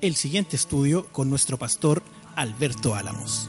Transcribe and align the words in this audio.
el 0.00 0.16
siguiente 0.16 0.56
estudio 0.56 1.06
con 1.12 1.28
nuestro 1.28 1.58
pastor 1.58 2.02
Alberto 2.34 2.94
Álamos. 2.94 3.48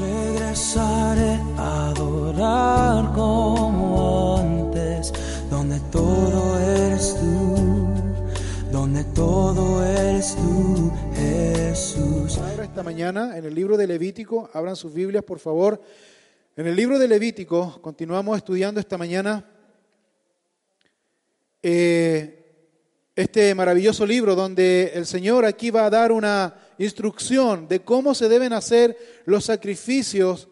Regresaré 0.00 1.40
a 1.58 1.88
adorar 1.90 3.12
como 3.14 4.38
antes, 4.38 5.12
donde 5.50 5.78
todo 5.92 6.58
eres 6.58 7.14
tú, 7.20 7.86
donde 8.72 9.04
todo 9.04 9.84
eres 9.84 10.36
tú, 10.36 10.92
Jesús. 11.14 12.38
Ahora 12.38 12.64
esta 12.64 12.82
mañana 12.82 13.36
en 13.36 13.44
el 13.44 13.54
libro 13.54 13.76
de 13.76 13.86
Levítico, 13.86 14.48
abran 14.54 14.76
sus 14.76 14.94
Biblias 14.94 15.24
por 15.24 15.38
favor. 15.38 15.82
En 16.56 16.66
el 16.66 16.76
libro 16.76 16.98
de 16.98 17.08
Levítico, 17.08 17.80
continuamos 17.82 18.38
estudiando 18.38 18.80
esta 18.80 18.96
mañana 18.96 19.44
eh, 21.62 22.37
este 23.18 23.52
maravilloso 23.52 24.06
libro 24.06 24.36
donde 24.36 24.92
el 24.94 25.04
Señor 25.04 25.44
aquí 25.44 25.72
va 25.72 25.86
a 25.86 25.90
dar 25.90 26.12
una 26.12 26.54
instrucción 26.78 27.66
de 27.66 27.80
cómo 27.80 28.14
se 28.14 28.28
deben 28.28 28.52
hacer 28.52 28.96
los 29.24 29.46
sacrificios 29.46 30.46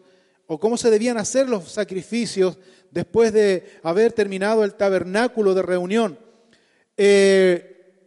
o 0.47 0.59
cómo 0.59 0.75
se 0.75 0.91
debían 0.91 1.17
hacer 1.17 1.47
los 1.47 1.71
sacrificios 1.71 2.57
después 2.91 3.31
de 3.31 3.79
haber 3.83 4.11
terminado 4.11 4.65
el 4.65 4.73
tabernáculo 4.73 5.53
de 5.53 5.61
reunión. 5.61 6.19
Eh, 6.97 8.03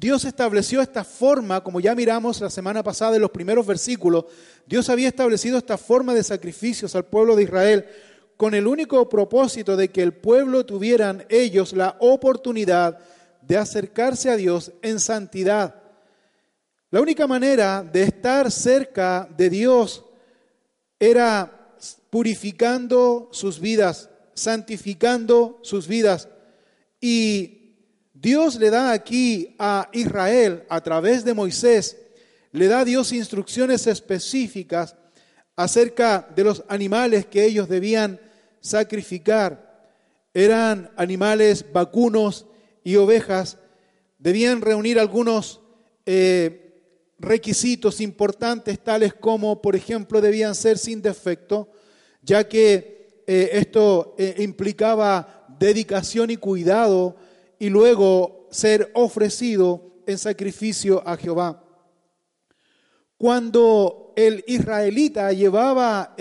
Dios 0.00 0.24
estableció 0.24 0.80
esta 0.80 1.04
forma, 1.04 1.62
como 1.62 1.78
ya 1.78 1.94
miramos 1.94 2.40
la 2.40 2.48
semana 2.48 2.82
pasada 2.82 3.16
en 3.16 3.20
los 3.20 3.30
primeros 3.30 3.66
versículos, 3.66 4.24
Dios 4.64 4.88
había 4.88 5.08
establecido 5.08 5.58
esta 5.58 5.76
forma 5.76 6.14
de 6.14 6.24
sacrificios 6.24 6.96
al 6.96 7.04
pueblo 7.04 7.36
de 7.36 7.42
Israel 7.42 7.84
con 8.38 8.54
el 8.54 8.68
único 8.68 9.06
propósito 9.06 9.76
de 9.76 9.88
que 9.88 10.02
el 10.02 10.14
pueblo 10.14 10.64
tuvieran 10.64 11.26
ellos 11.28 11.74
la 11.74 11.96
oportunidad 12.00 12.98
de 13.48 13.56
acercarse 13.56 14.30
a 14.30 14.36
Dios 14.36 14.72
en 14.82 15.00
santidad. 15.00 15.74
La 16.90 17.00
única 17.00 17.26
manera 17.26 17.82
de 17.82 18.02
estar 18.02 18.50
cerca 18.50 19.26
de 19.36 19.48
Dios 19.48 20.04
era 21.00 21.76
purificando 22.10 23.30
sus 23.32 23.58
vidas, 23.58 24.10
santificando 24.34 25.60
sus 25.62 25.88
vidas. 25.88 26.28
Y 27.00 27.74
Dios 28.12 28.56
le 28.56 28.68
da 28.68 28.92
aquí 28.92 29.56
a 29.58 29.88
Israel, 29.94 30.64
a 30.68 30.82
través 30.82 31.24
de 31.24 31.32
Moisés, 31.32 31.96
le 32.52 32.68
da 32.68 32.80
a 32.80 32.84
Dios 32.84 33.12
instrucciones 33.12 33.86
específicas 33.86 34.94
acerca 35.56 36.28
de 36.36 36.44
los 36.44 36.64
animales 36.68 37.24
que 37.24 37.44
ellos 37.44 37.66
debían 37.66 38.20
sacrificar. 38.60 39.88
Eran 40.34 40.90
animales 40.96 41.64
vacunos 41.72 42.44
y 42.88 42.96
ovejas, 42.96 43.58
debían 44.18 44.62
reunir 44.62 44.98
algunos 44.98 45.60
eh, 46.06 46.80
requisitos 47.18 48.00
importantes, 48.00 48.82
tales 48.82 49.12
como, 49.12 49.60
por 49.60 49.76
ejemplo, 49.76 50.22
debían 50.22 50.54
ser 50.54 50.78
sin 50.78 51.02
defecto, 51.02 51.68
ya 52.22 52.48
que 52.48 53.22
eh, 53.26 53.50
esto 53.52 54.14
eh, 54.16 54.36
implicaba 54.38 55.44
dedicación 55.58 56.30
y 56.30 56.38
cuidado, 56.38 57.16
y 57.58 57.68
luego 57.68 58.48
ser 58.50 58.90
ofrecido 58.94 59.92
en 60.06 60.16
sacrificio 60.16 61.06
a 61.06 61.18
Jehová. 61.18 61.62
Cuando 63.18 64.14
el 64.16 64.42
israelita 64.46 65.30
llevaba 65.34 66.16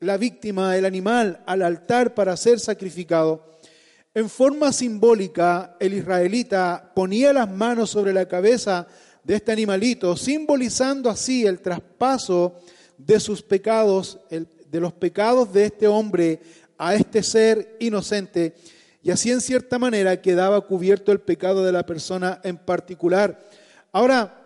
la 0.00 0.16
víctima, 0.18 0.76
el 0.76 0.84
animal, 0.84 1.42
al 1.46 1.62
altar 1.62 2.12
para 2.12 2.36
ser 2.36 2.60
sacrificado, 2.60 3.50
en 4.14 4.28
forma 4.28 4.72
simbólica, 4.72 5.76
el 5.78 5.94
israelita 5.94 6.92
ponía 6.94 7.32
las 7.32 7.48
manos 7.48 7.90
sobre 7.90 8.12
la 8.12 8.26
cabeza 8.26 8.86
de 9.22 9.36
este 9.36 9.52
animalito, 9.52 10.16
simbolizando 10.16 11.08
así 11.08 11.46
el 11.46 11.60
traspaso 11.60 12.56
de 12.98 13.20
sus 13.20 13.42
pecados, 13.42 14.18
de 14.28 14.80
los 14.80 14.92
pecados 14.92 15.52
de 15.52 15.66
este 15.66 15.86
hombre 15.86 16.40
a 16.76 16.94
este 16.94 17.22
ser 17.22 17.76
inocente, 17.78 18.54
y 19.02 19.10
así 19.10 19.30
en 19.30 19.40
cierta 19.40 19.78
manera 19.78 20.20
quedaba 20.20 20.60
cubierto 20.62 21.12
el 21.12 21.20
pecado 21.20 21.64
de 21.64 21.72
la 21.72 21.86
persona 21.86 22.40
en 22.42 22.56
particular. 22.56 23.38
Ahora, 23.92 24.36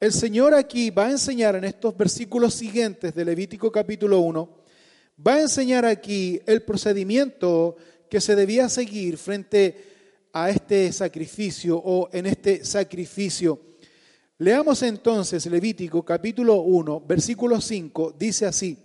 el 0.00 0.12
Señor 0.12 0.54
aquí 0.54 0.90
va 0.90 1.06
a 1.06 1.10
enseñar 1.10 1.54
en 1.56 1.64
estos 1.64 1.96
versículos 1.96 2.54
siguientes 2.54 3.14
de 3.14 3.24
Levítico 3.24 3.70
capítulo 3.70 4.20
1, 4.20 4.48
va 5.26 5.34
a 5.34 5.40
enseñar 5.40 5.84
aquí 5.84 6.40
el 6.46 6.62
procedimiento 6.62 7.76
que 8.08 8.20
se 8.20 8.34
debía 8.34 8.68
seguir 8.68 9.16
frente 9.18 10.28
a 10.32 10.50
este 10.50 10.92
sacrificio 10.92 11.76
o 11.76 12.08
en 12.12 12.26
este 12.26 12.64
sacrificio. 12.64 13.60
Leamos 14.38 14.82
entonces 14.82 15.46
Levítico 15.46 16.04
capítulo 16.04 16.56
1, 16.56 17.00
versículo 17.06 17.60
5, 17.60 18.14
dice 18.18 18.44
así, 18.44 18.78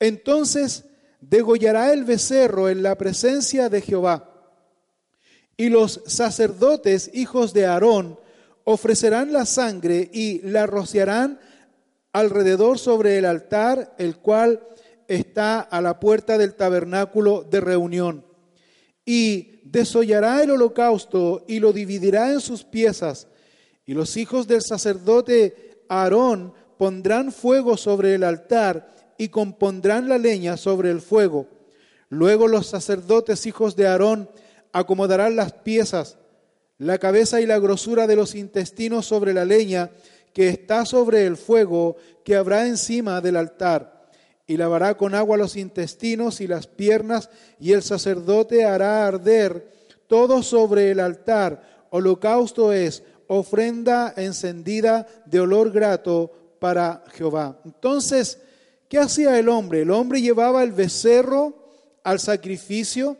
entonces 0.00 0.84
degollará 1.20 1.92
el 1.92 2.04
becerro 2.04 2.70
en 2.70 2.82
la 2.82 2.96
presencia 2.96 3.68
de 3.68 3.82
Jehová, 3.82 4.30
y 5.56 5.68
los 5.68 6.00
sacerdotes, 6.06 7.10
hijos 7.12 7.52
de 7.52 7.66
Aarón, 7.66 8.18
ofrecerán 8.64 9.32
la 9.32 9.46
sangre 9.46 10.10
y 10.12 10.40
la 10.40 10.66
rociarán 10.66 11.38
alrededor 12.12 12.78
sobre 12.78 13.18
el 13.18 13.26
altar, 13.26 13.94
el 13.98 14.16
cual 14.16 14.66
está 15.08 15.60
a 15.60 15.80
la 15.80 16.00
puerta 16.00 16.38
del 16.38 16.54
tabernáculo 16.54 17.42
de 17.42 17.60
reunión. 17.60 18.23
Y 19.04 19.60
desollará 19.64 20.42
el 20.42 20.50
holocausto 20.50 21.44
y 21.48 21.58
lo 21.58 21.72
dividirá 21.72 22.32
en 22.32 22.40
sus 22.40 22.64
piezas. 22.64 23.26
Y 23.86 23.94
los 23.94 24.16
hijos 24.16 24.46
del 24.46 24.62
sacerdote 24.62 25.82
Aarón 25.88 26.54
pondrán 26.78 27.32
fuego 27.32 27.76
sobre 27.76 28.14
el 28.14 28.24
altar 28.24 28.90
y 29.18 29.28
compondrán 29.28 30.08
la 30.08 30.18
leña 30.18 30.56
sobre 30.56 30.90
el 30.90 31.00
fuego. 31.00 31.48
Luego 32.08 32.48
los 32.48 32.66
sacerdotes 32.66 33.46
hijos 33.46 33.76
de 33.76 33.86
Aarón 33.86 34.30
acomodarán 34.72 35.36
las 35.36 35.52
piezas, 35.52 36.18
la 36.78 36.98
cabeza 36.98 37.40
y 37.40 37.46
la 37.46 37.58
grosura 37.58 38.06
de 38.06 38.16
los 38.16 38.34
intestinos 38.34 39.06
sobre 39.06 39.32
la 39.32 39.44
leña 39.44 39.90
que 40.32 40.48
está 40.48 40.84
sobre 40.84 41.26
el 41.26 41.36
fuego 41.36 41.96
que 42.24 42.36
habrá 42.36 42.66
encima 42.66 43.20
del 43.20 43.36
altar 43.36 43.93
y 44.46 44.56
lavará 44.56 44.96
con 44.96 45.14
agua 45.14 45.36
los 45.36 45.56
intestinos 45.56 46.40
y 46.40 46.46
las 46.46 46.66
piernas, 46.66 47.30
y 47.58 47.72
el 47.72 47.82
sacerdote 47.82 48.64
hará 48.64 49.06
arder 49.06 49.72
todo 50.06 50.42
sobre 50.42 50.90
el 50.90 51.00
altar. 51.00 51.86
Holocausto 51.90 52.72
es 52.72 53.02
ofrenda 53.26 54.12
encendida 54.16 55.06
de 55.26 55.40
olor 55.40 55.70
grato 55.70 56.30
para 56.58 57.04
Jehová. 57.12 57.58
Entonces, 57.64 58.38
¿qué 58.88 58.98
hacía 58.98 59.38
el 59.38 59.48
hombre? 59.48 59.82
El 59.82 59.90
hombre 59.90 60.20
llevaba 60.20 60.62
el 60.62 60.72
becerro 60.72 61.54
al 62.02 62.20
sacrificio, 62.20 63.16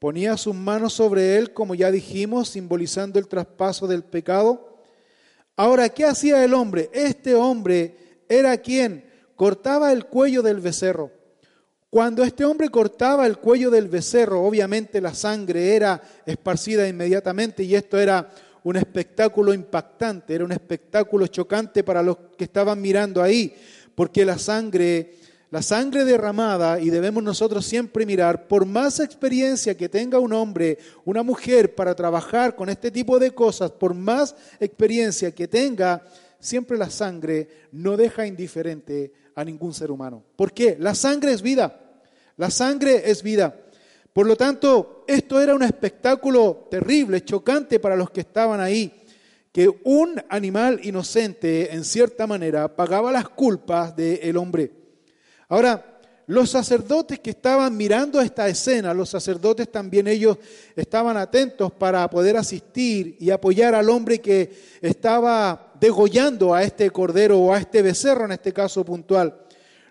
ponía 0.00 0.36
sus 0.36 0.54
manos 0.54 0.94
sobre 0.94 1.36
él, 1.36 1.52
como 1.52 1.74
ya 1.74 1.90
dijimos, 1.90 2.48
simbolizando 2.48 3.18
el 3.18 3.28
traspaso 3.28 3.86
del 3.86 4.02
pecado. 4.02 4.78
Ahora, 5.54 5.88
¿qué 5.88 6.04
hacía 6.04 6.44
el 6.44 6.54
hombre? 6.54 6.90
Este 6.92 7.34
hombre 7.34 7.96
era 8.28 8.58
quien 8.58 9.05
cortaba 9.36 9.92
el 9.92 10.06
cuello 10.06 10.42
del 10.42 10.60
becerro. 10.60 11.12
Cuando 11.90 12.24
este 12.24 12.44
hombre 12.44 12.68
cortaba 12.68 13.26
el 13.26 13.38
cuello 13.38 13.70
del 13.70 13.88
becerro, 13.88 14.42
obviamente 14.42 15.00
la 15.00 15.14
sangre 15.14 15.76
era 15.76 16.02
esparcida 16.26 16.88
inmediatamente 16.88 17.62
y 17.62 17.74
esto 17.74 17.98
era 17.98 18.28
un 18.64 18.76
espectáculo 18.76 19.54
impactante, 19.54 20.34
era 20.34 20.44
un 20.44 20.50
espectáculo 20.50 21.28
chocante 21.28 21.84
para 21.84 22.02
los 22.02 22.16
que 22.36 22.44
estaban 22.44 22.80
mirando 22.80 23.22
ahí, 23.22 23.54
porque 23.94 24.24
la 24.24 24.38
sangre, 24.38 25.14
la 25.52 25.62
sangre 25.62 26.04
derramada, 26.04 26.80
y 26.80 26.90
debemos 26.90 27.22
nosotros 27.22 27.64
siempre 27.64 28.04
mirar, 28.04 28.48
por 28.48 28.66
más 28.66 28.98
experiencia 28.98 29.76
que 29.76 29.88
tenga 29.88 30.18
un 30.18 30.32
hombre, 30.32 30.78
una 31.04 31.22
mujer 31.22 31.76
para 31.76 31.94
trabajar 31.94 32.56
con 32.56 32.68
este 32.68 32.90
tipo 32.90 33.20
de 33.20 33.30
cosas, 33.30 33.70
por 33.70 33.94
más 33.94 34.34
experiencia 34.58 35.30
que 35.30 35.46
tenga, 35.46 36.02
siempre 36.40 36.76
la 36.76 36.90
sangre 36.90 37.48
no 37.70 37.96
deja 37.96 38.26
indiferente 38.26 39.12
a 39.36 39.44
ningún 39.44 39.72
ser 39.72 39.92
humano. 39.92 40.24
¿Por 40.34 40.52
qué? 40.52 40.76
La 40.80 40.94
sangre 40.94 41.30
es 41.32 41.42
vida. 41.42 41.78
La 42.36 42.50
sangre 42.50 43.08
es 43.10 43.22
vida. 43.22 43.54
Por 44.12 44.26
lo 44.26 44.34
tanto, 44.34 45.04
esto 45.06 45.40
era 45.40 45.54
un 45.54 45.62
espectáculo 45.62 46.66
terrible, 46.70 47.22
chocante 47.22 47.78
para 47.78 47.96
los 47.96 48.10
que 48.10 48.20
estaban 48.20 48.60
ahí, 48.60 48.90
que 49.52 49.68
un 49.84 50.20
animal 50.30 50.80
inocente, 50.82 51.74
en 51.74 51.84
cierta 51.84 52.26
manera, 52.26 52.74
pagaba 52.74 53.12
las 53.12 53.28
culpas 53.28 53.94
del 53.94 54.38
hombre. 54.38 54.72
Ahora, 55.48 55.95
los 56.28 56.50
sacerdotes 56.50 57.20
que 57.20 57.30
estaban 57.30 57.76
mirando 57.76 58.20
esta 58.20 58.48
escena, 58.48 58.92
los 58.92 59.10
sacerdotes 59.10 59.70
también 59.70 60.08
ellos 60.08 60.38
estaban 60.74 61.16
atentos 61.16 61.70
para 61.72 62.08
poder 62.10 62.36
asistir 62.36 63.16
y 63.20 63.30
apoyar 63.30 63.76
al 63.76 63.88
hombre 63.88 64.20
que 64.20 64.50
estaba 64.80 65.72
degollando 65.78 66.52
a 66.52 66.64
este 66.64 66.90
cordero 66.90 67.38
o 67.38 67.52
a 67.54 67.58
este 67.58 67.80
becerro 67.80 68.24
en 68.24 68.32
este 68.32 68.52
caso 68.52 68.84
puntual. 68.84 69.40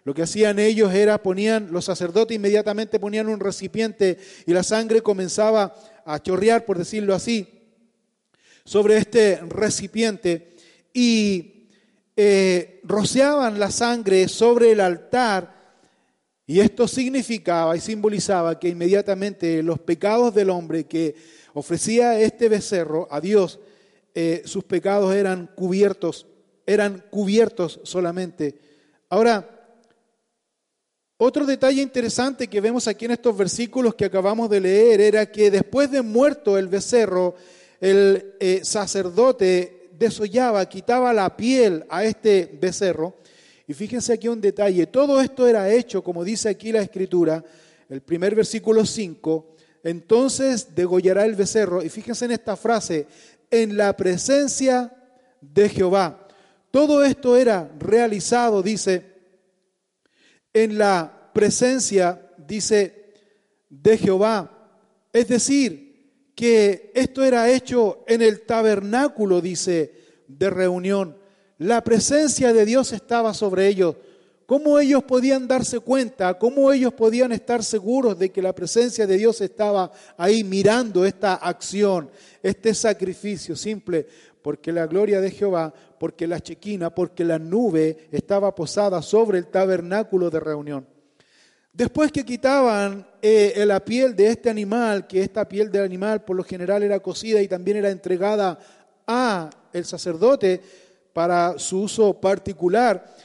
Lo 0.03 0.13
que 0.13 0.23
hacían 0.23 0.59
ellos 0.59 0.93
era 0.93 1.23
ponían, 1.23 1.71
los 1.71 1.85
sacerdotes 1.85 2.35
inmediatamente 2.35 2.99
ponían 2.99 3.29
un 3.29 3.39
recipiente 3.39 4.17
y 4.45 4.51
la 4.51 4.61
sangre 4.61 5.01
comenzaba 5.01 5.73
a 6.05 6.21
chorrear, 6.21 6.65
por 6.65 6.77
decirlo 6.77 7.15
así, 7.15 7.47
sobre 8.65 8.97
este 8.97 9.37
recipiente 9.47 10.53
y 10.93 11.69
eh, 12.17 12.81
rociaban 12.83 13.57
la 13.57 13.71
sangre 13.71 14.27
sobre 14.27 14.73
el 14.73 14.81
altar 14.81 15.54
y 16.47 16.59
esto 16.59 16.87
significaba 16.87 17.75
y 17.75 17.79
simbolizaba 17.79 18.59
que 18.59 18.69
inmediatamente 18.69 19.63
los 19.63 19.79
pecados 19.79 20.33
del 20.35 20.51
hombre 20.51 20.83
que 20.83 21.15
ofrecía 21.53 22.19
este 22.19 22.49
becerro 22.49 23.07
a 23.09 23.19
Dios, 23.19 23.59
eh, 24.13 24.43
sus 24.45 24.63
pecados 24.63 25.15
eran 25.15 25.49
cubiertos, 25.55 26.27
eran 26.67 27.03
cubiertos 27.09 27.79
solamente. 27.83 28.59
Ahora, 29.09 29.49
otro 31.17 31.45
detalle 31.45 31.81
interesante 31.81 32.47
que 32.47 32.61
vemos 32.61 32.87
aquí 32.87 33.05
en 33.05 33.11
estos 33.11 33.35
versículos 33.35 33.95
que 33.95 34.05
acabamos 34.05 34.49
de 34.49 34.59
leer 34.59 35.01
era 35.01 35.31
que 35.31 35.49
después 35.49 35.89
de 35.89 36.01
muerto 36.01 36.57
el 36.57 36.67
becerro, 36.67 37.35
el 37.79 38.35
eh, 38.39 38.59
sacerdote 38.63 39.89
desollaba, 39.97 40.67
quitaba 40.67 41.13
la 41.13 41.35
piel 41.35 41.85
a 41.89 42.03
este 42.03 42.57
becerro 42.61 43.15
y 43.67 43.73
fíjense 43.73 44.13
aquí 44.13 44.27
un 44.27 44.41
detalle, 44.41 44.87
todo 44.87 45.19
esto 45.21 45.47
era 45.47 45.71
hecho, 45.71 46.03
como 46.03 46.23
dice 46.23 46.49
aquí 46.49 46.71
la 46.71 46.81
escritura, 46.81 47.43
el 47.89 48.01
primer 48.01 48.35
versículo 48.35 48.85
5, 48.85 49.55
entonces 49.83 50.75
degollará 50.75 51.25
el 51.25 51.35
becerro, 51.35 51.83
y 51.83 51.89
fíjense 51.89 52.25
en 52.25 52.31
esta 52.31 52.55
frase, 52.55 53.07
en 53.51 53.77
la 53.77 53.95
presencia 53.95 54.91
de 55.41 55.69
Jehová. 55.69 56.27
Todo 56.71 57.03
esto 57.03 57.37
era 57.37 57.71
realizado, 57.79 58.61
dice, 58.61 59.05
en 60.53 60.77
la 60.77 61.31
presencia, 61.33 62.31
dice, 62.37 63.13
de 63.69 63.97
Jehová. 63.97 64.51
Es 65.13 65.27
decir, 65.27 66.31
que 66.35 66.91
esto 66.93 67.23
era 67.23 67.49
hecho 67.49 68.03
en 68.07 68.21
el 68.21 68.41
tabernáculo, 68.41 69.41
dice, 69.41 69.93
de 70.27 70.49
reunión. 70.49 71.17
La 71.57 71.83
presencia 71.83 72.51
de 72.51 72.65
Dios 72.65 72.91
estaba 72.91 73.33
sobre 73.33 73.67
ellos. 73.67 73.95
¿Cómo 74.45 74.77
ellos 74.77 75.03
podían 75.03 75.47
darse 75.47 75.79
cuenta? 75.79 76.37
¿Cómo 76.37 76.71
ellos 76.71 76.93
podían 76.93 77.31
estar 77.31 77.63
seguros 77.63 78.19
de 78.19 78.29
que 78.29 78.41
la 78.41 78.53
presencia 78.53 79.07
de 79.07 79.17
Dios 79.17 79.41
estaba 79.41 79.91
ahí 80.17 80.43
mirando 80.43 81.05
esta 81.05 81.35
acción, 81.35 82.11
este 82.43 82.73
sacrificio 82.73 83.55
simple? 83.55 84.05
Porque 84.41 84.71
la 84.71 84.85
gloria 84.85 85.21
de 85.21 85.31
Jehová, 85.31 85.73
porque 85.97 86.27
la 86.27 86.41
chequina, 86.41 86.93
porque 86.93 87.23
la 87.23 87.39
nube 87.39 88.09
estaba 88.11 88.53
posada 88.53 89.01
sobre 89.01 89.39
el 89.39 89.47
tabernáculo 89.47 90.29
de 90.29 90.39
reunión. 90.39 90.85
Después 91.73 92.11
que 92.11 92.23
quitaban 92.23 93.07
eh, 93.21 93.63
la 93.65 93.83
piel 93.83 94.15
de 94.15 94.27
este 94.27 94.49
animal, 94.49 95.07
que 95.07 95.21
esta 95.21 95.47
piel 95.47 95.71
del 95.71 95.83
animal 95.83 96.23
por 96.23 96.35
lo 96.35 96.43
general 96.43 96.83
era 96.83 96.99
cocida 96.99 97.41
y 97.41 97.47
también 97.47 97.77
era 97.77 97.89
entregada 97.89 98.59
a 99.07 99.49
el 99.73 99.85
sacerdote, 99.85 100.61
para 101.15 101.57
su 101.57 101.83
uso 101.83 102.19
particular. 102.19 103.15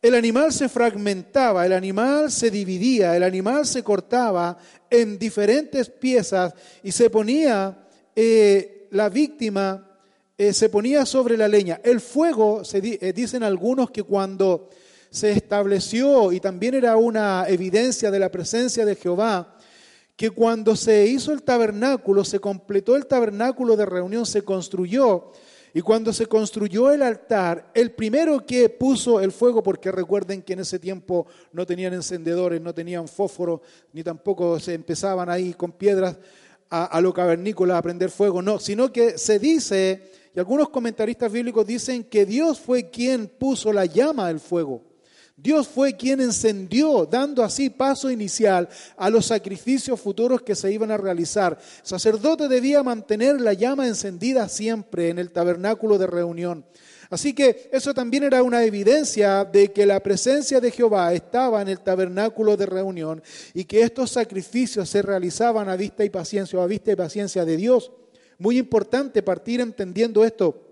El 0.00 0.14
animal 0.14 0.52
se 0.52 0.68
fragmentaba, 0.68 1.66
el 1.66 1.72
animal 1.72 2.30
se 2.30 2.48
dividía, 2.48 3.16
el 3.16 3.24
animal 3.24 3.66
se 3.66 3.82
cortaba 3.82 4.56
en 4.88 5.18
diferentes 5.18 5.90
piezas 5.90 6.54
y 6.84 6.92
se 6.92 7.10
ponía, 7.10 7.76
eh, 8.14 8.86
la 8.92 9.08
víctima 9.08 9.84
eh, 10.38 10.52
se 10.52 10.68
ponía 10.68 11.04
sobre 11.04 11.36
la 11.36 11.48
leña. 11.48 11.80
El 11.82 12.00
fuego, 12.00 12.64
se 12.64 12.78
eh, 12.78 13.12
dicen 13.12 13.42
algunos 13.42 13.90
que 13.90 14.04
cuando 14.04 14.70
se 15.10 15.32
estableció, 15.32 16.30
y 16.30 16.38
también 16.38 16.74
era 16.74 16.96
una 16.96 17.46
evidencia 17.48 18.12
de 18.12 18.20
la 18.20 18.30
presencia 18.30 18.84
de 18.84 18.94
Jehová, 18.94 19.56
que 20.14 20.30
cuando 20.30 20.76
se 20.76 21.04
hizo 21.08 21.32
el 21.32 21.42
tabernáculo, 21.42 22.24
se 22.24 22.38
completó 22.38 22.94
el 22.94 23.06
tabernáculo 23.06 23.76
de 23.76 23.86
reunión, 23.86 24.24
se 24.24 24.42
construyó, 24.42 25.32
y 25.72 25.80
cuando 25.82 26.12
se 26.12 26.26
construyó 26.26 26.90
el 26.90 27.02
altar, 27.02 27.70
el 27.74 27.92
primero 27.92 28.44
que 28.44 28.68
puso 28.68 29.20
el 29.20 29.30
fuego, 29.30 29.62
porque 29.62 29.92
recuerden 29.92 30.42
que 30.42 30.54
en 30.54 30.60
ese 30.60 30.78
tiempo 30.78 31.26
no 31.52 31.64
tenían 31.64 31.94
encendedores, 31.94 32.60
no 32.60 32.74
tenían 32.74 33.06
fósforo, 33.06 33.62
ni 33.92 34.02
tampoco 34.02 34.58
se 34.58 34.74
empezaban 34.74 35.30
ahí 35.30 35.54
con 35.54 35.72
piedras 35.72 36.16
a, 36.70 37.00
lo 37.00 37.12
cavernícola 37.12 37.76
a 37.76 37.82
prender 37.82 38.10
fuego, 38.10 38.42
no, 38.42 38.58
sino 38.58 38.92
que 38.92 39.18
se 39.18 39.38
dice, 39.38 40.02
y 40.34 40.38
algunos 40.38 40.68
comentaristas 40.68 41.30
bíblicos 41.30 41.66
dicen 41.66 42.04
que 42.04 42.24
Dios 42.24 42.60
fue 42.60 42.90
quien 42.90 43.26
puso 43.26 43.72
la 43.72 43.86
llama 43.86 44.28
del 44.28 44.38
fuego. 44.38 44.89
Dios 45.42 45.68
fue 45.68 45.96
quien 45.96 46.20
encendió, 46.20 47.06
dando 47.06 47.42
así 47.42 47.70
paso 47.70 48.10
inicial 48.10 48.68
a 48.96 49.08
los 49.08 49.26
sacrificios 49.26 49.98
futuros 49.98 50.42
que 50.42 50.54
se 50.54 50.70
iban 50.70 50.90
a 50.90 50.98
realizar. 50.98 51.56
El 51.58 51.86
sacerdote 51.86 52.46
debía 52.46 52.82
mantener 52.82 53.40
la 53.40 53.54
llama 53.54 53.86
encendida 53.86 54.48
siempre 54.50 55.08
en 55.08 55.18
el 55.18 55.30
tabernáculo 55.30 55.96
de 55.96 56.06
reunión. 56.06 56.66
Así 57.08 57.32
que 57.32 57.70
eso 57.72 57.94
también 57.94 58.22
era 58.22 58.42
una 58.42 58.62
evidencia 58.64 59.44
de 59.44 59.72
que 59.72 59.86
la 59.86 60.00
presencia 60.00 60.60
de 60.60 60.70
Jehová 60.70 61.12
estaba 61.14 61.62
en 61.62 61.68
el 61.68 61.80
tabernáculo 61.80 62.56
de 62.56 62.66
reunión 62.66 63.22
y 63.54 63.64
que 63.64 63.82
estos 63.82 64.10
sacrificios 64.10 64.88
se 64.90 65.02
realizaban 65.02 65.68
a 65.68 65.76
vista 65.76 66.04
y 66.04 66.10
paciencia 66.10 66.58
o 66.58 66.62
a 66.62 66.66
vista 66.66 66.92
y 66.92 66.96
paciencia 66.96 67.44
de 67.44 67.56
Dios. 67.56 67.90
Muy 68.38 68.58
importante 68.58 69.22
partir 69.22 69.60
entendiendo 69.60 70.22
esto, 70.22 70.66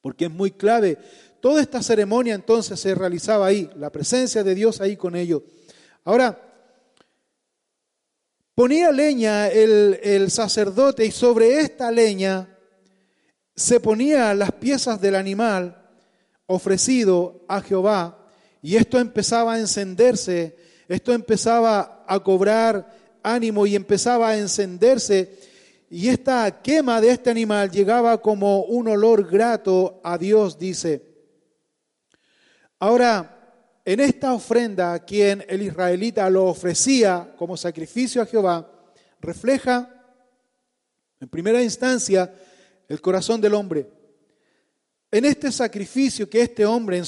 porque 0.00 0.24
es 0.24 0.30
muy 0.30 0.50
clave 0.50 0.98
Toda 1.44 1.60
esta 1.60 1.82
ceremonia 1.82 2.34
entonces 2.34 2.80
se 2.80 2.94
realizaba 2.94 3.44
ahí, 3.44 3.68
la 3.76 3.92
presencia 3.92 4.42
de 4.42 4.54
Dios 4.54 4.80
ahí 4.80 4.96
con 4.96 5.14
ellos. 5.14 5.42
Ahora, 6.02 6.40
ponía 8.54 8.90
leña 8.90 9.48
el, 9.48 10.30
sacerdote 10.30 11.04
y 11.04 11.10
sobre 11.10 11.60
esta 11.60 11.90
leña 11.90 12.48
se 13.54 13.78
ponía 13.78 14.32
las 14.32 14.52
piezas 14.52 14.98
del 15.02 15.16
animal 15.16 15.86
ofrecido 16.46 17.44
a 17.46 17.60
Jehová 17.60 18.26
y 18.62 18.76
esto 18.76 18.98
empezaba 18.98 19.52
a 19.52 19.58
encenderse, 19.58 20.56
esto 20.88 21.12
empezaba 21.12 22.06
a 22.08 22.20
cobrar 22.20 22.90
ánimo 23.22 23.66
y 23.66 23.76
empezaba 23.76 24.30
a 24.30 24.38
encenderse 24.38 25.38
y 25.90 26.08
esta 26.08 26.62
quema 26.62 27.02
de 27.02 27.10
este 27.10 27.28
animal 27.28 27.70
llegaba 27.70 28.22
como 28.22 28.62
un 28.62 28.88
olor 28.88 29.30
grato 29.30 30.00
a 30.02 30.16
Dios, 30.16 30.58
dice. 30.58 31.12
Ahora, 32.78 33.34
en 33.84 34.00
esta 34.00 34.32
ofrenda, 34.32 34.98
quien 35.00 35.44
el 35.48 35.62
israelita 35.62 36.28
lo 36.30 36.46
ofrecía 36.46 37.34
como 37.36 37.56
sacrificio 37.56 38.22
a 38.22 38.26
Jehová, 38.26 38.70
refleja 39.20 39.90
en 41.20 41.28
primera 41.28 41.62
instancia 41.62 42.32
el 42.88 43.00
corazón 43.00 43.40
del 43.40 43.54
hombre. 43.54 43.90
En 45.10 45.24
este 45.24 45.52
sacrificio 45.52 46.28
que 46.28 46.42
este 46.42 46.66
hombre 46.66 47.02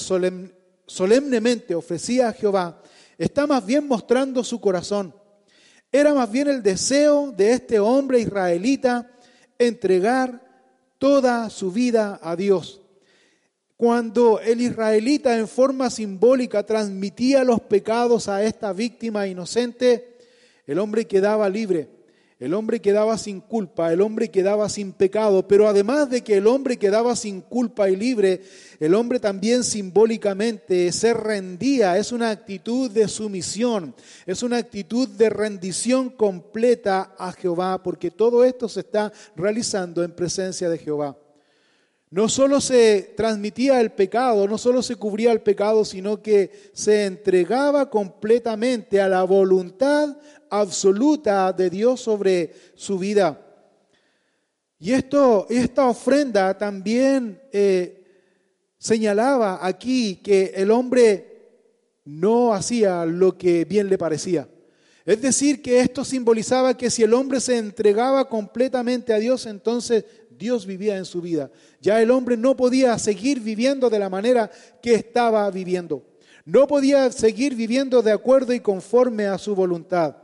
solemnemente 0.86 1.74
ofrecía 1.74 2.28
a 2.28 2.32
Jehová, 2.32 2.80
está 3.18 3.46
más 3.46 3.64
bien 3.64 3.88
mostrando 3.88 4.44
su 4.44 4.60
corazón. 4.60 5.14
Era 5.90 6.14
más 6.14 6.30
bien 6.30 6.48
el 6.48 6.62
deseo 6.62 7.32
de 7.32 7.52
este 7.52 7.78
hombre 7.78 8.20
israelita 8.20 9.10
entregar 9.58 10.42
toda 10.98 11.48
su 11.50 11.72
vida 11.72 12.20
a 12.22 12.36
Dios. 12.36 12.82
Cuando 13.76 14.40
el 14.40 14.62
israelita 14.62 15.36
en 15.36 15.46
forma 15.46 15.90
simbólica 15.90 16.64
transmitía 16.64 17.44
los 17.44 17.60
pecados 17.60 18.26
a 18.26 18.42
esta 18.42 18.72
víctima 18.72 19.26
inocente, 19.26 20.16
el 20.66 20.78
hombre 20.78 21.06
quedaba 21.06 21.46
libre, 21.50 21.90
el 22.38 22.54
hombre 22.54 22.80
quedaba 22.80 23.18
sin 23.18 23.40
culpa, 23.40 23.92
el 23.92 24.00
hombre 24.00 24.30
quedaba 24.30 24.70
sin 24.70 24.92
pecado, 24.92 25.46
pero 25.46 25.68
además 25.68 26.08
de 26.08 26.22
que 26.22 26.38
el 26.38 26.46
hombre 26.46 26.78
quedaba 26.78 27.14
sin 27.16 27.42
culpa 27.42 27.90
y 27.90 27.96
libre, 27.96 28.40
el 28.80 28.94
hombre 28.94 29.20
también 29.20 29.62
simbólicamente 29.62 30.90
se 30.90 31.12
rendía, 31.12 31.98
es 31.98 32.12
una 32.12 32.30
actitud 32.30 32.90
de 32.90 33.08
sumisión, 33.08 33.94
es 34.24 34.42
una 34.42 34.56
actitud 34.56 35.06
de 35.06 35.28
rendición 35.28 36.08
completa 36.08 37.14
a 37.18 37.30
Jehová, 37.32 37.82
porque 37.82 38.10
todo 38.10 38.42
esto 38.42 38.70
se 38.70 38.80
está 38.80 39.12
realizando 39.36 40.02
en 40.02 40.12
presencia 40.12 40.70
de 40.70 40.78
Jehová. 40.78 41.14
No 42.10 42.28
solo 42.28 42.60
se 42.60 43.14
transmitía 43.16 43.80
el 43.80 43.90
pecado, 43.90 44.46
no 44.46 44.58
solo 44.58 44.80
se 44.82 44.94
cubría 44.94 45.32
el 45.32 45.40
pecado, 45.40 45.84
sino 45.84 46.22
que 46.22 46.70
se 46.72 47.04
entregaba 47.04 47.90
completamente 47.90 49.00
a 49.00 49.08
la 49.08 49.24
voluntad 49.24 50.16
absoluta 50.48 51.52
de 51.52 51.68
Dios 51.68 52.00
sobre 52.00 52.52
su 52.74 52.98
vida. 52.98 53.42
Y 54.78 54.92
esto, 54.92 55.46
esta 55.50 55.86
ofrenda 55.86 56.56
también 56.56 57.40
eh, 57.50 58.04
señalaba 58.78 59.58
aquí 59.66 60.16
que 60.16 60.52
el 60.54 60.70
hombre 60.70 61.36
no 62.04 62.54
hacía 62.54 63.04
lo 63.04 63.36
que 63.36 63.64
bien 63.64 63.88
le 63.88 63.98
parecía. 63.98 64.48
Es 65.04 65.22
decir, 65.22 65.62
que 65.62 65.80
esto 65.80 66.04
simbolizaba 66.04 66.76
que 66.76 66.90
si 66.90 67.04
el 67.04 67.14
hombre 67.14 67.40
se 67.40 67.56
entregaba 67.56 68.28
completamente 68.28 69.12
a 69.12 69.18
Dios, 69.18 69.46
entonces 69.46 70.04
Dios 70.38 70.66
vivía 70.66 70.96
en 70.96 71.04
su 71.04 71.20
vida. 71.20 71.50
Ya 71.80 72.00
el 72.00 72.10
hombre 72.10 72.36
no 72.36 72.56
podía 72.56 72.98
seguir 72.98 73.40
viviendo 73.40 73.90
de 73.90 73.98
la 73.98 74.08
manera 74.08 74.50
que 74.82 74.94
estaba 74.94 75.50
viviendo. 75.50 76.04
No 76.44 76.66
podía 76.66 77.10
seguir 77.10 77.54
viviendo 77.54 78.02
de 78.02 78.12
acuerdo 78.12 78.52
y 78.52 78.60
conforme 78.60 79.26
a 79.26 79.38
su 79.38 79.54
voluntad. 79.54 80.16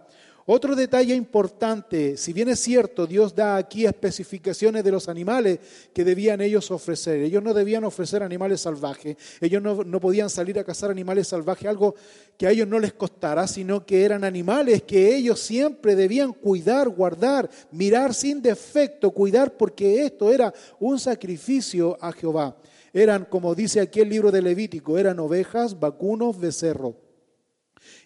Otro 0.45 0.75
detalle 0.75 1.15
importante, 1.15 2.17
si 2.17 2.33
bien 2.33 2.49
es 2.49 2.59
cierto, 2.59 3.07
Dios 3.07 3.35
da 3.35 3.57
aquí 3.57 3.87
especificaciones 3.87 4.83
de 4.83 4.91
los 4.91 5.09
animales 5.09 5.61
que 5.95 6.03
debían 6.03 6.41
ellos 6.41 6.71
ofrecer. 6.73 7.21
Ellos 7.21 7.43
no 7.43 7.55
debían 7.55 7.85
ofrecer 7.85 8.25
animales 8.25 8.61
salvajes, 8.61 9.17
ellos 9.41 9.63
no, 9.63 10.01
podían 10.01 10.29
salir 10.29 10.59
a 10.59 10.65
cazar 10.65 10.91
animales 10.91 11.29
salvajes, 11.29 11.69
algo 11.69 11.95
que 12.37 12.49
a 12.49 12.51
ellos 12.51 12.67
no 12.67 12.81
les 12.81 12.93
costara, 12.93 13.47
sino 13.47 13.87
que 13.87 14.05
eran 14.05 14.25
animales 14.25 14.83
que 14.83 15.15
ellos 15.15 15.39
siempre 15.39 15.95
debían 15.95 16.33
cuidar, 16.33 16.89
guardar, 16.89 17.49
mirar 17.71 18.13
sin 18.13 18.43
defecto, 18.43 19.13
cuidar, 19.13 19.57
porque 19.57 20.05
esto 20.05 20.33
era 20.33 20.53
un 20.81 20.99
sacrificio 20.99 21.97
a 22.01 22.11
Jehová. 22.11 22.57
Eran, 22.93 23.27
como 23.27 23.55
dice 23.55 23.81
aquí 23.81 24.01
el 24.01 24.09
libro 24.09 24.33
de 24.33 24.43
Levítico, 24.43 24.99
eran 24.99 25.21
ovejas, 25.21 25.79
vacunos, 25.79 26.39
becerros. 26.39 26.95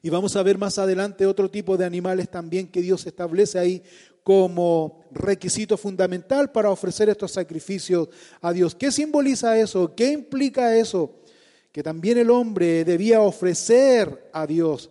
Y 0.02 0.10
vamos 0.10 0.36
a 0.36 0.42
ver 0.42 0.58
más 0.58 0.78
adelante 0.78 1.26
otro 1.26 1.50
tipo 1.50 1.76
de 1.76 1.84
animales 1.84 2.28
también 2.28 2.68
que 2.68 2.82
Dios 2.82 3.06
establece 3.06 3.58
ahí 3.58 3.82
como 4.22 5.04
requisito 5.12 5.76
fundamental 5.76 6.50
para 6.50 6.70
ofrecer 6.70 7.08
estos 7.08 7.30
sacrificios 7.32 8.08
a 8.40 8.52
Dios. 8.52 8.74
¿Qué 8.74 8.90
simboliza 8.90 9.56
eso? 9.58 9.94
¿Qué 9.94 10.10
implica 10.10 10.76
eso? 10.76 11.20
Que 11.70 11.82
también 11.82 12.18
el 12.18 12.30
hombre 12.30 12.84
debía 12.84 13.20
ofrecer 13.20 14.30
a 14.32 14.46
Dios 14.46 14.90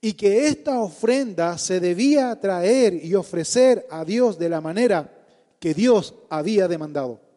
y 0.00 0.12
que 0.12 0.48
esta 0.48 0.80
ofrenda 0.80 1.58
se 1.58 1.80
debía 1.80 2.38
traer 2.38 3.04
y 3.04 3.14
ofrecer 3.14 3.86
a 3.90 4.04
Dios 4.04 4.38
de 4.38 4.48
la 4.48 4.60
manera 4.60 5.12
que 5.58 5.74
Dios 5.74 6.14
había 6.28 6.68
demandado. 6.68 7.27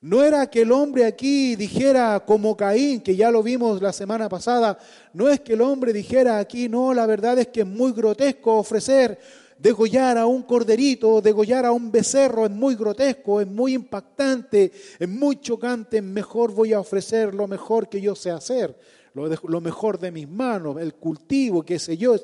No 0.00 0.22
era 0.22 0.48
que 0.50 0.62
el 0.62 0.72
hombre 0.72 1.06
aquí 1.06 1.56
dijera 1.56 2.22
como 2.26 2.56
Caín, 2.56 3.00
que 3.00 3.16
ya 3.16 3.30
lo 3.30 3.42
vimos 3.42 3.80
la 3.80 3.94
semana 3.94 4.28
pasada, 4.28 4.78
no 5.14 5.28
es 5.28 5.40
que 5.40 5.54
el 5.54 5.62
hombre 5.62 5.92
dijera 5.92 6.38
aquí, 6.38 6.68
no, 6.68 6.92
la 6.92 7.06
verdad 7.06 7.38
es 7.38 7.48
que 7.48 7.60
es 7.60 7.66
muy 7.66 7.92
grotesco 7.92 8.56
ofrecer, 8.56 9.18
degollar 9.58 10.18
a 10.18 10.26
un 10.26 10.42
corderito, 10.42 11.22
degollar 11.22 11.64
a 11.64 11.72
un 11.72 11.90
becerro, 11.90 12.44
es 12.44 12.50
muy 12.50 12.74
grotesco, 12.74 13.40
es 13.40 13.46
muy 13.46 13.72
impactante, 13.72 14.70
es 14.98 15.08
muy 15.08 15.40
chocante, 15.40 16.02
mejor 16.02 16.52
voy 16.52 16.74
a 16.74 16.80
ofrecer 16.80 17.34
lo 17.34 17.48
mejor 17.48 17.88
que 17.88 17.98
yo 17.98 18.14
sé 18.14 18.30
hacer, 18.30 18.78
lo, 19.14 19.60
mejor 19.62 19.98
de 19.98 20.10
mis 20.12 20.28
manos, 20.28 20.76
el 20.78 20.94
cultivo, 20.94 21.62
qué 21.62 21.78
sé 21.78 21.96
yo. 21.96 22.16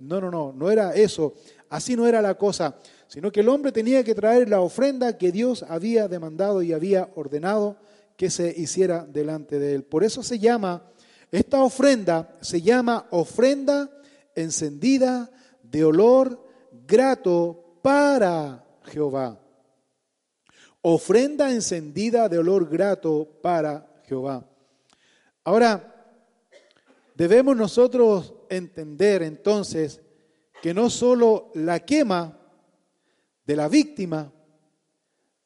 No, 0.00 0.20
no, 0.20 0.32
no, 0.32 0.52
no 0.52 0.68
era 0.68 0.94
eso, 0.94 1.34
así 1.68 1.94
no 1.94 2.08
era 2.08 2.20
la 2.20 2.34
cosa 2.34 2.74
sino 3.10 3.32
que 3.32 3.40
el 3.40 3.48
hombre 3.48 3.72
tenía 3.72 4.04
que 4.04 4.14
traer 4.14 4.48
la 4.48 4.60
ofrenda 4.60 5.18
que 5.18 5.32
Dios 5.32 5.64
había 5.68 6.06
demandado 6.06 6.62
y 6.62 6.72
había 6.72 7.10
ordenado 7.16 7.76
que 8.16 8.30
se 8.30 8.54
hiciera 8.56 9.04
delante 9.04 9.58
de 9.58 9.74
él. 9.74 9.82
Por 9.82 10.04
eso 10.04 10.22
se 10.22 10.38
llama, 10.38 10.88
esta 11.32 11.60
ofrenda 11.60 12.38
se 12.40 12.62
llama 12.62 13.08
ofrenda 13.10 13.90
encendida 14.36 15.28
de 15.60 15.84
olor 15.84 16.40
grato 16.86 17.80
para 17.82 18.64
Jehová. 18.84 19.40
Ofrenda 20.80 21.50
encendida 21.50 22.28
de 22.28 22.38
olor 22.38 22.68
grato 22.68 23.28
para 23.42 23.92
Jehová. 24.06 24.46
Ahora, 25.42 26.14
debemos 27.16 27.56
nosotros 27.56 28.34
entender 28.48 29.24
entonces 29.24 30.00
que 30.62 30.72
no 30.72 30.88
solo 30.88 31.50
la 31.54 31.80
quema 31.80 32.39
de 33.50 33.56
la 33.56 33.68
víctima, 33.68 34.32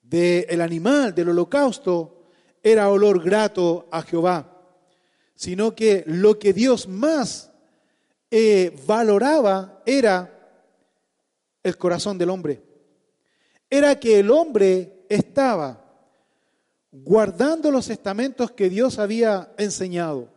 del 0.03 0.61
animal, 0.61 1.15
del 1.15 1.31
holocausto, 1.31 2.27
era 2.63 2.91
olor 2.91 3.25
grato 3.25 3.89
a 3.91 4.03
Jehová, 4.03 4.61
sino 5.35 5.75
que 5.75 6.05
lo 6.07 6.39
que 6.39 6.53
Dios 6.53 6.87
más 6.87 7.51
eh, 8.31 8.79
valoraba 8.87 9.81
era 9.87 10.31
el 11.63 11.79
corazón 11.79 12.19
del 12.19 12.29
hombre. 12.29 12.63
Era 13.71 13.99
que 13.99 14.19
el 14.19 14.31
hombre 14.31 15.07
estaba 15.09 15.83
guardando 16.93 17.71
los 17.71 17.89
estamentos 17.89 18.51
que 18.51 18.69
Dios 18.69 18.99
había 18.99 19.51
enseñado. 19.57 20.29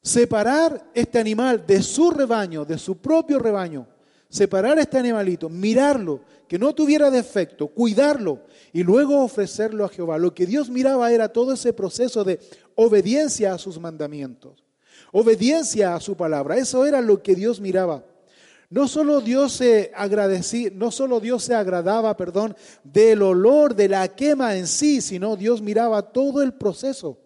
Separar 0.00 0.90
este 0.94 1.18
animal 1.18 1.66
de 1.66 1.82
su 1.82 2.10
rebaño, 2.10 2.64
de 2.64 2.78
su 2.78 2.96
propio 2.96 3.38
rebaño, 3.38 3.86
separar 4.28 4.78
a 4.78 4.82
este 4.82 4.98
animalito, 4.98 5.48
mirarlo, 5.48 6.20
que 6.46 6.58
no 6.58 6.74
tuviera 6.74 7.10
defecto, 7.10 7.68
cuidarlo 7.68 8.42
y 8.72 8.82
luego 8.82 9.22
ofrecerlo 9.22 9.84
a 9.84 9.88
Jehová. 9.88 10.18
Lo 10.18 10.34
que 10.34 10.46
Dios 10.46 10.70
miraba 10.70 11.10
era 11.12 11.28
todo 11.28 11.52
ese 11.52 11.72
proceso 11.72 12.24
de 12.24 12.40
obediencia 12.74 13.52
a 13.52 13.58
sus 13.58 13.78
mandamientos, 13.78 14.64
obediencia 15.12 15.94
a 15.94 16.00
su 16.00 16.16
palabra. 16.16 16.56
Eso 16.56 16.86
era 16.86 17.00
lo 17.00 17.22
que 17.22 17.34
Dios 17.34 17.60
miraba. 17.60 18.04
No 18.70 18.86
solo 18.86 19.22
Dios 19.22 19.52
se 19.52 19.92
agradecía, 19.94 20.70
no 20.74 20.90
solo 20.90 21.20
Dios 21.20 21.44
se 21.44 21.54
agradaba, 21.54 22.14
perdón, 22.16 22.54
del 22.84 23.22
olor 23.22 23.74
de 23.74 23.88
la 23.88 24.08
quema 24.08 24.56
en 24.56 24.66
sí, 24.66 25.00
sino 25.00 25.36
Dios 25.36 25.62
miraba 25.62 26.02
todo 26.12 26.42
el 26.42 26.52
proceso 26.52 27.18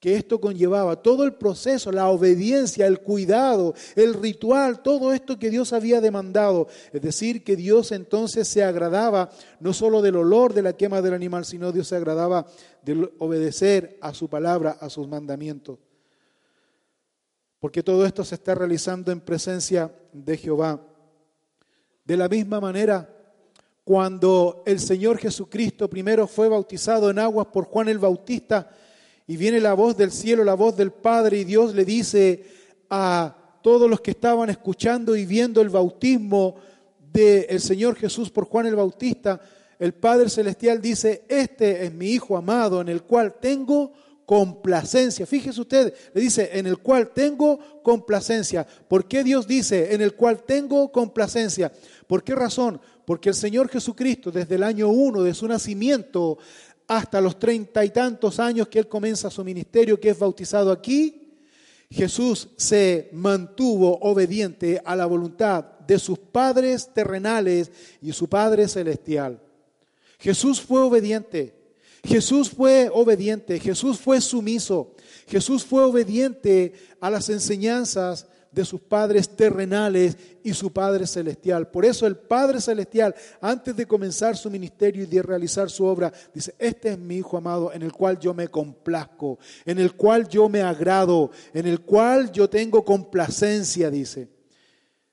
que 0.00 0.16
esto 0.16 0.40
conllevaba, 0.40 0.96
todo 0.96 1.24
el 1.24 1.34
proceso, 1.34 1.92
la 1.92 2.08
obediencia, 2.08 2.86
el 2.86 3.00
cuidado, 3.00 3.74
el 3.94 4.14
ritual, 4.14 4.82
todo 4.82 5.12
esto 5.12 5.38
que 5.38 5.50
Dios 5.50 5.74
había 5.74 6.00
demandado. 6.00 6.68
Es 6.90 7.02
decir, 7.02 7.44
que 7.44 7.54
Dios 7.54 7.92
entonces 7.92 8.48
se 8.48 8.64
agradaba 8.64 9.30
no 9.60 9.74
solo 9.74 10.00
del 10.00 10.16
olor 10.16 10.54
de 10.54 10.62
la 10.62 10.72
quema 10.72 11.02
del 11.02 11.12
animal, 11.12 11.44
sino 11.44 11.70
Dios 11.70 11.88
se 11.88 11.96
agradaba 11.96 12.46
de 12.82 13.10
obedecer 13.18 13.98
a 14.00 14.14
su 14.14 14.26
palabra, 14.26 14.78
a 14.80 14.88
sus 14.88 15.06
mandamientos. 15.06 15.78
Porque 17.58 17.82
todo 17.82 18.06
esto 18.06 18.24
se 18.24 18.36
está 18.36 18.54
realizando 18.54 19.12
en 19.12 19.20
presencia 19.20 19.94
de 20.14 20.38
Jehová. 20.38 20.80
De 22.06 22.16
la 22.16 22.26
misma 22.26 22.58
manera, 22.58 23.06
cuando 23.84 24.62
el 24.64 24.80
Señor 24.80 25.18
Jesucristo 25.18 25.90
primero 25.90 26.26
fue 26.26 26.48
bautizado 26.48 27.10
en 27.10 27.18
aguas 27.18 27.48
por 27.48 27.66
Juan 27.66 27.90
el 27.90 27.98
Bautista, 27.98 28.70
y 29.30 29.36
viene 29.36 29.60
la 29.60 29.74
voz 29.74 29.96
del 29.96 30.10
cielo, 30.10 30.42
la 30.42 30.54
voz 30.54 30.76
del 30.76 30.90
Padre, 30.90 31.38
y 31.38 31.44
Dios 31.44 31.72
le 31.72 31.84
dice 31.84 32.42
a 32.90 33.60
todos 33.62 33.88
los 33.88 34.00
que 34.00 34.10
estaban 34.10 34.50
escuchando 34.50 35.14
y 35.14 35.24
viendo 35.24 35.60
el 35.60 35.68
bautismo 35.68 36.56
del 37.12 37.60
Señor 37.60 37.94
Jesús 37.94 38.28
por 38.28 38.46
Juan 38.46 38.66
el 38.66 38.74
Bautista, 38.74 39.40
el 39.78 39.94
Padre 39.94 40.30
Celestial 40.30 40.82
dice, 40.82 41.22
este 41.28 41.84
es 41.84 41.94
mi 41.94 42.08
Hijo 42.08 42.36
amado 42.36 42.80
en 42.80 42.88
el 42.88 43.04
cual 43.04 43.36
tengo 43.40 43.92
complacencia. 44.26 45.26
Fíjese 45.26 45.60
usted, 45.60 45.94
le 46.12 46.20
dice, 46.20 46.50
en 46.52 46.66
el 46.66 46.78
cual 46.78 47.10
tengo 47.10 47.82
complacencia. 47.84 48.66
¿Por 48.88 49.06
qué 49.06 49.22
Dios 49.22 49.46
dice, 49.46 49.94
en 49.94 50.02
el 50.02 50.14
cual 50.14 50.42
tengo 50.42 50.90
complacencia? 50.90 51.70
¿Por 52.08 52.24
qué 52.24 52.34
razón? 52.34 52.80
Porque 53.04 53.28
el 53.28 53.34
Señor 53.36 53.68
Jesucristo, 53.68 54.30
desde 54.32 54.56
el 54.56 54.64
año 54.64 54.88
uno 54.88 55.22
de 55.22 55.34
su 55.34 55.48
nacimiento, 55.48 56.38
hasta 56.90 57.20
los 57.20 57.38
treinta 57.38 57.84
y 57.84 57.90
tantos 57.90 58.40
años 58.40 58.66
que 58.66 58.80
él 58.80 58.88
comienza 58.88 59.30
su 59.30 59.44
ministerio, 59.44 60.00
que 60.00 60.08
es 60.08 60.18
bautizado 60.18 60.72
aquí, 60.72 61.36
Jesús 61.88 62.48
se 62.56 63.08
mantuvo 63.12 63.96
obediente 64.00 64.82
a 64.84 64.96
la 64.96 65.06
voluntad 65.06 65.64
de 65.86 66.00
sus 66.00 66.18
padres 66.18 66.92
terrenales 66.92 67.70
y 68.02 68.12
su 68.12 68.28
Padre 68.28 68.66
celestial. 68.66 69.40
Jesús 70.18 70.60
fue 70.60 70.80
obediente. 70.80 71.54
Jesús 72.02 72.50
fue 72.50 72.90
obediente, 72.92 73.60
Jesús 73.60 73.98
fue 73.98 74.20
sumiso, 74.22 74.94
Jesús 75.28 75.64
fue 75.64 75.84
obediente 75.84 76.72
a 76.98 77.10
las 77.10 77.28
enseñanzas 77.28 78.26
de 78.52 78.64
sus 78.64 78.80
padres 78.80 79.28
terrenales 79.28 80.16
y 80.42 80.52
su 80.54 80.72
Padre 80.72 81.06
celestial. 81.06 81.68
Por 81.68 81.84
eso 81.84 82.06
el 82.06 82.16
Padre 82.16 82.60
celestial, 82.60 83.14
antes 83.40 83.76
de 83.76 83.86
comenzar 83.86 84.36
su 84.36 84.50
ministerio 84.50 85.04
y 85.04 85.06
de 85.06 85.22
realizar 85.22 85.70
su 85.70 85.84
obra, 85.84 86.12
dice, 86.34 86.54
este 86.58 86.90
es 86.90 86.98
mi 86.98 87.16
Hijo 87.16 87.36
amado 87.36 87.72
en 87.72 87.82
el 87.82 87.92
cual 87.92 88.18
yo 88.18 88.34
me 88.34 88.48
complazco, 88.48 89.38
en 89.64 89.78
el 89.78 89.94
cual 89.94 90.28
yo 90.28 90.48
me 90.48 90.62
agrado, 90.62 91.30
en 91.52 91.66
el 91.66 91.80
cual 91.80 92.32
yo 92.32 92.48
tengo 92.48 92.84
complacencia, 92.84 93.90
dice. 93.90 94.28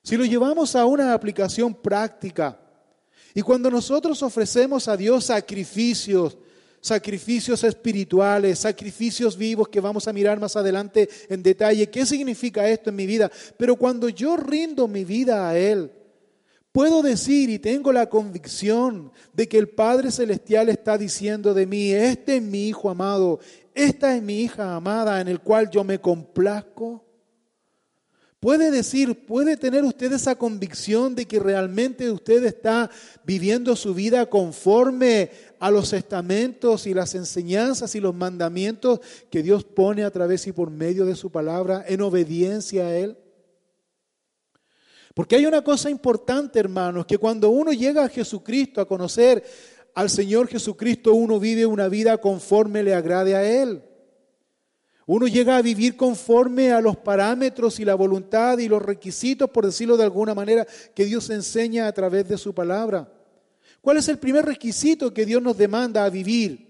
Si 0.02 0.16
lo 0.16 0.24
llevamos 0.24 0.74
a 0.74 0.86
una 0.86 1.12
aplicación 1.12 1.74
práctica, 1.74 2.58
y 3.34 3.42
cuando 3.42 3.70
nosotros 3.70 4.22
ofrecemos 4.22 4.88
a 4.88 4.96
Dios 4.96 5.26
sacrificios, 5.26 6.38
sacrificios 6.80 7.64
espirituales, 7.64 8.58
sacrificios 8.60 9.36
vivos 9.36 9.68
que 9.68 9.80
vamos 9.80 10.06
a 10.08 10.12
mirar 10.12 10.38
más 10.38 10.56
adelante 10.56 11.08
en 11.28 11.42
detalle. 11.42 11.88
¿Qué 11.88 12.06
significa 12.06 12.68
esto 12.68 12.90
en 12.90 12.96
mi 12.96 13.06
vida? 13.06 13.30
Pero 13.56 13.76
cuando 13.76 14.08
yo 14.08 14.36
rindo 14.36 14.88
mi 14.88 15.04
vida 15.04 15.48
a 15.48 15.58
Él, 15.58 15.92
Puedo 16.70 17.02
decir 17.02 17.48
y 17.48 17.58
tengo 17.58 17.92
la 17.92 18.08
convicción 18.08 19.10
de 19.32 19.48
que 19.48 19.58
el 19.58 19.70
Padre 19.70 20.12
Celestial 20.12 20.68
está 20.68 20.98
diciendo 20.98 21.54
de 21.54 21.66
mí, 21.66 21.90
este 21.90 22.36
es 22.36 22.42
mi 22.42 22.68
Hijo 22.68 22.90
amado, 22.90 23.40
esta 23.74 24.16
es 24.16 24.22
mi 24.22 24.42
hija 24.42 24.74
amada 24.74 25.20
en 25.20 25.28
el 25.28 25.40
cual 25.40 25.70
yo 25.70 25.84
me 25.84 26.00
complazco. 26.00 27.04
Puede 28.40 28.70
decir, 28.70 29.26
puede 29.26 29.56
tener 29.56 29.84
usted 29.84 30.12
esa 30.12 30.36
convicción 30.36 31.14
de 31.14 31.26
que 31.26 31.40
realmente 31.40 32.10
usted 32.10 32.44
está 32.44 32.90
viviendo 33.24 33.74
su 33.76 33.94
vida 33.94 34.26
conforme 34.26 35.30
a 35.60 35.70
los 35.70 35.92
estamentos 35.92 36.86
y 36.86 36.94
las 36.94 37.14
enseñanzas 37.14 37.94
y 37.94 38.00
los 38.00 38.14
mandamientos 38.14 39.00
que 39.30 39.42
Dios 39.42 39.64
pone 39.64 40.04
a 40.04 40.10
través 40.10 40.46
y 40.46 40.52
por 40.52 40.70
medio 40.70 41.04
de 41.04 41.16
su 41.16 41.30
palabra 41.30 41.84
en 41.86 42.00
obediencia 42.02 42.86
a 42.86 42.96
Él. 42.96 43.16
Porque 45.14 45.36
hay 45.36 45.46
una 45.46 45.62
cosa 45.62 45.90
importante, 45.90 46.60
hermanos, 46.60 47.04
que 47.04 47.18
cuando 47.18 47.50
uno 47.50 47.72
llega 47.72 48.04
a 48.04 48.08
Jesucristo, 48.08 48.80
a 48.80 48.86
conocer 48.86 49.42
al 49.94 50.10
Señor 50.10 50.46
Jesucristo, 50.46 51.12
uno 51.12 51.40
vive 51.40 51.66
una 51.66 51.88
vida 51.88 52.18
conforme 52.18 52.84
le 52.84 52.94
agrade 52.94 53.34
a 53.34 53.42
Él. 53.42 53.82
Uno 55.06 55.26
llega 55.26 55.56
a 55.56 55.62
vivir 55.62 55.96
conforme 55.96 56.70
a 56.70 56.80
los 56.80 56.98
parámetros 56.98 57.80
y 57.80 57.84
la 57.84 57.94
voluntad 57.94 58.58
y 58.58 58.68
los 58.68 58.80
requisitos, 58.80 59.50
por 59.50 59.64
decirlo 59.64 59.96
de 59.96 60.04
alguna 60.04 60.34
manera, 60.34 60.66
que 60.94 61.06
Dios 61.06 61.30
enseña 61.30 61.88
a 61.88 61.92
través 61.92 62.28
de 62.28 62.36
su 62.38 62.54
palabra. 62.54 63.10
¿Cuál 63.88 63.96
es 63.96 64.08
el 64.10 64.18
primer 64.18 64.44
requisito 64.44 65.14
que 65.14 65.24
Dios 65.24 65.40
nos 65.40 65.56
demanda 65.56 66.04
a 66.04 66.10
vivir 66.10 66.68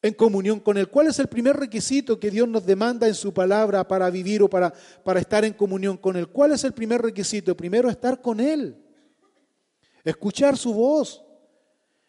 en 0.00 0.14
comunión 0.14 0.60
con 0.60 0.78
Él? 0.78 0.86
¿Cuál 0.86 1.08
es 1.08 1.18
el 1.18 1.26
primer 1.26 1.56
requisito 1.56 2.20
que 2.20 2.30
Dios 2.30 2.48
nos 2.48 2.64
demanda 2.64 3.08
en 3.08 3.14
su 3.16 3.34
palabra 3.34 3.82
para 3.88 4.08
vivir 4.08 4.40
o 4.40 4.48
para, 4.48 4.72
para 5.02 5.18
estar 5.18 5.44
en 5.44 5.52
comunión 5.52 5.96
con 5.96 6.14
Él? 6.16 6.28
¿Cuál 6.28 6.52
es 6.52 6.62
el 6.62 6.74
primer 6.74 7.02
requisito? 7.02 7.56
Primero, 7.56 7.90
estar 7.90 8.22
con 8.22 8.38
Él, 8.38 8.76
escuchar 10.04 10.56
su 10.56 10.72
voz, 10.72 11.24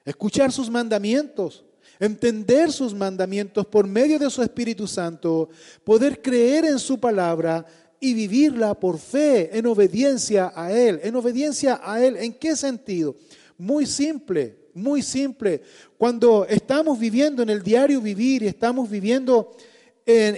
escuchar 0.06 0.52
sus 0.52 0.70
mandamientos 0.70 1.66
entender 2.00 2.72
sus 2.72 2.94
mandamientos 2.94 3.66
por 3.66 3.88
medio 3.88 4.20
de 4.20 4.30
su 4.30 4.44
Espíritu 4.44 4.86
Santo, 4.86 5.50
poder 5.84 6.22
creer 6.22 6.66
en 6.66 6.78
su 6.78 7.00
palabra 7.00 7.66
y 8.00 8.14
vivirla 8.14 8.76
por 8.76 9.00
fe, 9.00 9.58
en 9.58 9.66
obediencia 9.66 10.52
a 10.56 10.72
Él. 10.72 11.00
¿En 11.04 11.16
obediencia 11.16 11.82
a 11.84 12.04
Él? 12.04 12.18
¿En 12.18 12.34
qué 12.34 12.56
sentido? 12.56 13.16
Muy 13.62 13.86
simple, 13.86 14.58
muy 14.74 15.03
simple. 15.03 15.62
Cuando 15.96 16.48
estamos 16.48 16.98
viviendo 16.98 17.44
en 17.44 17.51
el 17.51 17.62
diario 17.62 18.01
vivir 18.01 18.41
y 18.41 18.48
estamos 18.48 18.89
viviendo 18.89 19.56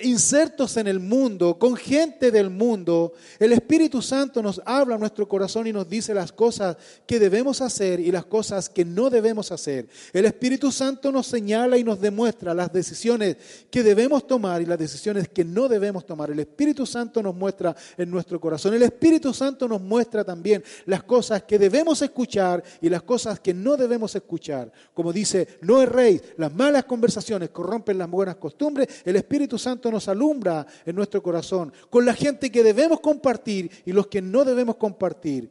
insertos 0.04 0.78
en 0.78 0.88
el 0.88 1.00
mundo, 1.00 1.58
con 1.58 1.76
gente 1.76 2.32
del 2.32 2.50
mundo, 2.50 3.14
el 3.40 3.54
Espíritu 3.54 4.02
Santo 4.02 4.42
nos 4.42 4.62
habla 4.66 4.96
a 4.96 4.98
nuestro 4.98 5.28
corazón 5.28 5.68
y 5.68 5.74
nos 5.74 5.88
dice 5.88 6.14
las 6.14 6.32
cosas 6.32 6.78
que 7.06 7.20
debemos 7.20 7.62
hacer 7.62 8.00
y 8.00 8.12
las 8.12 8.26
cosas 8.26 8.70
que 8.70 8.86
no 8.86 9.10
debemos 9.10 9.52
hacer. 9.52 9.88
El 10.12 10.26
Espíritu 10.26 10.72
Santo 10.72 11.12
nos 11.12 11.28
señala 11.28 11.78
y 11.78 11.84
nos 11.84 12.00
demuestra 12.00 12.54
las 12.54 12.72
decisiones 12.72 13.38
que 13.70 13.84
debemos 13.84 14.28
tomar 14.28 14.62
y 14.62 14.66
las 14.66 14.80
decisiones 14.80 15.28
que 15.30 15.46
no 15.46 15.68
debemos 15.68 16.06
tomar. 16.06 16.32
El 16.32 16.40
Espíritu 16.40 16.86
Santo 16.86 17.22
nos 17.22 17.36
muestra 17.36 17.76
en 17.98 18.10
nuestro 18.10 18.40
corazón. 18.40 18.74
El 18.74 18.84
Espíritu 18.84 19.34
Santo 19.34 19.68
nos 19.68 19.82
muestra 19.82 20.24
también 20.24 20.64
las 20.86 21.04
cosas 21.04 21.44
que 21.44 21.60
debemos 21.60 22.02
escuchar 22.02 22.64
y 22.82 22.90
las 22.90 23.04
cosas 23.04 23.40
que 23.40 23.54
no 23.54 23.78
debemos 23.78 24.16
escuchar. 24.16 24.72
Como 24.94 25.14
dice, 25.14 25.48
no 25.62 25.82
erréis, 25.82 26.22
las 26.38 26.54
malas 26.54 26.86
conversaciones 26.86 27.50
corrompen 27.50 27.98
las 27.98 28.10
buenas 28.10 28.36
costumbres. 28.36 28.88
El 29.06 29.16
Espíritu 29.16 29.58
Santo 29.64 29.90
nos 29.92 30.08
alumbra 30.08 30.66
en 30.86 30.96
nuestro 30.96 31.24
corazón, 31.24 31.74
con 31.90 32.06
la 32.06 32.14
gente 32.14 32.52
que 32.52 32.64
debemos 32.64 33.00
compartir 33.00 33.72
y 33.86 33.92
los 33.92 34.08
que 34.08 34.22
no 34.22 34.44
debemos 34.44 34.76
compartir. 34.76 35.50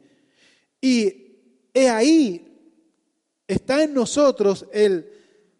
Y 0.79 1.37
he 1.73 1.89
ahí, 1.89 2.53
está 3.47 3.83
en 3.83 3.93
nosotros 3.93 4.65
el 4.71 5.09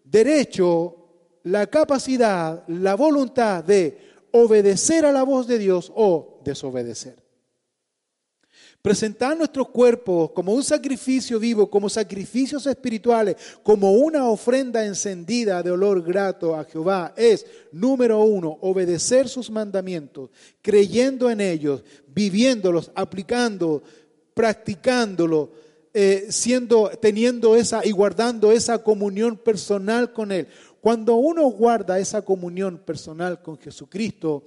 derecho, 0.04 0.96
la 1.44 1.68
capacidad, 1.68 2.64
la 2.68 2.96
voluntad 2.96 3.64
de 3.64 3.98
obedecer 4.32 5.06
a 5.06 5.12
la 5.12 5.24
voz 5.24 5.48
de 5.48 5.58
Dios 5.58 5.92
o 5.96 6.40
desobedecer. 6.44 7.23
Presentar 8.84 9.38
nuestros 9.38 9.70
cuerpos 9.70 10.32
como 10.32 10.54
un 10.54 10.62
sacrificio 10.62 11.40
vivo, 11.40 11.70
como 11.70 11.88
sacrificios 11.88 12.68
espirituales, 12.68 13.38
como 13.64 13.94
una 13.94 14.28
ofrenda 14.28 14.86
encendida 14.86 15.64
de 15.64 15.72
olor 15.72 16.04
grato 16.04 16.54
a 16.54 16.66
Jehová 16.66 17.14
es, 17.16 17.46
número 17.72 18.20
uno, 18.20 18.58
obedecer 18.60 19.30
sus 19.30 19.50
mandamientos, 19.50 20.32
creyendo 20.62 21.30
en 21.30 21.40
ellos, 21.40 21.82
viviéndolos, 22.14 22.92
aplicando, 22.94 23.82
practicándolo, 24.34 25.52
eh, 25.94 26.26
siendo, 26.28 26.90
teniendo 27.02 27.56
esa 27.56 27.86
y 27.86 27.92
guardando 27.92 28.52
esa 28.52 28.84
comunión 28.84 29.38
personal 29.38 30.12
con 30.12 30.30
Él. 30.34 30.50
Cuando 30.82 31.16
uno 31.16 31.44
guarda 31.44 32.00
esa 32.00 32.22
comunión 32.22 32.80
personal 32.80 33.42
con 33.42 33.58
Jesucristo, 33.58 34.44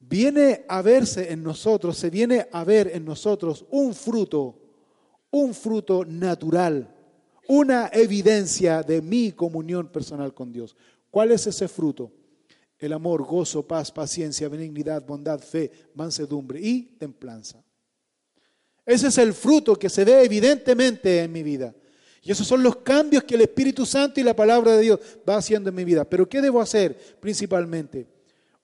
viene 0.00 0.64
a 0.68 0.82
verse 0.82 1.32
en 1.32 1.42
nosotros, 1.42 1.96
se 1.96 2.10
viene 2.10 2.46
a 2.52 2.64
ver 2.64 2.90
en 2.94 3.04
nosotros 3.04 3.64
un 3.70 3.94
fruto, 3.94 4.58
un 5.30 5.54
fruto 5.54 6.04
natural, 6.04 6.94
una 7.48 7.90
evidencia 7.92 8.82
de 8.82 9.02
mi 9.02 9.32
comunión 9.32 9.88
personal 9.88 10.34
con 10.34 10.52
Dios. 10.52 10.76
¿Cuál 11.10 11.32
es 11.32 11.46
ese 11.46 11.68
fruto? 11.68 12.12
El 12.78 12.92
amor, 12.92 13.24
gozo, 13.24 13.66
paz, 13.66 13.90
paciencia, 13.90 14.48
benignidad, 14.48 15.04
bondad, 15.04 15.40
fe, 15.40 15.70
mansedumbre 15.94 16.60
y 16.60 16.82
templanza. 16.98 17.62
Ese 18.86 19.08
es 19.08 19.18
el 19.18 19.34
fruto 19.34 19.76
que 19.76 19.88
se 19.88 20.04
ve 20.04 20.22
evidentemente 20.22 21.22
en 21.22 21.32
mi 21.32 21.42
vida. 21.42 21.74
Y 22.22 22.32
esos 22.32 22.46
son 22.46 22.62
los 22.62 22.76
cambios 22.76 23.24
que 23.24 23.34
el 23.34 23.42
Espíritu 23.42 23.84
Santo 23.84 24.20
y 24.20 24.22
la 24.22 24.36
palabra 24.36 24.72
de 24.72 24.82
Dios 24.82 25.00
va 25.28 25.36
haciendo 25.36 25.70
en 25.70 25.74
mi 25.74 25.84
vida. 25.84 26.04
Pero 26.04 26.28
¿qué 26.28 26.40
debo 26.40 26.60
hacer 26.60 26.96
principalmente? 27.20 28.06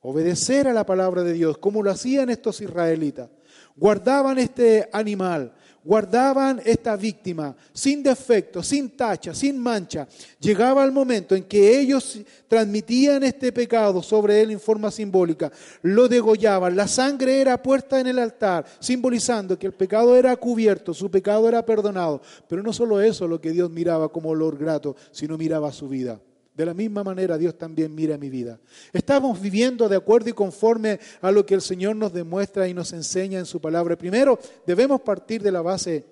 Obedecer 0.05 0.69
a 0.69 0.75
la 0.75 0.85
palabra 0.85 1.23
de 1.23 1.33
Dios, 1.33 1.57
como 1.57 1.83
lo 1.83 1.91
hacían 1.91 2.29
estos 2.29 2.61
israelitas. 2.61 3.31
Guardaban 3.75 4.39
este 4.39 4.87
animal, 4.93 5.55
guardaban 5.83 6.61
esta 6.63 6.95
víctima 6.95 7.57
sin 7.73 8.03
defecto, 8.03 8.63
sin 8.63 8.91
tacha, 8.91 9.33
sin 9.33 9.59
mancha. 9.59 10.07
Llegaba 10.39 10.85
el 10.85 10.93
momento 10.93 11.35
en 11.35 11.45
que 11.45 11.81
ellos 11.81 12.21
transmitían 12.47 13.23
este 13.23 13.51
pecado 13.51 14.03
sobre 14.03 14.43
él 14.43 14.51
en 14.51 14.61
forma 14.61 14.91
simbólica, 14.91 15.51
lo 15.81 16.07
degollaban, 16.07 16.77
la 16.77 16.87
sangre 16.87 17.41
era 17.41 17.63
puesta 17.63 17.99
en 17.99 18.07
el 18.07 18.19
altar, 18.19 18.67
simbolizando 18.81 19.59
que 19.59 19.69
el 19.69 19.73
pecado 19.73 20.17
era 20.17 20.37
cubierto, 20.37 20.93
su 20.93 21.11
pecado 21.11 21.49
era 21.49 21.65
perdonado. 21.65 22.21
Pero 22.47 22.63
no 22.63 22.75
solo 22.75 23.01
eso 23.01 23.27
lo 23.27 23.41
que 23.41 23.53
Dios 23.53 23.71
miraba 23.71 24.11
como 24.11 24.29
olor 24.29 24.59
grato, 24.59 24.97
sino 25.13 25.39
miraba 25.39 25.73
su 25.73 25.89
vida. 25.89 26.21
De 26.55 26.65
la 26.65 26.73
misma 26.73 27.03
manera 27.03 27.37
Dios 27.37 27.59
también 27.59 27.95
mira 27.95 28.17
mi 28.17 28.31
vida. 28.31 28.61
Estamos 28.93 29.41
viviendo 29.41 29.89
de 29.89 29.97
acuerdo 29.97 30.31
y 30.31 30.35
conforme 30.35 31.01
a 31.21 31.33
lo 31.33 31.45
que 31.45 31.55
el 31.55 31.61
Señor 31.61 31.97
nos 31.97 32.13
demuestra 32.13 32.69
y 32.69 32.75
nos 32.75 32.93
enseña 32.93 33.41
en 33.41 33.47
su 33.47 33.61
palabra. 33.61 33.99
Primero, 33.99 34.39
debemos 34.65 35.01
partir 35.01 35.43
de 35.43 35.51
la 35.51 35.63
base 35.63 36.05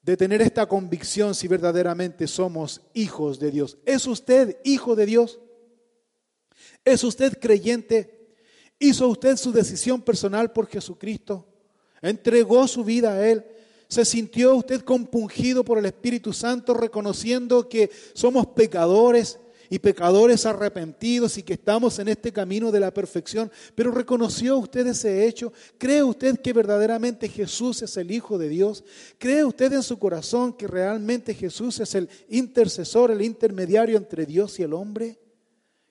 de 0.00 0.16
tener 0.16 0.40
esta 0.40 0.66
convicción 0.66 1.34
si 1.34 1.48
verdaderamente 1.48 2.26
somos 2.26 2.80
hijos 2.94 3.38
de 3.38 3.50
Dios. 3.50 3.76
¿Es 3.84 4.06
usted 4.06 4.56
hijo 4.64 4.96
de 4.96 5.06
Dios? 5.06 5.38
¿Es 6.84 7.04
usted 7.04 7.38
creyente? 7.38 8.34
¿Hizo 8.78 9.06
usted 9.08 9.36
su 9.36 9.52
decisión 9.52 10.00
personal 10.00 10.50
por 10.50 10.66
Jesucristo? 10.66 11.46
¿Entregó 12.00 12.66
su 12.66 12.84
vida 12.84 13.12
a 13.12 13.28
Él? 13.28 13.44
¿Se 13.92 14.06
sintió 14.06 14.56
usted 14.56 14.80
compungido 14.80 15.66
por 15.66 15.76
el 15.76 15.84
Espíritu 15.84 16.32
Santo 16.32 16.72
reconociendo 16.72 17.68
que 17.68 17.90
somos 18.14 18.46
pecadores 18.46 19.38
y 19.68 19.80
pecadores 19.80 20.46
arrepentidos 20.46 21.36
y 21.36 21.42
que 21.42 21.52
estamos 21.52 21.98
en 21.98 22.08
este 22.08 22.32
camino 22.32 22.72
de 22.72 22.80
la 22.80 22.94
perfección? 22.94 23.52
Pero 23.74 23.90
reconoció 23.90 24.56
usted 24.56 24.86
ese 24.86 25.26
hecho. 25.26 25.52
¿Cree 25.76 26.02
usted 26.02 26.40
que 26.40 26.54
verdaderamente 26.54 27.28
Jesús 27.28 27.82
es 27.82 27.94
el 27.98 28.10
Hijo 28.10 28.38
de 28.38 28.48
Dios? 28.48 28.82
¿Cree 29.18 29.44
usted 29.44 29.70
en 29.74 29.82
su 29.82 29.98
corazón 29.98 30.54
que 30.54 30.66
realmente 30.66 31.34
Jesús 31.34 31.78
es 31.78 31.94
el 31.94 32.08
intercesor, 32.30 33.10
el 33.10 33.20
intermediario 33.20 33.98
entre 33.98 34.24
Dios 34.24 34.58
y 34.58 34.62
el 34.62 34.72
hombre? 34.72 35.18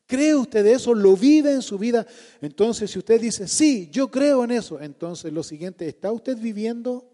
¿Cree 0.07 0.33
usted 0.33 0.65
eso? 0.65 0.95
¿Lo 0.95 1.15
vive 1.15 1.51
en 1.51 1.61
su 1.61 1.77
vida? 1.77 2.07
Entonces, 2.41 2.89
si 2.89 2.97
usted 2.97 3.21
dice, 3.21 3.47
sí, 3.47 3.89
yo 3.91 4.09
creo 4.09 4.43
en 4.43 4.49
eso, 4.49 4.81
entonces 4.81 5.31
lo 5.31 5.43
siguiente, 5.43 5.87
¿está 5.87 6.11
usted 6.11 6.35
viviendo 6.35 7.10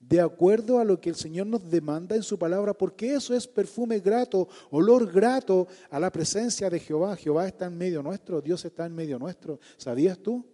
de 0.00 0.18
acuerdo 0.20 0.78
a 0.78 0.84
lo 0.84 0.98
que 0.98 1.10
el 1.10 1.14
Señor 1.14 1.46
nos 1.46 1.70
demanda 1.70 2.16
en 2.16 2.22
su 2.22 2.38
palabra, 2.38 2.72
porque 2.72 3.14
eso 3.14 3.34
es 3.34 3.46
perfume 3.46 4.00
grato, 4.00 4.48
olor 4.70 5.12
grato 5.12 5.68
a 5.90 6.00
la 6.00 6.10
presencia 6.10 6.70
de 6.70 6.80
Jehová. 6.80 7.14
Jehová 7.16 7.46
está 7.46 7.66
en 7.66 7.76
medio 7.76 8.02
nuestro, 8.02 8.40
Dios 8.40 8.64
está 8.64 8.86
en 8.86 8.94
medio 8.94 9.18
nuestro. 9.18 9.60
¿Sabías 9.76 10.18
tú? 10.18 10.44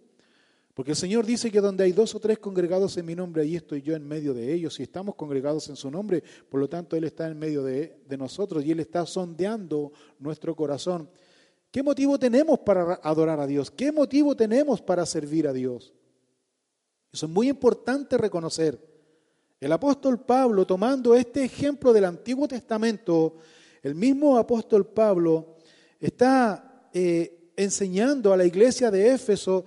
Porque 0.73 0.91
el 0.91 0.97
Señor 0.97 1.25
dice 1.25 1.49
que 1.49 1.59
donde 1.59 1.85
hay 1.85 1.91
dos 1.91 2.13
o 2.13 2.19
tres 2.19 2.37
congregados 2.37 2.97
en 2.97 3.05
mi 3.07 3.15
nombre, 3.15 3.41
ahí 3.41 3.55
estoy 3.55 3.81
yo 3.81 3.95
en 3.95 4.07
medio 4.07 4.33
de 4.33 4.53
ellos. 4.53 4.79
Y 4.79 4.83
estamos 4.83 5.15
congregados 5.15 5.69
en 5.69 5.75
su 5.75 5.89
nombre, 5.89 6.21
por 6.49 6.59
lo 6.59 6.69
tanto 6.69 6.95
Él 6.95 7.05
está 7.05 7.27
en 7.27 7.39
medio 7.39 7.63
de, 7.63 8.01
de 8.07 8.17
nosotros 8.17 8.63
y 8.63 8.71
Él 8.71 8.81
está 8.81 9.05
sondeando 9.05 9.91
nuestro 10.19 10.55
corazón. 10.55 11.09
¿Qué 11.71 11.81
motivo 11.81 12.19
tenemos 12.19 12.59
para 12.59 12.99
adorar 13.01 13.39
a 13.39 13.47
Dios? 13.47 13.71
¿Qué 13.71 13.91
motivo 13.91 14.35
tenemos 14.35 14.81
para 14.81 15.05
servir 15.05 15.47
a 15.47 15.53
Dios? 15.53 15.93
Eso 17.11 17.25
es 17.25 17.31
muy 17.31 17.49
importante 17.49 18.17
reconocer. 18.17 18.96
El 19.59 19.71
apóstol 19.71 20.19
Pablo, 20.19 20.67
tomando 20.67 21.15
este 21.15 21.43
ejemplo 21.43 21.91
del 21.91 22.05
Antiguo 22.05 22.47
Testamento, 22.47 23.37
el 23.81 23.95
mismo 23.95 24.37
apóstol 24.37 24.85
Pablo 24.85 25.55
está 25.99 26.89
eh, 26.93 27.51
enseñando 27.55 28.31
a 28.31 28.37
la 28.37 28.45
iglesia 28.45 28.91
de 28.91 29.11
Éfeso 29.11 29.65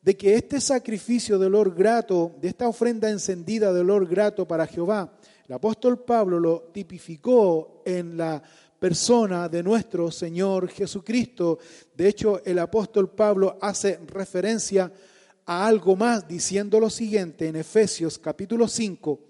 de 0.00 0.16
que 0.16 0.36
este 0.36 0.58
sacrificio 0.58 1.38
de 1.38 1.46
olor 1.46 1.74
grato, 1.74 2.34
de 2.40 2.48
esta 2.48 2.66
ofrenda 2.66 3.10
encendida 3.10 3.74
de 3.74 3.80
olor 3.80 4.06
grato 4.08 4.48
para 4.48 4.66
Jehová, 4.66 5.18
el 5.46 5.54
apóstol 5.54 5.98
Pablo 5.98 6.40
lo 6.40 6.70
tipificó 6.72 7.82
en 7.84 8.16
la 8.16 8.42
persona 8.78 9.50
de 9.50 9.62
nuestro 9.62 10.10
Señor 10.10 10.68
Jesucristo. 10.68 11.58
De 11.94 12.08
hecho, 12.08 12.40
el 12.42 12.58
apóstol 12.58 13.10
Pablo 13.10 13.58
hace 13.60 14.00
referencia 14.06 14.84
a 14.84 15.15
algo 15.46 15.94
más 15.94 16.26
diciendo 16.26 16.80
lo 16.80 16.90
siguiente 16.90 17.46
en 17.46 17.56
Efesios 17.56 18.18
capítulo 18.18 18.66
5, 18.66 19.20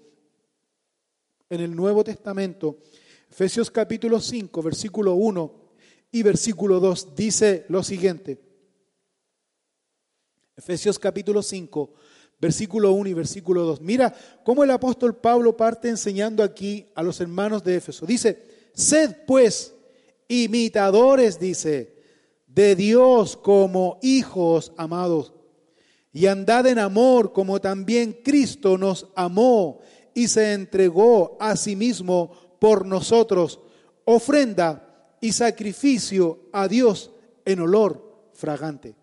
en 1.49 1.61
el 1.61 1.75
Nuevo 1.75 2.03
Testamento, 2.03 2.79
Efesios 3.29 3.69
capítulo 3.69 4.19
5, 4.19 4.63
versículo 4.63 5.13
1 5.13 5.53
y 6.11 6.23
versículo 6.23 6.79
2, 6.79 7.15
dice 7.15 7.65
lo 7.69 7.83
siguiente. 7.83 8.41
Efesios 10.55 10.97
capítulo 10.97 11.43
5, 11.43 11.93
versículo 12.41 12.93
1 12.93 13.09
y 13.09 13.13
versículo 13.13 13.63
2. 13.63 13.81
Mira 13.81 14.15
cómo 14.43 14.63
el 14.63 14.71
apóstol 14.71 15.15
Pablo 15.15 15.55
parte 15.55 15.87
enseñando 15.87 16.41
aquí 16.41 16.87
a 16.95 17.03
los 17.03 17.21
hermanos 17.21 17.63
de 17.63 17.75
Éfeso. 17.75 18.07
Dice, 18.07 18.43
Sed 18.73 19.17
pues 19.27 19.75
imitadores, 20.27 21.39
dice, 21.39 21.95
de 22.47 22.75
Dios 22.75 23.37
como 23.37 23.99
hijos 24.01 24.73
amados, 24.77 25.31
y 26.17 26.25
andad 26.25 26.65
en 26.65 26.79
amor 26.79 27.31
como 27.31 27.61
también 27.61 28.21
Cristo 28.23 28.75
nos 28.75 29.05
amó 29.13 29.81
y 30.15 30.27
se 30.27 30.53
entregó 30.53 31.37
a 31.39 31.55
sí 31.55 31.75
mismo 31.75 32.31
por 32.57 32.87
nosotros, 32.87 33.59
ofrenda 34.03 35.13
y 35.21 35.31
sacrificio 35.31 36.49
a 36.51 36.67
Dios 36.67 37.11
en 37.45 37.59
olor 37.59 38.31
fragante. 38.33 38.95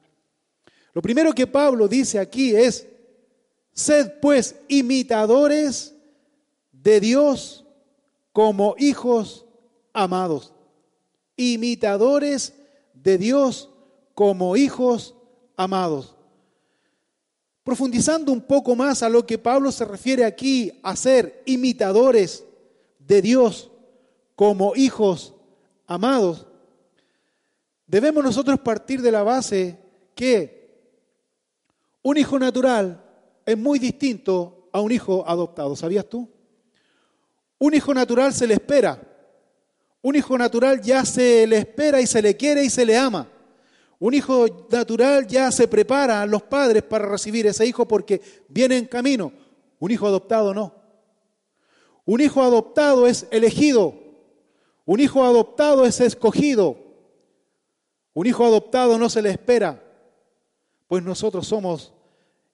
Lo 0.92 1.00
primero 1.00 1.32
que 1.32 1.46
Pablo 1.46 1.86
dice 1.86 2.18
aquí 2.18 2.56
es, 2.56 2.88
sed 3.72 4.14
pues 4.20 4.56
imitadores 4.66 5.94
de 6.72 6.98
Dios 6.98 7.64
como 8.32 8.74
hijos 8.76 9.46
amados, 9.92 10.52
imitadores 11.36 12.54
de 12.92 13.18
Dios 13.18 13.70
como 14.14 14.56
hijos 14.56 15.14
amados. 15.56 16.16
Profundizando 17.64 18.30
un 18.30 18.42
poco 18.42 18.76
más 18.76 19.02
a 19.02 19.08
lo 19.08 19.26
que 19.26 19.38
Pablo 19.38 19.72
se 19.72 19.86
refiere 19.86 20.26
aquí 20.26 20.78
a 20.82 20.94
ser 20.94 21.42
imitadores 21.46 22.44
de 22.98 23.22
Dios 23.22 23.70
como 24.36 24.76
hijos 24.76 25.34
amados, 25.86 26.46
debemos 27.86 28.22
nosotros 28.22 28.60
partir 28.60 29.00
de 29.00 29.10
la 29.10 29.22
base 29.22 29.78
que 30.14 30.54
un 32.02 32.18
hijo 32.18 32.38
natural 32.38 33.02
es 33.46 33.56
muy 33.56 33.78
distinto 33.78 34.68
a 34.70 34.80
un 34.80 34.92
hijo 34.92 35.24
adoptado. 35.26 35.74
¿Sabías 35.74 36.06
tú? 36.06 36.28
Un 37.58 37.72
hijo 37.72 37.94
natural 37.94 38.34
se 38.34 38.46
le 38.46 38.54
espera, 38.54 39.00
un 40.02 40.16
hijo 40.16 40.36
natural 40.36 40.82
ya 40.82 41.02
se 41.06 41.46
le 41.46 41.56
espera 41.56 41.98
y 42.02 42.06
se 42.06 42.20
le 42.20 42.36
quiere 42.36 42.62
y 42.62 42.68
se 42.68 42.84
le 42.84 42.98
ama. 42.98 43.26
Un 44.04 44.12
hijo 44.12 44.66
natural 44.68 45.26
ya 45.26 45.50
se 45.50 45.66
prepara 45.66 46.20
a 46.20 46.26
los 46.26 46.42
padres 46.42 46.82
para 46.82 47.06
recibir 47.06 47.46
ese 47.46 47.64
hijo 47.64 47.88
porque 47.88 48.20
viene 48.48 48.76
en 48.76 48.84
camino. 48.84 49.32
Un 49.78 49.90
hijo 49.90 50.06
adoptado 50.06 50.52
no. 50.52 50.74
Un 52.04 52.20
hijo 52.20 52.42
adoptado 52.42 53.06
es 53.06 53.26
elegido. 53.30 53.94
Un 54.84 55.00
hijo 55.00 55.24
adoptado 55.24 55.86
es 55.86 56.02
escogido. 56.02 56.76
Un 58.12 58.26
hijo 58.26 58.44
adoptado 58.44 58.98
no 58.98 59.08
se 59.08 59.22
le 59.22 59.30
espera, 59.30 59.82
pues 60.86 61.02
nosotros 61.02 61.46
somos 61.46 61.94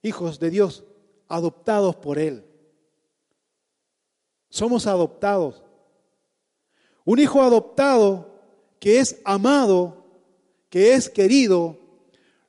hijos 0.02 0.38
de 0.38 0.50
Dios, 0.50 0.84
adoptados 1.26 1.96
por 1.96 2.20
Él. 2.20 2.44
Somos 4.50 4.86
adoptados. 4.86 5.64
Un 7.04 7.18
hijo 7.18 7.42
adoptado 7.42 8.40
que 8.78 9.00
es 9.00 9.20
amado, 9.24 9.99
que 10.70 10.94
es 10.94 11.10
querido, 11.10 11.78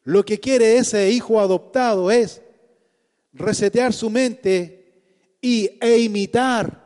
lo 0.04 0.24
que 0.24 0.40
quiere 0.40 0.78
ese 0.78 1.10
hijo 1.10 1.42
adoptado 1.42 2.12
es 2.12 2.42
resetear 3.34 3.94
su 3.94 4.10
mente 4.10 4.82
y, 5.42 5.78
e 5.82 5.98
imitar 6.00 6.82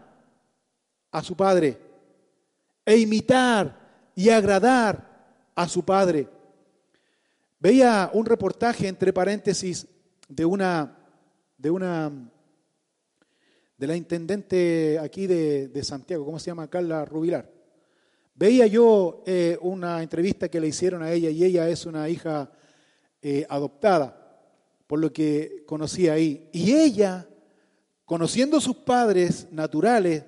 a 1.11 1.21
su 1.21 1.35
padre, 1.35 1.77
e 2.85 2.97
imitar 2.97 4.09
y 4.15 4.29
agradar 4.29 5.51
a 5.53 5.67
su 5.67 5.83
padre. 5.83 6.27
Veía 7.59 8.09
un 8.13 8.25
reportaje 8.25 8.87
entre 8.87 9.11
paréntesis 9.11 9.87
de 10.27 10.45
una, 10.45 10.97
de 11.57 11.69
una 11.69 12.11
de 13.77 13.87
la 13.87 13.95
intendente 13.95 14.99
aquí 14.99 15.27
de, 15.27 15.67
de 15.67 15.83
Santiago, 15.83 16.25
¿cómo 16.25 16.39
se 16.39 16.47
llama? 16.47 16.69
Carla 16.69 17.03
Rubilar. 17.03 17.54
Veía 18.35 18.67
yo 18.67 19.23
eh, 19.25 19.57
una 19.61 20.03
entrevista 20.03 20.49
que 20.49 20.59
le 20.59 20.67
hicieron 20.67 21.01
a 21.01 21.11
ella 21.11 21.29
y 21.29 21.43
ella 21.43 21.69
es 21.69 21.85
una 21.85 22.09
hija 22.09 22.51
eh, 23.21 23.45
adoptada, 23.49 24.43
por 24.87 24.99
lo 24.99 25.13
que 25.13 25.63
conocí 25.65 26.09
ahí. 26.09 26.49
Y 26.51 26.73
ella, 26.73 27.25
conociendo 28.03 28.59
sus 28.59 28.75
padres 28.75 29.47
naturales, 29.51 30.23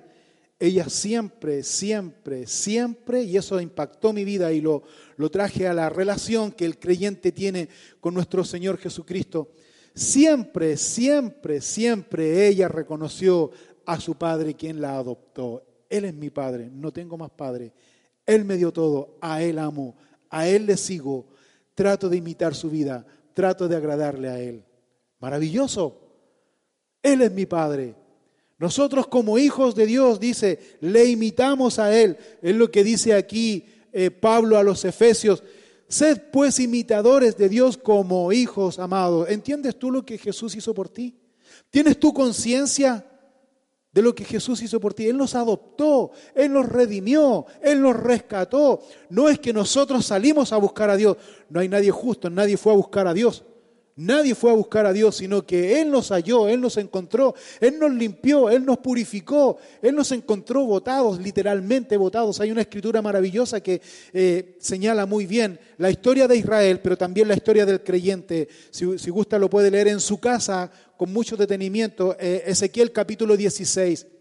ella 0.58 0.88
siempre, 0.88 1.62
siempre, 1.62 2.46
siempre, 2.46 3.22
y 3.22 3.36
eso 3.36 3.60
impactó 3.60 4.14
mi 4.14 4.24
vida 4.24 4.52
y 4.52 4.62
lo, 4.62 4.82
lo 5.16 5.30
traje 5.30 5.68
a 5.68 5.74
la 5.74 5.90
relación 5.90 6.50
que 6.50 6.64
el 6.64 6.78
creyente 6.78 7.30
tiene 7.30 7.68
con 8.00 8.14
nuestro 8.14 8.42
Señor 8.42 8.78
Jesucristo, 8.78 9.52
siempre, 9.94 10.78
siempre, 10.78 11.60
siempre 11.60 12.48
ella 12.48 12.68
reconoció 12.68 13.50
a 13.84 14.00
su 14.00 14.16
padre 14.16 14.54
quien 14.54 14.80
la 14.80 14.96
adoptó. 14.96 15.62
Él 15.88 16.06
es 16.06 16.14
mi 16.14 16.30
padre, 16.30 16.70
no 16.72 16.90
tengo 16.90 17.16
más 17.16 17.30
padre. 17.30 17.72
Él 18.28 18.44
me 18.44 18.58
dio 18.58 18.74
todo, 18.74 19.16
a 19.22 19.42
Él 19.42 19.58
amo, 19.58 19.96
a 20.28 20.46
Él 20.46 20.66
le 20.66 20.76
sigo, 20.76 21.26
trato 21.74 22.10
de 22.10 22.18
imitar 22.18 22.54
su 22.54 22.68
vida, 22.68 23.06
trato 23.32 23.66
de 23.66 23.74
agradarle 23.74 24.28
a 24.28 24.38
Él. 24.38 24.64
Maravilloso. 25.18 25.98
Él 27.02 27.22
es 27.22 27.32
mi 27.32 27.46
Padre. 27.46 27.94
Nosotros 28.58 29.06
como 29.06 29.38
hijos 29.38 29.74
de 29.74 29.86
Dios, 29.86 30.20
dice, 30.20 30.58
le 30.82 31.06
imitamos 31.06 31.78
a 31.78 31.98
Él. 31.98 32.18
Es 32.42 32.54
lo 32.54 32.70
que 32.70 32.84
dice 32.84 33.14
aquí 33.14 33.64
eh, 33.92 34.10
Pablo 34.10 34.58
a 34.58 34.62
los 34.62 34.84
Efesios. 34.84 35.42
Sed 35.88 36.20
pues 36.30 36.60
imitadores 36.60 37.34
de 37.38 37.48
Dios 37.48 37.78
como 37.78 38.30
hijos 38.30 38.78
amados. 38.78 39.30
¿Entiendes 39.30 39.78
tú 39.78 39.90
lo 39.90 40.04
que 40.04 40.18
Jesús 40.18 40.54
hizo 40.54 40.74
por 40.74 40.90
ti? 40.90 41.16
¿Tienes 41.70 41.98
tu 41.98 42.12
conciencia 42.12 43.06
de 43.98 44.02
lo 44.02 44.14
que 44.14 44.24
Jesús 44.24 44.62
hizo 44.62 44.78
por 44.78 44.94
ti. 44.94 45.08
Él 45.08 45.16
nos 45.16 45.34
adoptó, 45.34 46.12
Él 46.32 46.52
nos 46.52 46.68
redimió, 46.68 47.46
Él 47.60 47.82
nos 47.82 47.96
rescató. 47.96 48.80
No 49.10 49.28
es 49.28 49.40
que 49.40 49.52
nosotros 49.52 50.06
salimos 50.06 50.52
a 50.52 50.56
buscar 50.56 50.88
a 50.88 50.96
Dios. 50.96 51.16
No 51.50 51.58
hay 51.58 51.68
nadie 51.68 51.90
justo, 51.90 52.30
nadie 52.30 52.56
fue 52.56 52.72
a 52.72 52.76
buscar 52.76 53.08
a 53.08 53.12
Dios. 53.12 53.42
Nadie 53.96 54.36
fue 54.36 54.52
a 54.52 54.54
buscar 54.54 54.86
a 54.86 54.92
Dios, 54.92 55.16
sino 55.16 55.44
que 55.44 55.80
Él 55.80 55.90
nos 55.90 56.12
halló, 56.12 56.46
Él 56.46 56.60
nos 56.60 56.76
encontró, 56.76 57.34
Él 57.60 57.80
nos 57.80 57.90
limpió, 57.90 58.48
Él 58.48 58.64
nos 58.64 58.78
purificó, 58.78 59.58
Él 59.82 59.96
nos 59.96 60.12
encontró 60.12 60.64
votados, 60.64 61.18
literalmente 61.18 61.96
votados. 61.96 62.38
Hay 62.38 62.52
una 62.52 62.60
escritura 62.60 63.02
maravillosa 63.02 63.60
que 63.60 63.82
eh, 64.12 64.54
señala 64.60 65.06
muy 65.06 65.26
bien 65.26 65.58
la 65.78 65.90
historia 65.90 66.28
de 66.28 66.36
Israel, 66.36 66.78
pero 66.80 66.96
también 66.96 67.26
la 67.26 67.34
historia 67.34 67.66
del 67.66 67.82
creyente. 67.82 68.48
Si, 68.70 68.96
si 68.96 69.10
gusta 69.10 69.40
lo 69.40 69.50
puede 69.50 69.72
leer 69.72 69.88
en 69.88 69.98
su 69.98 70.20
casa 70.20 70.70
con 70.98 71.12
mucho 71.12 71.36
detenimiento 71.36 72.16
eh, 72.18 72.42
Ezequiel 72.46 72.90
capítulo 72.90 73.36
16. 73.36 74.17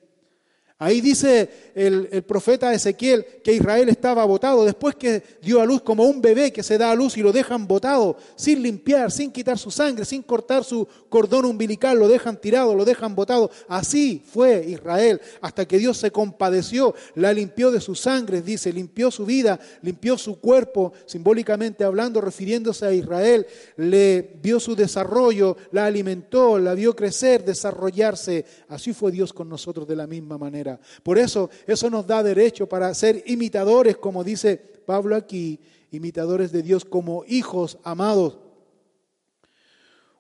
Ahí 0.80 1.02
dice 1.02 1.50
el, 1.74 2.24
profeta 2.24 2.72
Ezequiel 2.72 3.26
que 3.44 3.52
Israel 3.52 3.90
estaba 3.90 4.24
botado 4.26 4.64
después 4.64 4.96
que 4.96 5.24
dio 5.42 5.60
a 5.60 5.66
luz 5.66 5.82
como 5.82 6.04
un 6.04 6.22
bebé 6.22 6.54
que 6.54 6.62
se 6.62 6.78
da 6.78 6.92
a 6.92 6.96
luz 6.96 7.18
y 7.18 7.24
lo 7.24 7.32
dejan 7.32 7.66
botado, 7.66 8.16
sin 8.36 8.62
limpiar, 8.62 9.12
sin 9.12 9.32
quitar 9.32 9.58
su 9.58 9.72
sangre, 9.72 10.06
sin 10.06 10.22
cortar 10.22 10.64
su 10.64 10.88
cordón 11.10 11.46
umbilical, 11.46 11.98
lo 11.98 12.08
dejan 12.08 12.40
tirado, 12.40 12.76
lo 12.76 12.86
dejan 12.86 13.16
botado. 13.16 13.50
Así 13.68 14.22
fue 14.24 14.66
Israel 14.68 15.20
hasta 15.42 15.68
que 15.68 15.80
Dios 15.80 15.98
se 15.98 16.12
compadeció, 16.12 16.94
la 17.16 17.34
limpió 17.34 17.72
de 17.72 17.82
su 17.82 17.96
sangre, 17.96 18.44
dice, 18.44 18.72
limpió 18.72 19.10
su 19.10 19.26
vida, 19.26 19.60
limpió 19.82 20.16
su 20.16 20.40
cuerpo, 20.40 20.94
simbólicamente 21.08 21.86
hablando, 21.86 22.22
refiriéndose 22.22 22.86
a 22.86 22.94
Israel, 22.94 23.48
le 23.78 24.38
dio 24.44 24.60
su 24.60 24.76
desarrollo, 24.76 25.58
la 25.72 25.88
alimentó, 25.88 26.60
la 26.60 26.76
vio 26.76 26.96
crecer, 26.96 27.44
desarrollarse. 27.44 28.46
Así 28.68 28.94
fue 28.94 29.12
Dios 29.12 29.34
con 29.34 29.50
nosotros 29.50 29.88
de 29.88 29.96
la 29.96 30.06
misma 30.06 30.38
manera. 30.38 30.67
Por 31.04 31.18
eso, 31.18 31.50
eso 31.66 31.90
nos 31.90 32.06
da 32.06 32.24
derecho 32.24 32.68
para 32.68 32.94
ser 32.94 33.24
imitadores, 33.28 33.98
como 33.98 34.24
dice 34.24 34.58
Pablo 34.58 35.16
aquí, 35.16 35.60
imitadores 35.92 36.52
de 36.52 36.62
Dios 36.64 36.86
como 36.86 37.24
hijos 37.28 37.78
amados. 37.84 38.38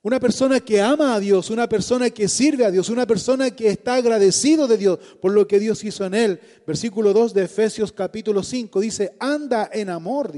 Una 0.03 0.19
persona 0.19 0.59
que 0.61 0.81
ama 0.81 1.15
a 1.15 1.19
Dios, 1.19 1.49
una 1.49 1.67
persona 1.67 2.09
que 2.09 2.29
sirve 2.29 2.63
a 2.63 2.71
Dios, 2.71 2.89
una 2.89 3.05
persona 3.05 3.51
que 3.51 3.67
está 3.67 3.95
agradecido 3.95 4.67
de 4.67 4.77
Dios 4.77 4.99
por 5.21 5.33
lo 5.33 5.47
que 5.47 5.59
Dios 5.59 5.83
hizo 5.83 6.05
en 6.05 6.13
él. 6.13 6.39
Versículo 6.65 7.11
2 7.11 7.33
de 7.33 7.43
Efesios 7.43 7.91
capítulo 7.91 8.41
5 8.41 8.79
dice, 8.79 9.15
anda 9.19 9.69
en 9.73 9.89
amor. 9.89 10.31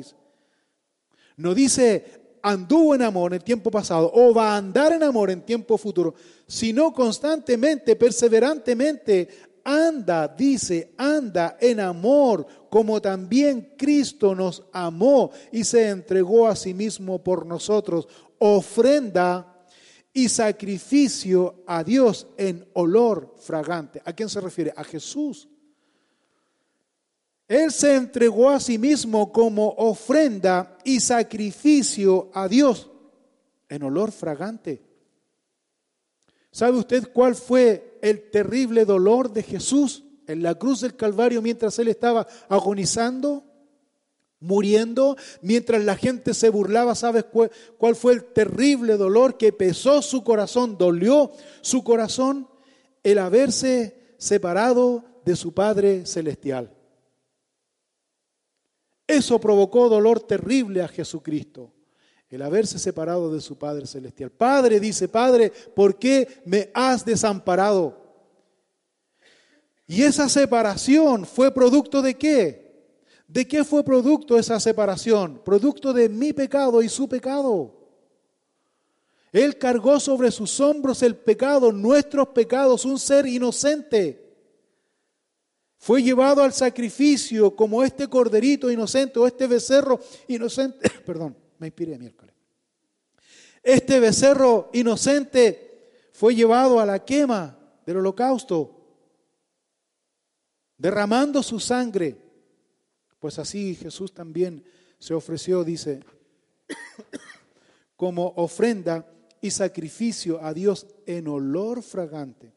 No 1.38 1.54
dice 1.54 2.20
anduvo 2.42 2.96
en 2.96 3.02
amor 3.02 3.34
en 3.34 3.42
tiempo 3.42 3.70
pasado 3.70 4.12
o 4.14 4.34
va 4.34 4.54
a 4.54 4.58
andar 4.58 4.94
en 4.94 5.04
amor 5.04 5.30
en 5.30 5.42
tiempo 5.42 5.78
futuro, 5.78 6.16
sino 6.48 6.94
constantemente, 6.94 7.96
perseverantemente, 7.96 9.28
anda, 9.70 10.28
dice, 10.28 10.94
anda 10.98 11.58
en 11.62 11.80
amor, 11.80 12.46
como 12.72 13.00
también 13.00 13.76
Cristo 13.78 14.34
nos 14.34 14.64
amó 14.74 15.32
y 15.52 15.64
se 15.64 15.90
entregó 15.90 16.48
a 16.48 16.56
sí 16.56 16.74
mismo 16.74 17.24
por 17.24 17.46
nosotros, 17.46 18.08
ofrenda 18.40 19.68
y 20.12 20.28
sacrificio 20.28 21.64
a 21.68 21.84
Dios 21.84 22.28
en 22.36 22.68
olor 22.74 23.36
fragante. 23.38 24.02
¿A 24.06 24.14
quién 24.14 24.28
se 24.28 24.42
refiere? 24.42 24.74
A 24.76 24.84
Jesús. 24.84 25.48
Él 27.48 27.72
se 27.72 27.96
entregó 27.96 28.50
a 28.50 28.60
sí 28.60 28.80
mismo 28.80 29.32
como 29.32 29.70
ofrenda 29.78 30.78
y 30.84 31.00
sacrificio 31.00 32.32
a 32.34 32.48
Dios 32.48 32.90
en 33.68 33.84
olor 33.84 34.12
fragante. 34.12 34.89
¿Sabe 36.52 36.78
usted 36.78 37.12
cuál 37.14 37.36
fue 37.36 37.98
el 38.02 38.30
terrible 38.32 38.86
dolor 38.86 39.32
de 39.32 39.44
Jesús 39.44 40.04
en 40.28 40.44
la 40.44 40.56
cruz 40.56 40.82
del 40.82 40.96
Calvario 40.96 41.42
mientras 41.42 41.78
él 41.80 41.88
estaba 41.88 42.28
agonizando? 42.48 43.46
muriendo, 44.42 45.18
mientras 45.42 45.84
la 45.84 45.96
gente 45.96 46.34
se 46.34 46.50
burlaba, 46.50 46.96
¿sabes 46.96 47.26
cuál 47.78 47.96
fue 47.96 48.14
el 48.14 48.24
terrible 48.26 48.98
dolor 48.98 49.38
que 49.38 49.52
pesó 49.52 50.02
su 50.02 50.24
corazón, 50.24 50.78
dolió 50.78 51.32
su 51.62 51.84
corazón? 51.84 52.48
El 53.04 53.18
haberse 53.20 54.16
separado 54.18 55.04
de 55.26 55.36
su 55.36 55.54
Padre 55.54 56.06
Celestial. 56.06 56.74
Eso 59.08 59.40
provocó 59.40 59.90
dolor 59.90 60.20
terrible 60.20 60.84
a 60.84 60.88
Jesucristo, 60.88 61.74
el 62.30 62.42
haberse 62.44 62.78
separado 62.78 63.34
de 63.34 63.42
su 63.42 63.58
Padre 63.58 63.88
Celestial. 63.88 64.30
Padre, 64.30 64.80
dice, 64.80 65.08
Padre, 65.08 65.52
¿por 65.76 65.98
qué 65.98 66.42
me 66.46 66.70
has 66.74 67.04
desamparado? 67.04 67.98
Y 69.88 70.04
esa 70.04 70.30
separación 70.30 71.26
fue 71.26 71.52
producto 71.52 72.02
de 72.02 72.16
qué? 72.16 72.70
¿De 73.28 73.48
qué 73.48 73.64
fue 73.64 73.84
producto 73.84 74.38
esa 74.38 74.60
separación? 74.60 75.42
Producto 75.44 75.92
de 75.94 76.10
mi 76.10 76.34
pecado 76.34 76.82
y 76.84 76.90
su 76.90 77.10
pecado. 77.10 77.76
Él 79.32 79.58
cargó 79.58 80.00
sobre 80.00 80.32
sus 80.32 80.60
hombros 80.60 81.02
el 81.04 81.16
pecado, 81.16 81.72
nuestros 81.72 82.30
pecados, 82.30 82.86
un 82.86 83.00
ser 83.00 83.26
inocente. 83.26 84.30
Fue 85.78 86.04
llevado 86.04 86.44
al 86.44 86.54
sacrificio 86.54 87.56
como 87.56 87.84
este 87.84 88.08
corderito 88.08 88.70
inocente 88.70 89.18
o 89.18 89.26
este 89.26 89.48
becerro 89.48 90.00
inocente. 90.28 90.90
Perdón, 91.06 91.36
me 91.60 91.68
inspiré 91.68 91.98
miércoles. 91.98 92.36
Este 93.62 94.00
becerro 94.00 94.70
inocente 94.74 96.10
fue 96.14 96.34
llevado 96.34 96.80
a 96.80 96.86
la 96.86 97.06
quema 97.06 97.58
del 97.86 97.98
holocausto, 97.98 98.76
derramando 100.78 101.44
su 101.44 101.60
sangre 101.60 102.30
pues 103.20 103.38
así 103.38 103.76
Jesús 103.76 104.14
también 104.14 104.64
se 104.98 105.14
ofreció, 105.14 105.64
dice, 105.64 106.00
como 107.96 108.34
ofrenda 108.38 109.06
y 109.42 109.52
sacrificio 109.52 110.44
a 110.44 110.54
Dios 110.54 110.88
en 111.06 111.28
olor 111.28 111.84
fragante, 111.84 112.54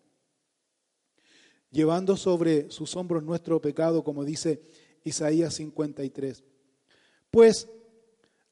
llevando 1.70 2.16
sobre 2.16 2.70
sus 2.70 2.96
hombros 2.96 3.22
nuestro 3.24 3.60
pecado, 3.60 4.04
como 4.04 4.24
dice 4.24 4.62
Isaías 5.04 5.54
53. 5.54 6.44
Pues, 7.30 7.68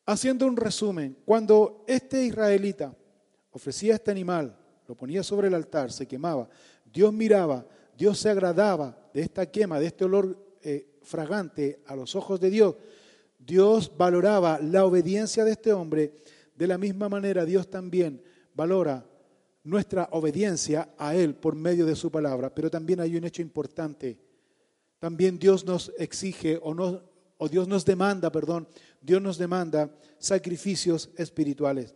haciendo 0.06 0.46
un 0.46 0.56
resumen, 0.56 1.16
cuando 1.24 1.84
este 1.86 2.24
israelita 2.24 2.94
ofrecía 3.50 3.94
este 3.94 4.10
animal, 4.10 4.56
lo 4.86 4.94
ponía 4.94 5.22
sobre 5.22 5.48
el 5.48 5.54
altar, 5.54 5.92
se 5.92 6.06
quemaba, 6.06 6.48
Dios 6.84 7.12
miraba, 7.12 7.66
Dios 7.96 8.18
se 8.18 8.30
agradaba 8.30 9.10
de 9.14 9.22
esta 9.22 9.46
quema, 9.46 9.78
de 9.78 9.86
este 9.86 10.04
olor 10.04 10.56
eh, 10.62 10.98
fragante 11.02 11.82
a 11.86 11.94
los 11.94 12.14
ojos 12.16 12.40
de 12.40 12.50
Dios, 12.50 12.76
Dios 13.38 13.92
valoraba 13.96 14.58
la 14.60 14.84
obediencia 14.84 15.44
de 15.44 15.52
este 15.52 15.72
hombre, 15.72 16.14
de 16.54 16.66
la 16.66 16.78
misma 16.78 17.08
manera 17.08 17.44
Dios 17.44 17.70
también 17.70 18.22
valora 18.54 19.06
nuestra 19.64 20.08
obediencia 20.12 20.94
a 20.98 21.14
Él 21.14 21.34
por 21.34 21.54
medio 21.54 21.86
de 21.86 21.96
su 21.96 22.10
palabra. 22.10 22.54
Pero 22.54 22.70
también 22.70 23.00
hay 23.00 23.16
un 23.16 23.24
hecho 23.24 23.42
importante. 23.42 24.18
También 24.98 25.38
Dios 25.38 25.64
nos 25.64 25.92
exige 25.98 26.58
o, 26.62 26.74
no, 26.74 27.02
o 27.42 27.48
Dios 27.48 27.66
nos 27.66 27.86
demanda, 27.86 28.30
perdón, 28.30 28.68
Dios 29.00 29.20
nos 29.22 29.38
demanda 29.38 29.90
sacrificios 30.18 31.08
espirituales. 31.16 31.94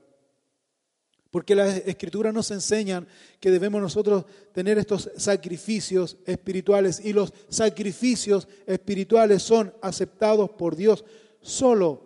Porque 1.31 1.55
las 1.55 1.77
escrituras 1.87 2.33
nos 2.33 2.51
enseñan 2.51 3.07
que 3.41 3.51
debemos 3.51 3.83
nosotros 3.83 4.25
tener 4.53 4.79
estos 4.79 5.11
sacrificios 5.19 6.17
espirituales 6.25 6.99
y 7.05 7.13
los 7.13 7.35
sacrificios 7.51 8.49
espirituales 8.67 9.43
son 9.43 9.75
aceptados 9.83 10.49
por 10.51 10.77
Dios 10.77 11.05
solo 11.43 12.01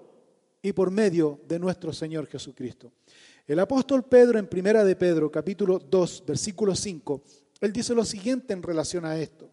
y 0.61 0.73
por 0.73 0.91
medio 0.91 1.41
de 1.47 1.61
nuestro 1.61 1.93
Señor 1.93 2.27
Jesucristo. 2.27 2.91
El 3.47 3.61
apóstol 3.61 4.05
Pedro 4.05 4.41
en 4.41 4.49
Primera 4.49 4.83
de 4.83 4.97
Pedro, 4.97 5.31
capítulo 5.31 5.79
2, 5.79 6.25
versículo 6.27 6.75
5, 6.75 7.23
él 7.61 7.73
dice 7.73 7.95
lo 7.95 8.05
siguiente 8.05 8.53
en 8.53 8.65
relación 8.65 9.05
a 9.05 9.17
esto. 9.17 9.49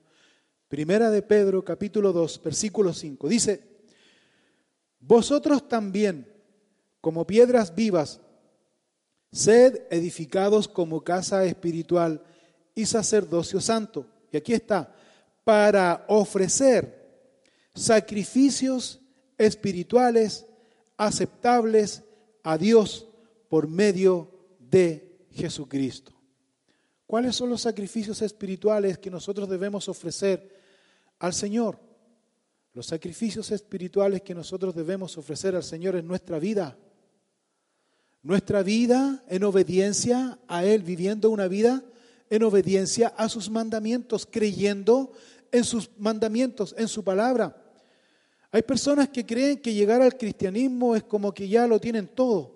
Primera 0.68 1.12
de 1.12 1.22
Pedro, 1.22 1.64
capítulo 1.64 2.12
2, 2.12 2.42
versículo 2.44 2.92
5, 2.92 3.28
dice, 3.30 3.75
vosotros 5.08 5.68
también, 5.68 6.28
como 7.02 7.28
piedras 7.28 7.76
vivas, 7.76 8.22
Sed 9.36 9.82
edificados 9.90 10.66
como 10.66 11.04
casa 11.04 11.44
espiritual 11.44 12.24
y 12.74 12.86
sacerdocio 12.86 13.60
santo. 13.60 14.08
Y 14.32 14.38
aquí 14.38 14.54
está, 14.54 14.96
para 15.44 16.06
ofrecer 16.08 17.28
sacrificios 17.74 19.02
espirituales 19.38 20.46
aceptables 20.96 22.04
a 22.44 22.58
Dios 22.58 23.10
por 23.50 23.68
medio 23.68 24.32
de 24.58 25.28
Jesucristo. 25.32 26.14
¿Cuáles 27.06 27.36
son 27.36 27.50
los 27.50 27.60
sacrificios 27.60 28.22
espirituales 28.22 28.98
que 28.98 29.12
nosotros 29.12 29.50
debemos 29.50 29.90
ofrecer 29.90 30.50
al 31.20 31.34
Señor? 31.34 31.78
Los 32.76 32.86
sacrificios 32.86 33.50
espirituales 33.50 34.22
que 34.22 34.36
nosotros 34.36 34.76
debemos 34.76 35.18
ofrecer 35.18 35.56
al 35.56 35.64
Señor 35.64 35.96
en 35.96 36.08
nuestra 36.08 36.38
vida 36.38 36.78
nuestra 38.26 38.64
vida 38.64 39.24
en 39.28 39.44
obediencia 39.44 40.40
a 40.48 40.66
Él, 40.66 40.82
viviendo 40.82 41.30
una 41.30 41.48
vida 41.48 41.84
en 42.32 42.42
obediencia 42.42 43.10
a 43.10 43.30
sus 43.30 43.52
mandamientos, 43.52 44.26
creyendo 44.26 45.12
en 45.52 45.64
sus 45.64 45.92
mandamientos, 46.00 46.74
en 46.76 46.88
su 46.88 47.04
palabra. 47.04 47.56
Hay 48.52 48.64
personas 48.64 49.10
que 49.10 49.28
creen 49.28 49.62
que 49.62 49.76
llegar 49.76 50.02
al 50.02 50.18
cristianismo 50.18 50.96
es 50.96 51.04
como 51.04 51.32
que 51.36 51.48
ya 51.48 51.68
lo 51.68 51.80
tienen 51.80 52.08
todo, 52.08 52.55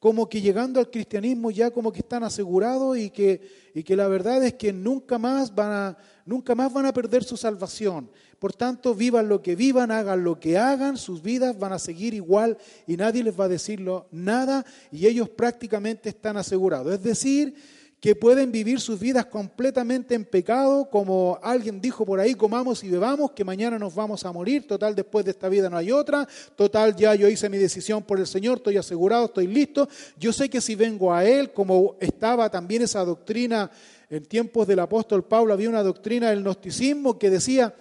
como 0.00 0.30
que 0.30 0.40
llegando 0.40 0.80
al 0.80 0.90
cristianismo 0.90 1.50
ya 1.50 1.70
como 1.70 1.92
que 1.92 2.00
están 2.00 2.24
asegurados 2.24 2.96
y 2.96 3.10
que, 3.10 3.70
y 3.74 3.82
que 3.82 3.94
la 3.94 4.08
verdad 4.08 4.42
es 4.42 4.54
que 4.54 4.72
nunca 4.72 5.18
más, 5.18 5.54
van 5.54 5.70
a, 5.70 5.98
nunca 6.24 6.54
más 6.54 6.72
van 6.72 6.86
a 6.86 6.92
perder 6.92 7.22
su 7.22 7.36
salvación. 7.36 8.10
Por 8.38 8.54
tanto, 8.54 8.94
vivan 8.94 9.28
lo 9.28 9.42
que 9.42 9.54
vivan, 9.54 9.90
hagan 9.90 10.24
lo 10.24 10.40
que 10.40 10.56
hagan, 10.56 10.96
sus 10.96 11.20
vidas 11.20 11.58
van 11.58 11.74
a 11.74 11.78
seguir 11.78 12.14
igual 12.14 12.56
y 12.86 12.96
nadie 12.96 13.22
les 13.22 13.38
va 13.38 13.44
a 13.44 13.48
decirlo 13.48 14.06
nada 14.10 14.64
y 14.90 15.06
ellos 15.06 15.28
prácticamente 15.28 16.08
están 16.08 16.38
asegurados. 16.38 16.94
Es 16.94 17.02
decir, 17.02 17.54
que 18.00 18.16
pueden 18.16 18.50
vivir 18.50 18.80
sus 18.80 18.98
vidas 18.98 19.26
completamente 19.26 20.14
en 20.14 20.24
pecado, 20.24 20.88
como 20.88 21.38
alguien 21.42 21.82
dijo 21.82 22.06
por 22.06 22.18
ahí, 22.18 22.34
comamos 22.34 22.82
y 22.82 22.88
bebamos, 22.88 23.32
que 23.32 23.44
mañana 23.44 23.78
nos 23.78 23.94
vamos 23.94 24.24
a 24.24 24.32
morir, 24.32 24.66
total 24.66 24.94
después 24.94 25.26
de 25.26 25.32
esta 25.32 25.50
vida 25.50 25.68
no 25.68 25.76
hay 25.76 25.92
otra, 25.92 26.26
total 26.56 26.96
ya 26.96 27.14
yo 27.14 27.28
hice 27.28 27.50
mi 27.50 27.58
decisión 27.58 28.02
por 28.02 28.18
el 28.18 28.26
Señor, 28.26 28.56
estoy 28.56 28.78
asegurado, 28.78 29.26
estoy 29.26 29.46
listo. 29.46 29.86
Yo 30.18 30.32
sé 30.32 30.48
que 30.48 30.62
si 30.62 30.74
vengo 30.74 31.12
a 31.12 31.26
Él, 31.26 31.52
como 31.52 31.96
estaba 32.00 32.48
también 32.48 32.82
esa 32.82 33.04
doctrina 33.04 33.70
en 34.08 34.24
tiempos 34.24 34.66
del 34.66 34.78
apóstol 34.78 35.22
Pablo, 35.22 35.52
había 35.52 35.68
una 35.68 35.82
doctrina 35.82 36.30
del 36.30 36.42
gnosticismo 36.42 37.18
que 37.18 37.28
decía, 37.28 37.74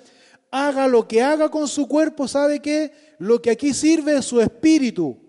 haga 0.51 0.85
lo 0.89 1.07
que 1.07 1.21
haga 1.21 1.49
con 1.49 1.65
su 1.69 1.87
cuerpo, 1.87 2.27
¿sabe 2.27 2.59
qué? 2.59 2.91
Lo 3.19 3.41
que 3.41 3.51
aquí 3.51 3.73
sirve 3.73 4.17
es 4.17 4.25
su 4.25 4.41
espíritu. 4.41 5.28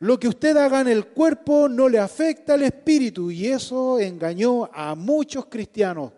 Lo 0.00 0.18
que 0.18 0.28
usted 0.28 0.56
haga 0.56 0.80
en 0.80 0.88
el 0.88 1.06
cuerpo 1.08 1.68
no 1.68 1.88
le 1.88 1.98
afecta 1.98 2.54
al 2.54 2.62
espíritu 2.62 3.30
y 3.30 3.46
eso 3.46 3.98
engañó 3.98 4.70
a 4.72 4.94
muchos 4.94 5.46
cristianos, 5.46 6.12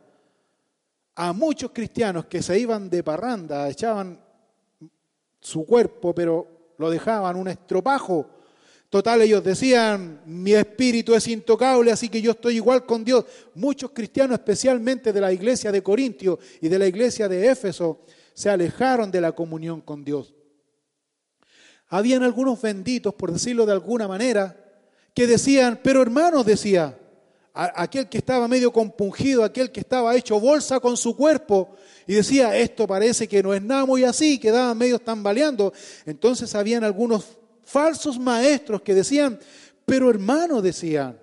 a 1.15 1.33
muchos 1.33 1.71
cristianos 1.73 2.27
que 2.27 2.43
se 2.43 2.59
iban 2.59 2.91
de 2.91 3.03
parranda, 3.03 3.69
echaban 3.69 4.21
su 5.41 5.65
cuerpo, 5.65 6.15
pero 6.15 6.75
lo 6.77 6.91
dejaban 6.91 7.37
un 7.37 7.49
estropajo, 7.49 8.27
Total, 8.91 9.23
ellos 9.23 9.45
decían, 9.45 10.21
mi 10.27 10.53
espíritu 10.53 11.15
es 11.15 11.29
intocable, 11.29 11.93
así 11.93 12.09
que 12.09 12.21
yo 12.21 12.33
estoy 12.33 12.57
igual 12.57 12.85
con 12.85 13.05
Dios. 13.05 13.25
Muchos 13.55 13.93
cristianos, 13.93 14.41
especialmente 14.41 15.13
de 15.13 15.21
la 15.21 15.33
iglesia 15.33 15.71
de 15.71 15.81
Corintio 15.81 16.41
y 16.61 16.69
de 16.69 16.77
la 16.77 16.89
iglesia 16.89 17.29
de 17.29 17.49
Éfeso, 17.49 18.01
se 18.35 18.51
alejaron 18.51 19.09
de 19.13 19.21
la 19.21 19.31
comunión 19.31 19.81
con 19.81 20.05
Dios. 20.05 20.35
Habían 21.91 22.23
algunos 22.23 22.63
benditos, 22.63 23.13
por 23.15 23.33
decirlo 23.33 23.67
de 23.67 23.73
alguna 23.73 24.07
manera, 24.07 24.57
que 25.13 25.27
decían, 25.27 25.81
pero 25.83 26.01
hermanos, 26.01 26.47
decía, 26.47 26.97
aquel 27.53 28.09
que 28.09 28.19
estaba 28.19 28.47
medio 28.47 28.73
compungido, 28.73 29.43
aquel 29.43 29.73
que 29.73 29.81
estaba 29.81 30.15
hecho 30.15 30.39
bolsa 30.39 30.79
con 30.79 30.97
su 30.97 31.17
cuerpo, 31.17 31.75
y 32.07 32.15
decía, 32.15 32.57
esto 32.57 32.87
parece 32.87 33.27
que 33.27 33.43
no 33.43 33.53
es 33.53 33.61
nada 33.61 33.85
muy 33.85 34.05
así, 34.05 34.39
quedaban 34.39 34.79
medio 34.79 35.01
tambaleando. 35.01 35.73
Entonces 36.07 36.55
habían 36.55 36.85
algunos 36.85 37.37
falsos 37.65 38.21
maestros 38.21 38.83
que 38.83 38.95
decían, 38.95 39.39
pero 39.85 40.11
hermano 40.11 40.63
decían, 40.63 41.19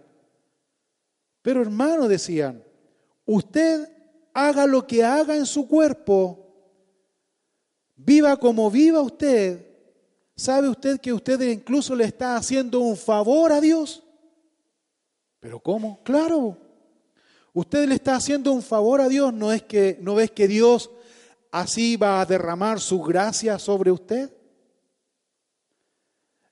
pero 1.42 1.62
hermano 1.62 2.10
decían, 2.10 2.62
usted 3.26 3.88
haga 4.34 4.68
lo 4.68 4.86
que 4.86 5.02
haga 5.02 5.38
en 5.38 5.46
su 5.46 5.66
cuerpo, 5.66 6.46
viva 7.96 8.36
como 8.36 8.70
viva 8.70 9.00
usted, 9.00 9.67
¿sabe 10.38 10.70
usted 10.70 11.02
que 11.02 11.12
usted 11.12 11.42
incluso 11.42 11.96
le 11.96 12.06
está 12.06 12.38
haciendo 12.38 12.80
un 12.80 12.96
favor 12.96 13.52
a 13.52 13.60
Dios? 13.60 14.04
¿Pero 15.40 15.60
cómo? 15.60 16.02
Claro. 16.04 16.58
Usted 17.54 17.90
le 17.90 17.96
está 17.96 18.16
haciendo 18.16 18.54
un 18.54 18.62
favor 18.62 19.02
a 19.02 19.10
Dios, 19.10 19.34
¿no 19.34 19.52
es 19.52 19.64
que 19.64 19.98
no 20.02 20.16
ves 20.16 20.32
que 20.32 20.48
Dios 20.48 20.92
así 21.52 21.98
va 21.98 22.22
a 22.22 22.26
derramar 22.26 22.80
su 22.80 23.02
gracia 23.02 23.58
sobre 23.58 23.92
usted? 23.92 24.32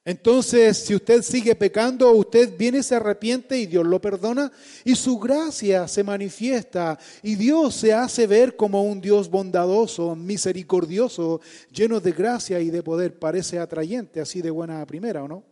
Entonces, 0.07 0.77
si 0.77 0.93
usted 0.93 1.23
sigue 1.23 1.55
pecando, 1.55 2.11
usted 2.11 2.55
viene, 2.55 2.83
se 2.83 2.93
arrepiente 2.93 3.57
y 3.57 3.65
Dios 3.65 3.83
lo 3.83 3.99
perdona 3.99 4.51
y 4.83 4.93
su 4.95 5.17
gracia 5.17 5.87
se 5.87 6.03
manifiesta 6.03 6.99
y 7.23 7.33
Dios 7.33 7.73
se 7.73 7.91
hace 7.91 8.27
ver 8.27 8.55
como 8.55 8.83
un 8.83 9.01
Dios 9.01 9.27
bondadoso, 9.31 10.15
misericordioso, 10.15 11.41
lleno 11.71 11.99
de 11.99 12.11
gracia 12.11 12.59
y 12.59 12.69
de 12.69 12.83
poder. 12.83 13.17
Parece 13.17 13.57
atrayente, 13.57 14.21
así 14.21 14.43
de 14.43 14.51
buena 14.51 14.85
primera, 14.85 15.23
¿o 15.23 15.27
no? 15.27 15.43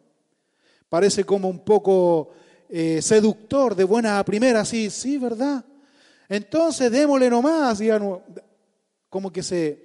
Parece 0.87 1.23
como 1.23 1.49
un 1.49 1.65
poco 1.65 2.29
eh, 2.69 3.01
seductor, 3.01 3.75
de 3.75 3.85
buena 3.85 4.23
primera, 4.23 4.63
sí, 4.65 4.91
sí, 4.91 5.17
¿verdad? 5.17 5.65
Entonces 6.29 6.91
démosle 6.91 7.27
nomás, 7.27 7.79
digamos, 7.79 8.21
como 9.09 9.33
que 9.33 9.41
se, 9.41 9.83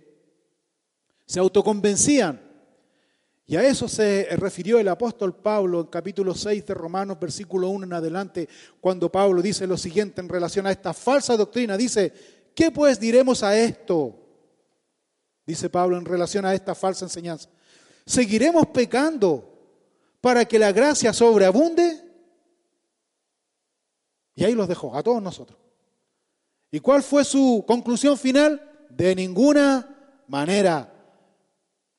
se 1.24 1.40
autoconvencían. 1.40 2.47
Y 3.50 3.56
a 3.56 3.66
eso 3.66 3.88
se 3.88 4.28
refirió 4.36 4.78
el 4.78 4.88
apóstol 4.88 5.34
Pablo 5.34 5.80
en 5.80 5.86
capítulo 5.86 6.34
6 6.34 6.66
de 6.66 6.74
Romanos, 6.74 7.18
versículo 7.18 7.70
1 7.70 7.86
en 7.86 7.92
adelante, 7.94 8.46
cuando 8.78 9.10
Pablo 9.10 9.40
dice 9.40 9.66
lo 9.66 9.78
siguiente 9.78 10.20
en 10.20 10.28
relación 10.28 10.66
a 10.66 10.70
esta 10.70 10.92
falsa 10.92 11.34
doctrina. 11.34 11.78
Dice, 11.78 12.12
¿qué 12.54 12.70
pues 12.70 13.00
diremos 13.00 13.42
a 13.42 13.58
esto? 13.58 14.14
Dice 15.46 15.70
Pablo 15.70 15.96
en 15.96 16.04
relación 16.04 16.44
a 16.44 16.52
esta 16.52 16.74
falsa 16.74 17.06
enseñanza. 17.06 17.48
¿Seguiremos 18.04 18.66
pecando 18.66 19.50
para 20.20 20.44
que 20.44 20.58
la 20.58 20.70
gracia 20.70 21.14
sobreabunde? 21.14 22.04
Y 24.34 24.44
ahí 24.44 24.52
los 24.52 24.68
dejó, 24.68 24.94
a 24.94 25.02
todos 25.02 25.22
nosotros. 25.22 25.58
¿Y 26.70 26.80
cuál 26.80 27.02
fue 27.02 27.24
su 27.24 27.64
conclusión 27.66 28.18
final? 28.18 28.86
De 28.90 29.14
ninguna 29.14 30.22
manera. 30.28 30.97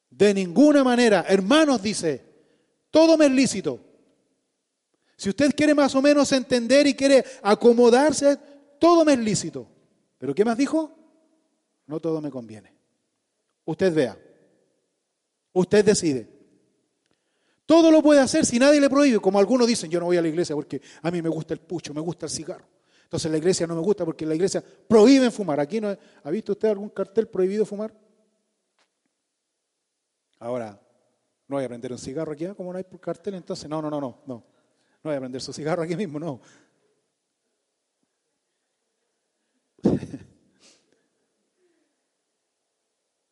De 0.10 0.34
ninguna 0.34 0.84
manera. 0.84 1.26
Hermanos, 1.28 1.82
dice, 1.82 2.24
todo 2.92 3.18
me 3.18 3.26
es 3.26 3.32
lícito. 3.32 3.80
Si 5.16 5.30
usted 5.30 5.52
quiere 5.56 5.76
más 5.76 5.94
o 5.96 6.02
menos 6.02 6.32
entender 6.32 6.88
y 6.88 6.94
quiere 6.94 7.24
acomodarse, 7.44 8.38
todo 8.80 9.04
me 9.04 9.14
es 9.14 9.20
lícito. 9.20 9.68
¿Pero 10.18 10.34
qué 10.34 10.46
más 10.46 10.58
dijo? 10.58 10.96
No 11.86 12.00
todo 12.00 12.22
me 12.22 12.30
conviene. 12.30 12.74
Usted 13.66 13.94
vea. 13.94 14.18
Usted 15.54 15.84
decide. 15.84 16.28
Todo 17.66 17.92
lo 17.92 18.02
puede 18.02 18.20
hacer 18.20 18.46
si 18.46 18.58
nadie 18.58 18.82
le 18.82 18.90
prohíbe. 18.90 19.20
Como 19.20 19.38
algunos 19.40 19.68
dicen, 19.68 19.92
yo 19.92 20.00
no 20.00 20.08
voy 20.08 20.18
a 20.18 20.22
la 20.22 20.28
iglesia 20.28 20.56
porque 20.56 20.82
a 21.02 21.12
mí 21.12 21.22
me 21.22 21.30
gusta 21.30 21.54
el 21.54 21.60
pucho, 21.60 21.94
me 21.94 22.02
gusta 22.02 22.26
el 22.26 22.32
cigarro. 22.32 22.66
Entonces 23.04 23.30
la 23.32 23.38
iglesia 23.38 23.68
no 23.68 23.76
me 23.76 23.82
gusta 23.82 24.06
porque 24.06 24.26
la 24.26 24.36
iglesia 24.36 24.64
prohíbe 24.88 25.30
fumar. 25.32 25.60
Aquí 25.60 25.82
no 25.82 25.96
¿Ha 26.24 26.30
visto 26.30 26.54
usted 26.54 26.70
algún 26.70 26.90
cartel 26.90 27.28
prohibido 27.28 27.66
fumar? 27.66 27.94
Ahora, 30.40 30.82
no 31.48 31.58
voy 31.58 31.66
a 31.66 31.68
prender 31.68 31.92
un 31.92 31.98
cigarro 31.98 32.32
aquí, 32.32 32.46
¿ah? 32.46 32.54
como 32.54 32.72
no 32.72 32.78
hay 32.78 32.86
cartel, 33.00 33.36
entonces, 33.36 33.70
no, 33.70 33.82
no, 33.82 33.90
no, 33.90 34.00
no, 34.00 34.22
no. 34.26 34.36
No 35.02 35.10
voy 35.10 35.16
a 35.16 35.20
prender 35.20 35.42
su 35.42 35.54
cigarro 35.54 35.84
aquí 35.84 35.96
mismo, 35.96 36.20
no. 36.20 36.42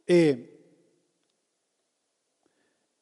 Eh, 0.10 0.58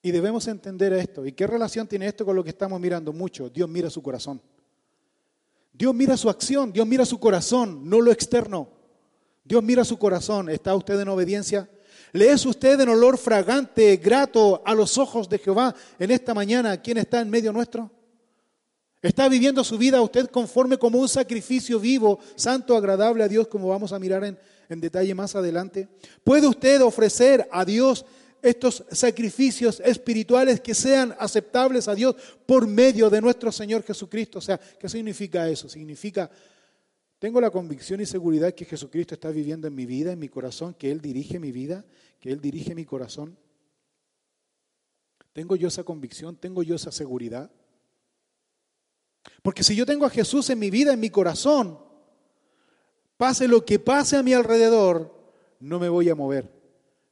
y 0.01 0.09
debemos 0.09 0.47
entender 0.47 0.91
esto. 0.93 1.23
¿Y 1.23 1.33
qué 1.33 1.45
relación 1.45 1.87
tiene 1.87 2.07
esto 2.07 2.25
con 2.25 2.35
lo 2.35 2.43
que 2.43 2.49
estamos 2.49 2.81
mirando 2.81 3.13
mucho? 3.13 3.47
Dios 3.47 3.69
mira 3.69 3.91
su 3.91 4.01
corazón. 4.01 4.41
Dios 5.71 5.93
mira 5.93 6.17
su 6.17 6.31
acción, 6.31 6.73
Dios 6.73 6.87
mira 6.87 7.05
su 7.05 7.19
corazón, 7.19 7.87
no 7.87 8.01
lo 8.01 8.11
externo. 8.11 8.69
Dios 9.43 9.63
mira 9.63 9.83
su 9.83 9.99
corazón. 9.99 10.49
¿Está 10.49 10.73
usted 10.75 10.99
en 10.99 11.09
obediencia? 11.09 11.69
¿Le 12.15 12.31
es 12.31 12.45
usted 12.45 12.79
en 12.79 12.87
olor 12.87 13.17
fragante, 13.17 13.97
grato 13.97 14.61
a 14.65 14.73
los 14.73 14.97
ojos 14.97 15.27
de 15.27 15.37
Jehová 15.37 15.75
en 15.99 16.11
esta 16.11 16.33
mañana? 16.33 16.81
¿Quién 16.81 16.97
está 16.97 17.19
en 17.19 17.29
medio 17.29 17.51
nuestro? 17.51 17.91
¿Está 19.01 19.27
viviendo 19.27 19.65
su 19.65 19.77
vida 19.77 20.01
usted 20.01 20.27
conforme 20.27 20.77
como 20.77 20.97
un 20.97 21.09
sacrificio 21.09 21.77
vivo, 21.77 22.19
santo, 22.37 22.77
agradable 22.77 23.21
a 23.21 23.27
Dios, 23.27 23.49
como 23.49 23.67
vamos 23.67 23.91
a 23.91 23.99
mirar 23.99 24.23
en, 24.23 24.39
en 24.69 24.79
detalle 24.79 25.13
más 25.13 25.35
adelante? 25.35 25.89
¿Puede 26.23 26.47
usted 26.47 26.81
ofrecer 26.81 27.49
a 27.51 27.65
Dios 27.65 28.05
estos 28.41 28.85
sacrificios 28.93 29.81
espirituales 29.83 30.61
que 30.61 30.73
sean 30.73 31.13
aceptables 31.19 31.89
a 31.89 31.95
Dios 31.95 32.15
por 32.45 32.65
medio 32.65 33.09
de 33.09 33.19
nuestro 33.19 33.51
Señor 33.51 33.83
Jesucristo? 33.83 34.39
O 34.39 34.41
sea, 34.41 34.57
¿qué 34.57 34.87
significa 34.87 35.49
eso? 35.49 35.67
Significa 35.67 36.31
tengo 37.19 37.39
la 37.39 37.49
convicción 37.49 38.01
y 38.01 38.05
seguridad 38.05 38.53
que 38.53 38.65
Jesucristo 38.65 39.15
está 39.15 39.31
viviendo 39.31 39.67
en 39.67 39.75
mi 39.75 39.85
vida, 39.85 40.11
en 40.11 40.19
mi 40.19 40.29
corazón, 40.29 40.73
que 40.73 40.91
Él 40.91 41.01
dirige 41.01 41.39
mi 41.39 41.51
vida, 41.51 41.85
que 42.25 42.31
Él 42.31 42.41
dirige 42.41 42.73
mi 42.73 42.85
corazón. 42.85 43.37
¿Tengo 45.31 45.55
yo 45.55 45.67
esa 45.67 45.83
convicción? 45.83 46.35
¿Tengo 46.35 46.63
yo 46.63 46.73
esa 46.73 46.91
seguridad? 46.91 47.51
Porque 49.43 49.61
si 49.61 49.75
yo 49.75 49.85
tengo 49.85 50.07
a 50.07 50.09
Jesús 50.09 50.49
en 50.49 50.57
mi 50.57 50.71
vida, 50.71 50.91
en 50.91 50.99
mi 50.99 51.11
corazón, 51.11 51.77
pase 53.15 53.47
lo 53.47 53.63
que 53.63 53.77
pase 53.77 54.17
a 54.17 54.23
mi 54.23 54.33
alrededor, 54.33 55.15
no 55.59 55.79
me 55.79 55.87
voy 55.87 56.09
a 56.09 56.15
mover, 56.15 56.51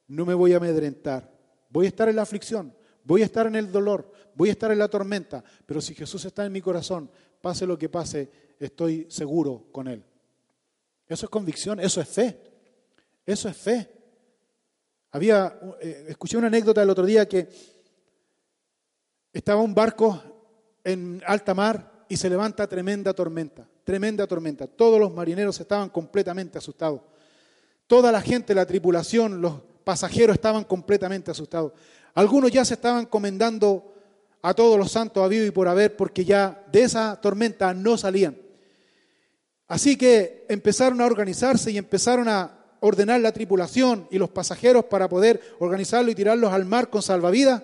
no 0.08 0.26
me 0.26 0.34
voy 0.34 0.54
a 0.54 0.58
amedrentar. 0.58 1.32
Voy 1.69 1.86
a 1.86 1.89
estar 1.89 2.10
en 2.10 2.15
la 2.15 2.23
aflicción, 2.23 2.76
voy 3.04 3.21
a 3.21 3.26
estar 3.26 3.45
en 3.45 3.56
el 3.56 3.71
dolor, 3.71 4.12
voy 4.34 4.49
a 4.49 4.54
estar 4.54 4.71
en 4.71 4.80
la 4.80 4.88
tormenta, 4.88 5.43
pero 5.67 5.80
si 5.80 5.93
Jesús 5.93 6.26
está 6.26 6.43
en 6.43 6.54
mi 6.54 6.62
corazón, 6.62 7.08
pase 7.39 7.67
lo 7.67 7.78
que 7.78 7.88
pase, 7.88 8.32
estoy 8.60 9.06
seguro 9.12 9.67
con 9.71 9.88
Él. 9.88 10.04
Eso 11.08 11.28
es 11.28 11.30
convicción, 11.30 11.80
eso 11.80 12.02
es 12.02 12.10
fe. 12.10 12.39
Eso 13.28 13.47
es 13.47 13.56
fe. 13.56 14.03
Había, 15.13 15.60
eh, 15.80 16.08
escuché 16.10 16.38
una 16.38 16.47
anécdota 16.47 16.82
el 16.82 16.89
otro 16.89 17.06
día 17.06 17.28
que 17.28 17.47
estaba 19.32 19.62
un 19.62 19.76
barco 19.76 20.21
en 20.84 21.21
alta 21.28 21.54
mar 21.54 22.06
y 22.10 22.17
se 22.17 22.32
levanta 22.32 22.67
tremenda 22.67 23.13
tormenta, 23.13 23.67
tremenda 23.84 24.26
tormenta. 24.26 24.65
Todos 24.65 24.99
los 24.99 25.13
marineros 25.13 25.60
estaban 25.60 25.89
completamente 25.89 26.58
asustados. 26.58 27.02
Toda 27.86 28.12
la 28.12 28.21
gente, 28.21 28.56
la 28.56 28.65
tripulación, 28.65 29.39
los 29.39 29.62
pasajeros 29.84 30.34
estaban 30.34 30.63
completamente 30.63 31.30
asustados. 31.30 31.73
Algunos 32.15 32.52
ya 32.52 32.65
se 32.65 32.73
estaban 32.73 33.06
comendando 33.06 33.93
a 34.41 34.56
todos 34.56 34.80
los 34.80 34.91
santos 34.91 35.23
habido 35.23 35.45
y 35.45 35.52
por 35.52 35.67
haber, 35.67 35.95
porque 35.95 36.26
ya 36.26 36.65
de 36.71 36.82
esa 36.82 37.21
tormenta 37.21 37.71
no 37.76 37.97
salían. 37.97 38.36
Así 39.67 39.95
que 39.95 40.47
empezaron 40.49 41.02
a 41.02 41.06
organizarse 41.06 41.69
y 41.69 41.78
empezaron 41.78 42.28
a 42.28 42.62
ordenar 42.84 43.21
la 43.21 43.31
tripulación 43.31 44.07
y 44.11 44.17
los 44.17 44.29
pasajeros 44.29 44.86
para 44.86 45.07
poder 45.07 45.39
organizarlo 45.59 46.11
y 46.11 46.15
tirarlos 46.15 46.51
al 46.51 46.65
mar 46.65 46.89
con 46.89 47.01
salvavidas. 47.01 47.63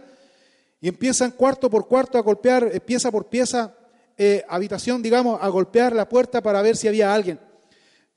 Y 0.80 0.88
empiezan 0.88 1.32
cuarto 1.32 1.70
por 1.70 1.88
cuarto 1.88 2.18
a 2.18 2.22
golpear, 2.22 2.70
eh, 2.72 2.80
pieza 2.80 3.12
por 3.12 3.28
pieza, 3.28 3.76
eh, 4.18 4.46
habitación, 4.48 5.02
digamos, 5.02 5.38
a 5.42 5.50
golpear 5.50 5.94
la 5.94 6.08
puerta 6.08 6.42
para 6.42 6.62
ver 6.62 6.78
si 6.78 6.88
había 6.88 7.14
alguien. 7.14 7.38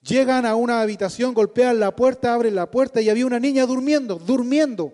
Llegan 0.01 0.47
a 0.47 0.55
una 0.55 0.81
habitación, 0.81 1.35
golpean 1.35 1.81
la 1.81 1.95
puerta, 1.95 2.35
abren 2.35 2.55
la 2.55 2.71
puerta 2.71 3.01
y 3.01 3.11
había 3.11 3.27
una 3.27 3.41
niña 3.41 3.67
durmiendo, 3.67 4.17
durmiendo. 4.17 4.93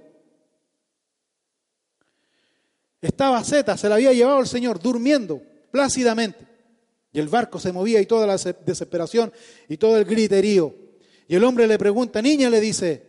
Estaba 3.02 3.44
Zeta, 3.44 3.76
se 3.76 3.88
la 3.88 3.96
había 3.96 4.14
llevado 4.14 4.40
el 4.40 4.46
Señor, 4.46 4.80
durmiendo 4.80 5.42
plácidamente. 5.70 6.46
Y 7.12 7.20
el 7.20 7.28
barco 7.28 7.60
se 7.60 7.70
movía 7.70 8.00
y 8.00 8.06
toda 8.06 8.26
la 8.26 8.36
desesperación 8.64 9.30
y 9.68 9.76
todo 9.76 9.98
el 9.98 10.06
griterío. 10.06 10.87
Y 11.28 11.36
el 11.36 11.44
hombre 11.44 11.66
le 11.66 11.78
pregunta, 11.78 12.20
niña, 12.22 12.48
le 12.48 12.58
dice, 12.58 13.06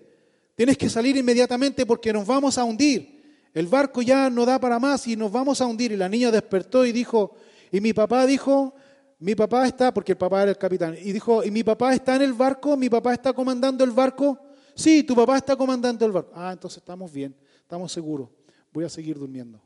tienes 0.53 0.77
que 0.77 0.89
salir 0.89 1.15
inmediatamente 1.15 1.85
porque 1.85 2.13
nos 2.13 2.27
vamos 2.27 2.57
a 2.57 2.65
hundir. 2.65 3.17
el 3.53 3.65
barco 3.67 4.01
ya 4.01 4.29
no 4.29 4.45
da 4.45 4.59
para 4.59 4.77
más 4.77 5.07
y 5.07 5.15
nos 5.15 5.31
vamos 5.31 5.61
a 5.61 5.65
hundir. 5.65 5.93
Y 5.93 5.97
la 5.97 6.09
niña 6.09 6.29
despertó 6.29 6.85
y 6.85 6.91
dijo, 6.91 7.35
y 7.71 7.79
mi 7.79 7.93
papá 7.93 8.25
dijo, 8.25 8.75
mi 9.19 9.35
papá 9.35 9.65
está, 9.67 9.93
porque 9.93 10.11
el 10.11 10.17
papá 10.17 10.43
era 10.43 10.51
el 10.51 10.57
capitán, 10.57 10.95
y 11.01 11.11
dijo, 11.11 11.43
¿y 11.43 11.51
mi 11.51 11.63
papá 11.63 11.93
está 11.93 12.15
en 12.15 12.21
el 12.21 12.33
barco? 12.33 12.77
¿Mi 12.77 12.89
papá 12.89 13.13
está 13.13 13.33
comandando 13.33 13.83
el 13.83 13.91
barco? 13.91 14.39
Sí, 14.75 15.03
tu 15.03 15.15
papá 15.15 15.37
está 15.37 15.55
comandando 15.55 16.05
el 16.05 16.11
barco. 16.11 16.31
Ah, 16.35 16.51
entonces 16.53 16.77
estamos 16.77 17.11
bien, 17.11 17.35
estamos 17.61 17.91
seguros. 17.91 18.29
Voy 18.71 18.85
a 18.85 18.89
seguir 18.89 19.17
durmiendo. 19.17 19.61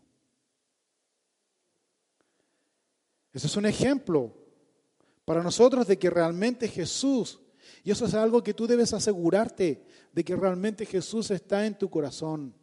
Ese 3.31 3.47
es 3.47 3.57
un 3.57 3.65
ejemplo 3.65 4.33
para 5.25 5.41
nosotros 5.41 5.87
de 5.87 5.97
que 5.97 6.09
realmente 6.09 6.67
Jesús, 6.67 7.39
y 7.83 7.91
eso 7.91 8.05
es 8.05 8.13
algo 8.13 8.41
que 8.41 8.53
tú 8.53 8.65
debes 8.65 8.93
asegurarte, 8.93 9.83
de 10.13 10.23
que 10.23 10.35
realmente 10.35 10.85
Jesús 10.85 11.31
está 11.31 11.65
en 11.65 11.77
tu 11.77 11.89
corazón. 11.89 12.53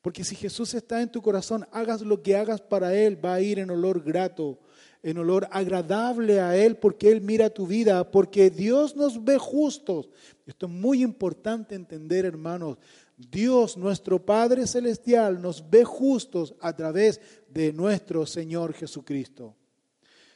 Porque 0.00 0.24
si 0.24 0.36
Jesús 0.36 0.72
está 0.74 1.02
en 1.02 1.10
tu 1.10 1.20
corazón, 1.20 1.66
hagas 1.72 2.00
lo 2.02 2.22
que 2.22 2.36
hagas 2.36 2.60
para 2.60 2.94
Él, 2.94 3.22
va 3.22 3.34
a 3.34 3.40
ir 3.40 3.58
en 3.58 3.70
olor 3.70 4.02
grato, 4.02 4.58
en 5.02 5.18
olor 5.18 5.48
agradable 5.50 6.40
a 6.40 6.56
Él, 6.56 6.76
porque 6.76 7.10
Él 7.10 7.20
mira 7.20 7.50
tu 7.50 7.66
vida, 7.66 8.10
porque 8.10 8.48
Dios 8.48 8.96
nos 8.96 9.22
ve 9.22 9.38
justos. 9.38 10.08
Esto 10.46 10.66
es 10.66 10.72
muy 10.72 11.02
importante 11.02 11.74
entender, 11.74 12.24
hermanos. 12.24 12.78
Dios, 13.16 13.76
nuestro 13.76 14.24
Padre 14.24 14.66
Celestial, 14.66 15.42
nos 15.42 15.68
ve 15.68 15.84
justos 15.84 16.54
a 16.60 16.74
través 16.74 17.20
de 17.48 17.72
nuestro 17.72 18.24
Señor 18.24 18.72
Jesucristo. 18.72 19.54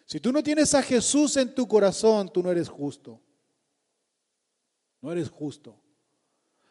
Si 0.05 0.21
tú 0.21 0.33
no 0.33 0.43
tienes 0.43 0.75
a 0.75 0.83
Jesús 0.83 1.37
en 1.39 1.55
tu 1.55 1.67
corazón, 1.67 2.31
tú 2.31 2.43
no 2.43 2.51
eres 2.51 2.69
justo. 2.69 3.21
No 5.05 5.13
eres 5.13 5.29
justo. 5.29 5.77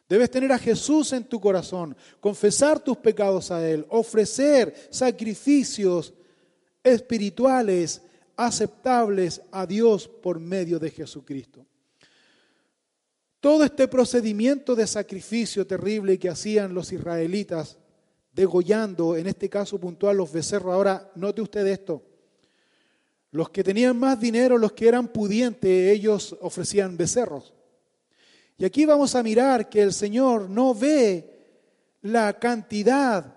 Debes 0.10 0.32
tener 0.32 0.52
a 0.52 0.58
Jesús 0.58 1.14
en 1.14 1.24
tu 1.24 1.40
corazón, 1.40 1.96
confesar 2.20 2.80
tus 2.80 2.98
pecados 2.98 3.52
a 3.52 3.70
Él, 3.70 3.86
ofrecer 3.90 4.74
sacrificios 4.90 6.16
espirituales 6.84 8.02
aceptables 8.36 9.40
a 9.52 9.68
Dios 9.68 10.08
por 10.08 10.40
medio 10.40 10.80
de 10.80 10.90
Jesucristo. 10.90 11.64
Todo 13.40 13.66
este 13.66 13.88
procedimiento 13.88 14.74
de 14.74 14.88
sacrificio 14.88 15.68
terrible 15.68 16.18
que 16.18 16.30
hacían 16.30 16.74
los 16.74 16.92
israelitas, 16.92 17.78
degollando, 18.32 19.16
en 19.16 19.28
este 19.28 19.48
caso 19.48 19.80
puntual, 19.80 20.18
los 20.18 20.34
becerros. 20.34 20.74
Ahora, 20.74 21.12
note 21.14 21.44
usted 21.44 21.68
esto. 21.68 22.02
Los 23.30 23.52
que 23.52 23.64
tenían 23.64 23.96
más 23.96 24.20
dinero, 24.20 24.58
los 24.58 24.72
que 24.72 24.88
eran 24.88 25.10
pudientes, 25.10 25.92
ellos 25.92 26.36
ofrecían 26.42 26.98
becerros. 26.98 27.54
Y 28.64 28.66
aquí 28.66 28.86
vamos 28.86 29.14
a 29.14 29.22
mirar 29.22 29.68
que 29.68 29.82
el 29.82 29.92
Señor 29.92 30.50
no 30.50 30.74
ve 30.74 31.28
la 32.02 32.40
cantidad 32.40 33.36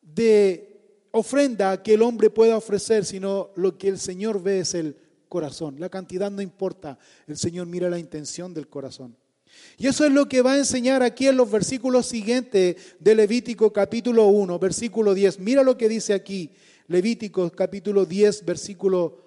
de 0.00 1.04
ofrenda 1.10 1.82
que 1.82 1.92
el 1.92 2.00
hombre 2.00 2.30
pueda 2.30 2.56
ofrecer, 2.56 3.04
sino 3.04 3.50
lo 3.56 3.76
que 3.76 3.88
el 3.88 3.98
Señor 3.98 4.42
ve 4.42 4.60
es 4.60 4.72
el 4.72 4.96
corazón. 5.28 5.78
La 5.78 5.90
cantidad 5.90 6.30
no 6.30 6.40
importa, 6.40 6.98
el 7.26 7.36
Señor 7.36 7.66
mira 7.66 7.90
la 7.90 7.98
intención 7.98 8.54
del 8.54 8.68
corazón. 8.68 9.14
Y 9.76 9.86
eso 9.86 10.06
es 10.06 10.12
lo 10.12 10.30
que 10.30 10.40
va 10.40 10.54
a 10.54 10.58
enseñar 10.58 11.02
aquí 11.02 11.28
en 11.28 11.36
los 11.36 11.50
versículos 11.50 12.06
siguientes 12.06 12.96
de 12.98 13.14
Levítico 13.14 13.70
capítulo 13.70 14.28
1, 14.28 14.58
versículo 14.58 15.12
10. 15.12 15.40
Mira 15.40 15.62
lo 15.62 15.76
que 15.76 15.90
dice 15.90 16.14
aquí, 16.14 16.50
Levítico 16.86 17.50
capítulo 17.50 18.06
10, 18.06 18.46
versículo, 18.46 19.18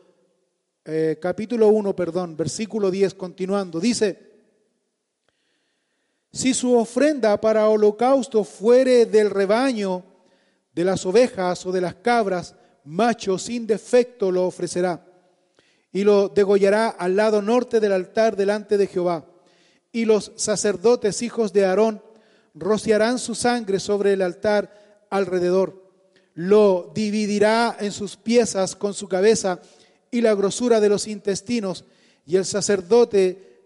eh, 0.84 1.20
capítulo 1.22 1.68
1, 1.68 1.96
perdón, 1.96 2.36
versículo 2.36 2.90
10, 2.90 3.14
continuando. 3.14 3.80
Dice, 3.80 4.27
si 6.38 6.54
su 6.54 6.76
ofrenda 6.76 7.42
para 7.42 7.68
holocausto 7.68 8.44
fuere 8.44 9.08
del 9.08 9.32
rebaño, 9.32 10.04
de 10.72 10.84
las 10.84 11.04
ovejas 11.08 11.66
o 11.66 11.72
de 11.72 11.82
las 11.82 11.96
cabras, 11.96 12.54
macho 12.84 13.40
sin 13.40 13.66
defecto 13.66 14.32
lo 14.32 14.46
ofrecerá 14.46 15.04
y 15.92 16.04
lo 16.04 16.30
degollará 16.30 16.90
al 16.90 17.16
lado 17.16 17.42
norte 17.42 17.80
del 17.80 17.92
altar 17.92 18.36
delante 18.36 18.78
de 18.78 18.86
Jehová. 18.86 19.26
Y 19.92 20.06
los 20.06 20.32
sacerdotes 20.36 21.24
hijos 21.24 21.54
de 21.54 21.66
Aarón 21.66 22.04
rociarán 22.54 23.18
su 23.18 23.34
sangre 23.34 23.80
sobre 23.80 24.14
el 24.14 24.22
altar 24.22 25.08
alrededor. 25.10 25.90
Lo 26.36 26.92
dividirá 26.94 27.78
en 27.80 27.92
sus 27.92 28.16
piezas 28.16 28.76
con 28.76 28.94
su 28.94 29.08
cabeza 29.08 29.60
y 30.12 30.22
la 30.22 30.36
grosura 30.36 30.80
de 30.80 30.90
los 30.90 31.08
intestinos, 31.08 31.84
y 32.28 32.36
el 32.36 32.46
sacerdote 32.46 33.57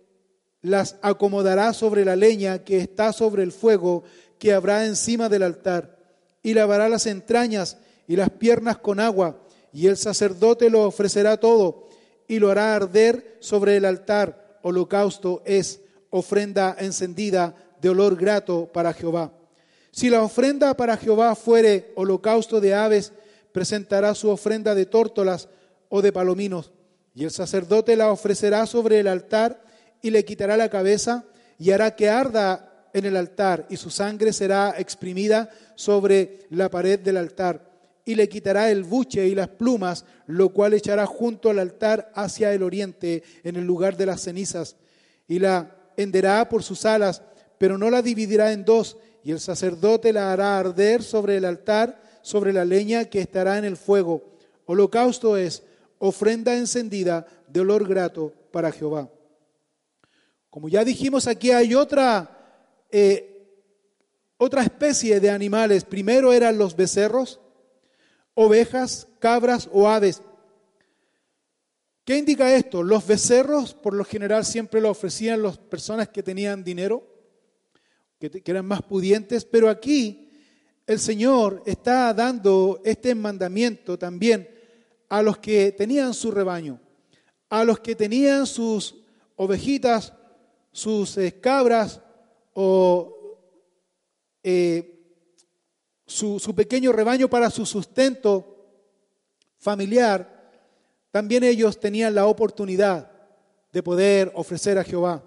las 0.61 0.97
acomodará 1.01 1.73
sobre 1.73 2.05
la 2.05 2.15
leña 2.15 2.63
que 2.63 2.77
está 2.77 3.13
sobre 3.13 3.43
el 3.43 3.51
fuego 3.51 4.03
que 4.37 4.53
habrá 4.53 4.85
encima 4.85 5.29
del 5.29 5.43
altar, 5.43 5.97
y 6.43 6.53
lavará 6.53 6.89
las 6.89 7.05
entrañas 7.05 7.77
y 8.07 8.15
las 8.15 8.29
piernas 8.29 8.77
con 8.77 8.99
agua, 8.99 9.39
y 9.71 9.87
el 9.87 9.97
sacerdote 9.97 10.69
lo 10.69 10.83
ofrecerá 10.83 11.37
todo, 11.37 11.87
y 12.27 12.39
lo 12.39 12.49
hará 12.49 12.75
arder 12.75 13.37
sobre 13.39 13.77
el 13.77 13.85
altar. 13.85 14.59
Holocausto 14.63 15.41
es 15.45 15.81
ofrenda 16.09 16.75
encendida 16.79 17.55
de 17.81 17.89
olor 17.89 18.15
grato 18.15 18.69
para 18.71 18.93
Jehová. 18.93 19.31
Si 19.91 20.09
la 20.09 20.23
ofrenda 20.23 20.75
para 20.75 20.97
Jehová 20.97 21.35
fuere 21.35 21.91
holocausto 21.95 22.61
de 22.61 22.73
aves, 22.73 23.11
presentará 23.51 24.15
su 24.15 24.29
ofrenda 24.29 24.73
de 24.75 24.85
tórtolas 24.85 25.49
o 25.89 26.01
de 26.01 26.13
palominos, 26.13 26.71
y 27.13 27.25
el 27.25 27.31
sacerdote 27.31 27.95
la 27.95 28.11
ofrecerá 28.11 28.65
sobre 28.65 28.99
el 28.99 29.07
altar, 29.07 29.61
y 30.01 30.09
le 30.09 30.25
quitará 30.25 30.57
la 30.57 30.69
cabeza 30.69 31.25
y 31.57 31.71
hará 31.71 31.95
que 31.95 32.09
arda 32.09 32.87
en 32.93 33.05
el 33.05 33.15
altar 33.15 33.67
y 33.69 33.77
su 33.77 33.89
sangre 33.89 34.33
será 34.33 34.75
exprimida 34.77 35.49
sobre 35.75 36.39
la 36.49 36.69
pared 36.69 36.99
del 36.99 37.17
altar 37.17 37.71
y 38.03 38.15
le 38.15 38.27
quitará 38.27 38.71
el 38.71 38.83
buche 38.83 39.27
y 39.27 39.35
las 39.35 39.47
plumas, 39.47 40.05
lo 40.25 40.49
cual 40.49 40.73
echará 40.73 41.05
junto 41.05 41.49
al 41.49 41.59
altar 41.59 42.11
hacia 42.15 42.53
el 42.53 42.63
oriente 42.63 43.23
en 43.43 43.55
el 43.55 43.65
lugar 43.65 43.95
de 43.95 44.07
las 44.07 44.21
cenizas 44.21 44.75
y 45.27 45.39
la 45.39 45.75
henderá 45.97 46.49
por 46.49 46.63
sus 46.63 46.85
alas, 46.85 47.21
pero 47.57 47.77
no 47.77 47.89
la 47.89 48.01
dividirá 48.01 48.51
en 48.51 48.65
dos 48.65 48.97
y 49.23 49.31
el 49.31 49.39
sacerdote 49.39 50.13
la 50.13 50.33
hará 50.33 50.57
arder 50.57 51.03
sobre 51.03 51.37
el 51.37 51.45
altar, 51.45 52.01
sobre 52.21 52.53
la 52.53 52.65
leña 52.65 53.05
que 53.05 53.19
estará 53.19 53.57
en 53.57 53.65
el 53.65 53.77
fuego. 53.77 54.23
Holocausto 54.65 55.37
es 55.37 55.63
ofrenda 55.99 56.55
encendida 56.55 57.27
de 57.47 57.59
olor 57.59 57.87
grato 57.87 58.33
para 58.51 58.71
Jehová. 58.71 59.09
Como 60.51 60.67
ya 60.67 60.83
dijimos, 60.83 61.27
aquí 61.27 61.51
hay 61.51 61.73
otra, 61.73 62.85
eh, 62.91 63.47
otra 64.35 64.61
especie 64.63 65.21
de 65.21 65.29
animales. 65.29 65.85
Primero 65.85 66.33
eran 66.33 66.57
los 66.57 66.75
becerros, 66.75 67.39
ovejas, 68.33 69.07
cabras 69.19 69.69
o 69.71 69.87
aves. 69.87 70.21
¿Qué 72.03 72.17
indica 72.17 72.53
esto? 72.53 72.83
Los 72.83 73.07
becerros, 73.07 73.73
por 73.73 73.93
lo 73.93 74.03
general, 74.03 74.43
siempre 74.43 74.81
lo 74.81 74.89
ofrecían 74.89 75.41
las 75.41 75.57
personas 75.57 76.09
que 76.09 76.21
tenían 76.21 76.65
dinero, 76.65 77.07
que, 78.19 78.29
que 78.29 78.51
eran 78.51 78.65
más 78.65 78.81
pudientes, 78.81 79.45
pero 79.45 79.69
aquí 79.69 80.29
el 80.85 80.99
Señor 80.99 81.63
está 81.65 82.13
dando 82.13 82.81
este 82.83 83.15
mandamiento 83.15 83.97
también 83.97 84.49
a 85.07 85.21
los 85.21 85.37
que 85.37 85.71
tenían 85.71 86.13
su 86.13 86.29
rebaño, 86.29 86.81
a 87.49 87.63
los 87.63 87.79
que 87.79 87.95
tenían 87.95 88.45
sus 88.45 88.95
ovejitas 89.37 90.11
sus 90.71 91.17
eh, 91.17 91.39
cabras 91.39 92.01
o 92.53 93.37
eh, 94.43 94.91
su, 96.05 96.53
pequeño 96.55 96.91
rebaño 96.91 97.29
para 97.29 97.49
su 97.49 97.65
sustento 97.65 98.47
familiar, 99.57 100.51
también 101.11 101.43
ellos 101.43 101.79
tenían 101.79 102.15
la 102.15 102.25
oportunidad 102.25 103.11
de 103.71 103.83
poder 103.83 104.31
ofrecer 104.35 104.77
a 104.77 104.83
Jehová. 104.83 105.23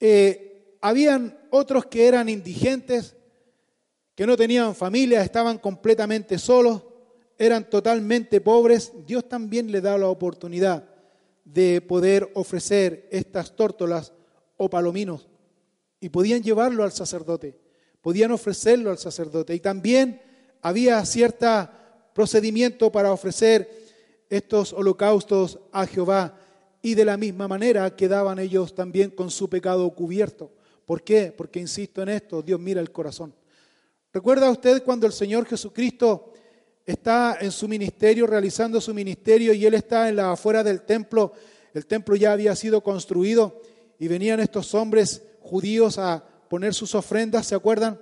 Eh, 0.00 0.76
habían 0.80 1.38
otros 1.50 1.86
que 1.86 2.06
eran 2.06 2.28
indigentes, 2.28 3.16
que 4.14 4.26
no 4.26 4.36
tenían 4.36 4.74
familia, 4.74 5.22
estaban 5.22 5.58
completamente 5.58 6.38
solos, 6.38 6.82
eran 7.38 7.70
totalmente 7.70 8.40
pobres. 8.40 8.92
Dios 9.06 9.28
también 9.28 9.70
les 9.70 9.82
da 9.82 9.96
la 9.96 10.08
oportunidad 10.08 10.88
de 11.44 11.80
poder 11.80 12.30
ofrecer 12.34 13.08
estas 13.12 13.54
tórtolas 13.54 14.12
o 14.58 14.68
palominos 14.68 15.26
y 16.00 16.10
podían 16.10 16.42
llevarlo 16.42 16.84
al 16.84 16.92
sacerdote, 16.92 17.58
podían 18.02 18.30
ofrecerlo 18.32 18.90
al 18.90 18.98
sacerdote. 18.98 19.54
Y 19.54 19.60
también 19.60 20.20
había 20.60 21.02
cierto 21.06 21.70
procedimiento 22.12 22.92
para 22.92 23.12
ofrecer 23.12 23.70
estos 24.28 24.72
holocaustos 24.72 25.58
a 25.72 25.86
Jehová 25.86 26.38
y 26.82 26.94
de 26.94 27.04
la 27.04 27.16
misma 27.16 27.48
manera 27.48 27.96
quedaban 27.96 28.38
ellos 28.38 28.74
también 28.74 29.10
con 29.10 29.30
su 29.30 29.48
pecado 29.48 29.88
cubierto. 29.90 30.52
¿Por 30.84 31.02
qué? 31.02 31.32
Porque 31.36 31.60
insisto 31.60 32.02
en 32.02 32.10
esto, 32.10 32.42
Dios 32.42 32.60
mira 32.60 32.80
el 32.80 32.92
corazón. 32.92 33.34
¿Recuerda 34.12 34.50
usted 34.50 34.82
cuando 34.82 35.06
el 35.06 35.12
Señor 35.12 35.46
Jesucristo 35.46 36.32
está 36.86 37.38
en 37.40 37.52
su 37.52 37.68
ministerio, 37.68 38.26
realizando 38.26 38.80
su 38.80 38.94
ministerio, 38.94 39.52
y 39.52 39.66
Él 39.66 39.74
está 39.74 40.08
en 40.08 40.16
la 40.16 40.32
afuera 40.32 40.64
del 40.64 40.82
templo? 40.82 41.32
El 41.74 41.86
templo 41.86 42.16
ya 42.16 42.32
había 42.32 42.56
sido 42.56 42.82
construido 42.82 43.60
y 43.98 44.08
venían 44.08 44.40
estos 44.40 44.74
hombres 44.74 45.22
judíos 45.40 45.98
a 45.98 46.24
poner 46.48 46.74
sus 46.74 46.94
ofrendas, 46.94 47.46
¿se 47.46 47.54
acuerdan? 47.54 48.00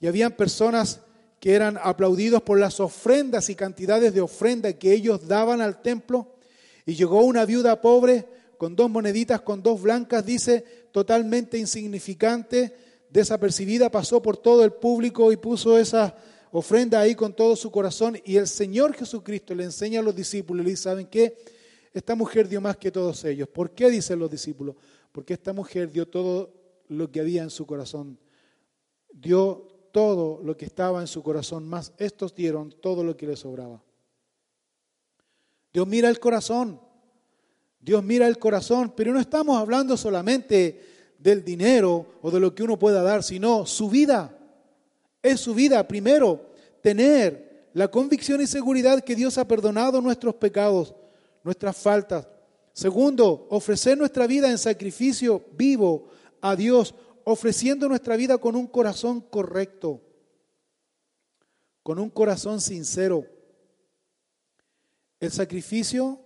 Y 0.00 0.06
habían 0.06 0.32
personas 0.32 1.00
que 1.40 1.54
eran 1.54 1.78
aplaudidos 1.82 2.42
por 2.42 2.58
las 2.58 2.80
ofrendas 2.80 3.48
y 3.50 3.54
cantidades 3.54 4.12
de 4.14 4.20
ofrenda 4.20 4.72
que 4.72 4.92
ellos 4.92 5.26
daban 5.26 5.60
al 5.60 5.82
templo. 5.82 6.34
Y 6.84 6.94
llegó 6.94 7.22
una 7.22 7.44
viuda 7.44 7.80
pobre 7.80 8.26
con 8.58 8.74
dos 8.74 8.90
moneditas, 8.90 9.42
con 9.42 9.62
dos 9.62 9.82
blancas, 9.82 10.24
dice, 10.24 10.64
totalmente 10.92 11.58
insignificante, 11.58 12.74
desapercibida, 13.10 13.90
pasó 13.90 14.22
por 14.22 14.36
todo 14.36 14.64
el 14.64 14.72
público 14.72 15.30
y 15.30 15.36
puso 15.36 15.78
esa 15.78 16.16
ofrenda 16.52 17.00
ahí 17.00 17.14
con 17.14 17.34
todo 17.34 17.54
su 17.54 17.70
corazón. 17.70 18.18
Y 18.24 18.36
el 18.36 18.48
Señor 18.48 18.94
Jesucristo 18.94 19.54
le 19.54 19.64
enseña 19.64 20.00
a 20.00 20.02
los 20.02 20.16
discípulos 20.16 20.62
y 20.62 20.64
le 20.64 20.70
dice, 20.70 20.84
¿saben 20.84 21.06
qué? 21.06 21.36
Esta 21.92 22.14
mujer 22.14 22.48
dio 22.48 22.60
más 22.60 22.76
que 22.76 22.90
todos 22.90 23.24
ellos. 23.24 23.48
¿Por 23.48 23.70
qué 23.70 23.90
dicen 23.90 24.18
los 24.18 24.30
discípulos? 24.30 24.76
Porque 25.16 25.32
esta 25.32 25.54
mujer 25.54 25.90
dio 25.90 26.06
todo 26.06 26.52
lo 26.88 27.10
que 27.10 27.20
había 27.20 27.42
en 27.42 27.48
su 27.48 27.64
corazón. 27.64 28.18
Dio 29.10 29.66
todo 29.90 30.42
lo 30.44 30.58
que 30.58 30.66
estaba 30.66 31.00
en 31.00 31.06
su 31.06 31.22
corazón, 31.22 31.66
más 31.66 31.94
estos 31.96 32.34
dieron 32.34 32.70
todo 32.82 33.02
lo 33.02 33.16
que 33.16 33.26
les 33.26 33.38
sobraba. 33.38 33.82
Dios 35.72 35.86
mira 35.86 36.10
el 36.10 36.20
corazón. 36.20 36.78
Dios 37.80 38.04
mira 38.04 38.26
el 38.26 38.38
corazón, 38.38 38.92
pero 38.94 39.14
no 39.14 39.18
estamos 39.18 39.56
hablando 39.56 39.96
solamente 39.96 41.14
del 41.18 41.42
dinero 41.42 42.18
o 42.20 42.30
de 42.30 42.38
lo 42.38 42.54
que 42.54 42.62
uno 42.62 42.78
pueda 42.78 43.02
dar, 43.02 43.22
sino 43.22 43.64
su 43.64 43.88
vida. 43.88 44.36
Es 45.22 45.40
su 45.40 45.54
vida, 45.54 45.88
primero, 45.88 46.50
tener 46.82 47.70
la 47.72 47.88
convicción 47.88 48.42
y 48.42 48.46
seguridad 48.46 49.00
que 49.00 49.16
Dios 49.16 49.38
ha 49.38 49.48
perdonado 49.48 50.02
nuestros 50.02 50.34
pecados, 50.34 50.94
nuestras 51.42 51.74
faltas. 51.74 52.28
Segundo, 52.76 53.46
ofrecer 53.48 53.96
nuestra 53.96 54.26
vida 54.26 54.50
en 54.50 54.58
sacrificio 54.58 55.46
vivo 55.52 56.10
a 56.42 56.54
Dios, 56.54 56.94
ofreciendo 57.24 57.88
nuestra 57.88 58.16
vida 58.16 58.36
con 58.36 58.54
un 58.54 58.66
corazón 58.66 59.22
correcto, 59.22 60.02
con 61.82 61.98
un 61.98 62.10
corazón 62.10 62.60
sincero. 62.60 63.24
El 65.18 65.30
sacrificio, 65.30 66.20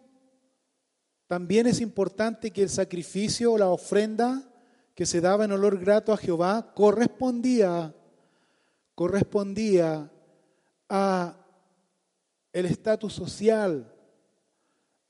también 1.28 1.68
es 1.68 1.80
importante 1.80 2.50
que 2.50 2.64
el 2.64 2.68
sacrificio 2.68 3.52
o 3.52 3.58
la 3.58 3.68
ofrenda 3.68 4.52
que 4.96 5.06
se 5.06 5.20
daba 5.20 5.44
en 5.44 5.52
olor 5.52 5.78
grato 5.78 6.12
a 6.12 6.16
Jehová 6.16 6.74
correspondía, 6.74 7.94
correspondía 8.96 10.10
a 10.88 11.46
el 12.52 12.66
estatus 12.66 13.12
social, 13.12 13.94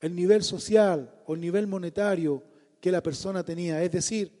el 0.01 0.15
nivel 0.15 0.43
social 0.43 1.17
el 1.33 1.41
nivel 1.41 1.67
monetario 1.67 2.43
que 2.79 2.91
la 2.91 3.03
persona 3.03 3.43
tenía. 3.43 3.81
Es 3.83 3.91
decir, 3.91 4.31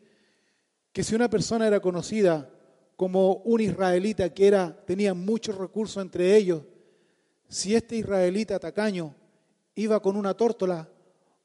que 0.91 1.03
si 1.03 1.15
una 1.15 1.29
persona 1.29 1.67
era 1.67 1.79
conocida 1.79 2.49
como 2.95 3.35
un 3.45 3.61
israelita 3.61 4.33
que 4.33 4.47
era, 4.47 4.75
tenía 4.85 5.13
muchos 5.13 5.57
recursos 5.57 6.01
entre 6.01 6.35
ellos, 6.35 6.63
si 7.47 7.75
este 7.75 7.95
israelita 7.95 8.59
tacaño 8.59 9.15
iba 9.75 10.01
con 10.01 10.15
una 10.15 10.33
tórtola 10.35 10.89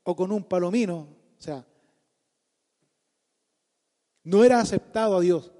o 0.02 0.14
con 0.14 0.32
un 0.32 0.44
palomino, 0.44 1.08
o 1.38 1.42
sea, 1.42 1.66
no 4.24 4.44
era 4.44 4.60
aceptado 4.60 5.16
a 5.16 5.20
Dios. 5.20 5.52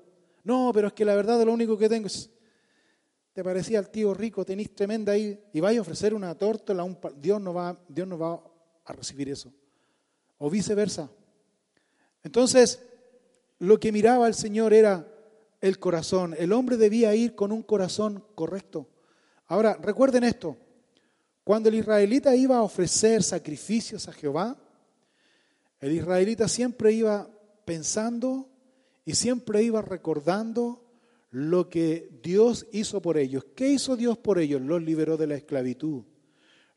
No, 0.44 0.70
pero 0.74 0.88
es 0.88 0.92
que 0.92 1.04
la 1.04 1.14
verdad 1.14 1.44
lo 1.44 1.52
único 1.52 1.76
que 1.76 1.88
tengo 1.88 2.06
es, 2.06 2.30
te 3.32 3.42
parecía 3.42 3.78
el 3.78 3.90
tío 3.90 4.14
rico, 4.14 4.44
tenés 4.44 4.74
tremenda 4.74 5.12
ahí, 5.12 5.38
y 5.52 5.60
vais 5.60 5.78
a 5.78 5.82
ofrecer 5.82 6.14
una 6.14 6.34
tórtola, 6.34 6.84
un, 6.84 6.98
Dios, 7.16 7.40
no 7.40 7.52
va, 7.52 7.78
Dios 7.88 8.06
no 8.06 8.18
va 8.18 8.42
a 8.84 8.92
recibir 8.92 9.28
eso. 9.28 9.52
O 10.38 10.50
viceversa. 10.50 11.10
Entonces, 12.22 12.82
lo 13.58 13.80
que 13.80 13.92
miraba 13.92 14.26
el 14.26 14.34
Señor 14.34 14.74
era 14.74 15.08
el 15.60 15.78
corazón. 15.78 16.34
El 16.38 16.52
hombre 16.52 16.76
debía 16.76 17.14
ir 17.14 17.34
con 17.34 17.52
un 17.52 17.62
corazón 17.62 18.24
correcto. 18.34 18.88
Ahora, 19.46 19.78
recuerden 19.80 20.24
esto. 20.24 20.56
Cuando 21.44 21.68
el 21.68 21.76
israelita 21.76 22.34
iba 22.34 22.56
a 22.56 22.62
ofrecer 22.62 23.22
sacrificios 23.22 24.08
a 24.08 24.12
Jehová, 24.12 24.56
el 25.80 25.92
israelita 25.92 26.48
siempre 26.48 26.92
iba 26.92 27.30
pensando 27.64 28.48
y 29.04 29.14
siempre 29.14 29.62
iba 29.62 29.80
recordando 29.80 30.82
lo 31.30 31.68
que 31.68 32.10
Dios 32.22 32.66
hizo 32.72 33.00
por 33.00 33.18
ellos. 33.18 33.46
¿Qué 33.54 33.68
hizo 33.68 33.96
Dios 33.96 34.18
por 34.18 34.38
ellos? 34.38 34.60
Los 34.60 34.82
liberó 34.82 35.16
de 35.16 35.28
la 35.28 35.36
esclavitud, 35.36 36.02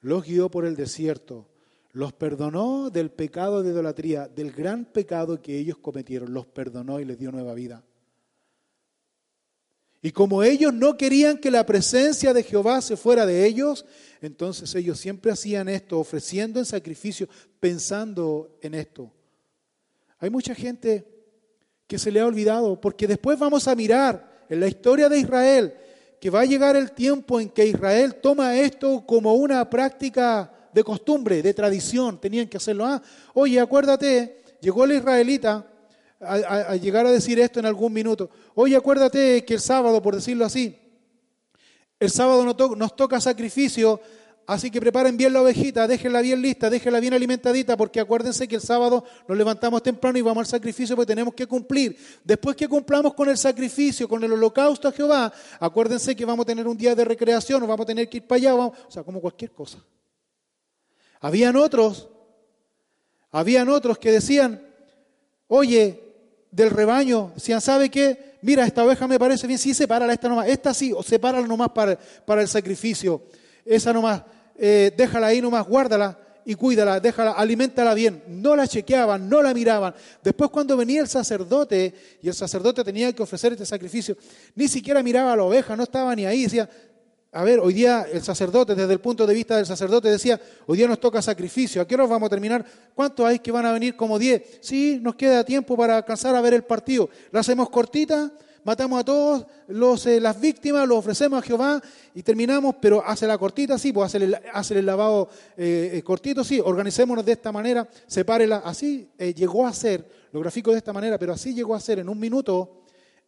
los 0.01 0.23
guió 0.23 0.51
por 0.51 0.65
el 0.65 0.75
desierto, 0.75 1.48
los 1.91 2.13
perdonó 2.13 2.89
del 2.89 3.11
pecado 3.11 3.63
de 3.63 3.71
idolatría, 3.71 4.27
del 4.27 4.51
gran 4.51 4.85
pecado 4.85 5.41
que 5.41 5.57
ellos 5.57 5.77
cometieron. 5.77 6.33
Los 6.33 6.45
perdonó 6.45 6.99
y 6.99 7.05
les 7.05 7.17
dio 7.17 7.31
nueva 7.31 7.53
vida. 7.53 7.83
Y 10.01 10.11
como 10.11 10.43
ellos 10.43 10.73
no 10.73 10.95
querían 10.95 11.39
que 11.39 11.51
la 11.51 11.65
presencia 11.65 12.33
de 12.33 12.43
Jehová 12.43 12.81
se 12.81 12.95
fuera 12.95 13.25
de 13.25 13.45
ellos, 13.45 13.85
entonces 14.21 14.73
ellos 14.75 14.97
siempre 14.97 15.31
hacían 15.31 15.67
esto, 15.67 15.99
ofreciendo 15.99 16.59
en 16.59 16.65
sacrificio, 16.65 17.27
pensando 17.59 18.57
en 18.61 18.75
esto. 18.75 19.11
Hay 20.19 20.29
mucha 20.29 20.55
gente 20.55 21.05
que 21.85 21.99
se 21.99 22.11
le 22.11 22.21
ha 22.21 22.25
olvidado, 22.25 22.79
porque 22.79 23.07
después 23.07 23.37
vamos 23.37 23.67
a 23.67 23.75
mirar 23.75 24.45
en 24.47 24.59
la 24.59 24.67
historia 24.67 25.09
de 25.09 25.19
Israel 25.19 25.73
que 26.21 26.29
va 26.29 26.41
a 26.41 26.45
llegar 26.45 26.75
el 26.75 26.91
tiempo 26.91 27.39
en 27.39 27.49
que 27.49 27.65
Israel 27.65 28.15
toma 28.15 28.57
esto 28.57 29.05
como 29.05 29.33
una 29.33 29.69
práctica 29.69 30.53
de 30.73 30.83
costumbre, 30.83 31.41
de 31.41 31.53
tradición, 31.53 32.19
tenían 32.19 32.47
que 32.47 32.57
hacerlo. 32.57 32.85
Ah, 32.85 33.01
oye, 33.33 33.59
acuérdate, 33.59 34.43
llegó 34.61 34.85
el 34.85 34.93
israelita 34.93 35.65
a, 36.21 36.75
llegar 36.75 37.05
a 37.05 37.11
decir 37.11 37.39
esto 37.39 37.59
en 37.59 37.65
algún 37.65 37.93
minuto. 37.93 38.29
Oye, 38.55 38.75
acuérdate 38.75 39.43
que 39.45 39.55
el 39.55 39.59
sábado, 39.59 40.01
por 40.01 40.15
decirlo 40.15 40.45
así, 40.45 40.77
el 41.99 42.09
sábado 42.09 42.43
nos, 42.43 42.95
toca 42.95 43.19
sacrificio, 43.19 44.01
así 44.47 44.71
que 44.71 44.79
preparen 44.79 45.17
bien 45.17 45.33
la 45.33 45.41
ovejita, 45.41 45.87
déjenla 45.87 46.21
bien 46.21 46.41
lista, 46.41 46.69
déjenla 46.69 46.99
bien 46.99 47.13
alimentadita, 47.13 47.75
porque 47.77 47.99
acuérdense 47.99 48.47
que 48.47 48.55
el 48.55 48.61
sábado 48.61 49.03
nos 49.27 49.37
levantamos 49.37 49.83
temprano 49.83 50.17
y 50.17 50.21
vamos 50.21 50.41
al 50.41 50.47
sacrificio 50.47 50.95
porque 50.95 51.07
tenemos 51.07 51.33
que 51.33 51.45
cumplir. 51.45 51.97
Después 52.23 52.55
que 52.55 52.67
cumplamos 52.67 53.13
con 53.13 53.29
el 53.29 53.37
sacrificio, 53.37 54.07
con 54.07 54.23
el 54.23 54.31
holocausto 54.31 54.87
a 54.87 54.91
Jehová, 54.91 55.31
acuérdense 55.59 56.15
que 56.15 56.25
vamos 56.25 56.43
a 56.43 56.47
tener 56.47 56.67
un 56.67 56.77
día 56.77 56.95
de 56.95 57.05
recreación, 57.05 57.61
vamos 57.61 57.81
a 57.81 57.87
tener 57.87 58.09
que 58.09 58.17
ir 58.17 58.27
para 58.27 58.37
allá, 58.37 58.55
o 58.55 58.73
sea, 58.89 59.03
como 59.03 59.21
cualquier 59.21 59.51
cosa. 59.51 59.83
Habían 61.19 61.55
otros, 61.55 62.07
habían 63.31 63.69
otros 63.69 63.97
que 63.97 64.11
decían, 64.11 64.61
oye, 65.47 66.01
del 66.51 66.69
rebaño, 66.69 67.31
decían, 67.35 67.61
¿sabe 67.61 67.89
qué? 67.89 68.37
Mira, 68.41 68.65
esta 68.65 68.85
oveja 68.85 69.07
me 69.07 69.19
parece 69.19 69.47
bien, 69.47 69.59
sí, 69.59 69.73
sepárala 69.73 70.13
esta 70.13 70.29
nomás, 70.29 70.47
esta 70.47 70.73
sí, 70.73 70.93
o 70.93 71.03
sepárala 71.03 71.45
nomás 71.45 71.69
para, 71.69 71.99
para 72.25 72.41
el 72.41 72.47
sacrificio, 72.47 73.23
esa 73.65 73.91
nomás, 73.91 74.23
eh, 74.55 74.93
déjala 74.95 75.27
ahí 75.27 75.41
nomás, 75.41 75.67
guárdala 75.67 76.17
y 76.45 76.55
cuídala, 76.55 76.99
déjala, 76.99 77.33
alimentala 77.33 77.93
bien. 77.93 78.23
No 78.27 78.55
la 78.55 78.67
chequeaban, 78.67 79.29
no 79.29 79.43
la 79.43 79.53
miraban. 79.53 79.93
Después 80.23 80.49
cuando 80.49 80.75
venía 80.75 81.01
el 81.01 81.07
sacerdote 81.07 81.93
y 82.23 82.27
el 82.27 82.33
sacerdote 82.33 82.83
tenía 82.83 83.13
que 83.13 83.21
ofrecer 83.21 83.53
este 83.53 83.67
sacrificio, 83.67 84.17
ni 84.55 84.67
siquiera 84.67 85.03
miraba 85.03 85.33
a 85.33 85.35
la 85.35 85.43
oveja, 85.43 85.75
no 85.75 85.83
estaba 85.83 86.15
ni 86.15 86.25
ahí, 86.25 86.43
decía, 86.43 86.67
a 87.31 87.43
ver, 87.43 87.59
hoy 87.59 87.73
día 87.73 88.07
el 88.11 88.23
sacerdote, 88.23 88.73
desde 88.73 88.93
el 88.93 88.99
punto 88.99 89.27
de 89.27 89.35
vista 89.35 89.55
del 89.55 89.65
sacerdote, 89.65 90.09
decía, 90.09 90.39
hoy 90.65 90.77
día 90.77 90.87
nos 90.87 90.99
toca 90.99 91.21
sacrificio, 91.21 91.81
¿a 91.81 91.87
qué 91.87 91.93
hora 91.93 92.07
vamos 92.07 92.25
a 92.25 92.29
terminar? 92.29 92.65
¿Cuántos 92.95 93.25
hay 93.25 93.37
que 93.37 93.51
van 93.51 93.67
a 93.67 93.71
venir 93.71 93.95
como 93.95 94.17
10? 94.17 94.59
Sí, 94.61 94.99
nos 95.01 95.15
queda 95.15 95.43
tiempo 95.43 95.77
para 95.77 95.97
alcanzar 95.97 96.35
a 96.35 96.41
ver 96.41 96.55
el 96.55 96.63
partido. 96.63 97.07
La 97.31 97.41
hacemos 97.41 97.69
cortita, 97.69 98.31
matamos 98.63 98.99
a 98.99 99.05
todos 99.05 99.45
los, 99.67 100.07
eh, 100.07 100.19
las 100.19 100.41
víctimas, 100.41 100.87
lo 100.87 100.97
ofrecemos 100.97 101.37
a 101.37 101.45
Jehová 101.45 101.79
y 102.15 102.23
terminamos, 102.23 102.75
pero 102.81 103.05
hace 103.05 103.27
la 103.27 103.37
cortita, 103.37 103.77
sí, 103.77 103.93
pues 103.93 104.15
hace 104.51 104.79
el, 104.79 104.85
lavado 104.85 105.29
eh, 105.55 105.91
eh, 105.93 106.01
cortito, 106.01 106.43
sí, 106.43 106.59
organicémonos 106.59 107.23
de 107.23 107.33
esta 107.33 107.51
manera, 107.51 107.87
sepárela. 108.07 108.63
Así 108.65 109.07
llegó 109.35 109.67
a 109.67 109.73
ser, 109.73 110.03
lo 110.31 110.39
grafico 110.39 110.71
de 110.71 110.77
esta 110.77 110.93
manera, 110.93 111.19
pero 111.19 111.33
así 111.33 111.53
llegó 111.53 111.75
a 111.75 111.79
ser 111.79 111.99
en 111.99 112.09
un 112.09 112.19
minuto 112.19 112.81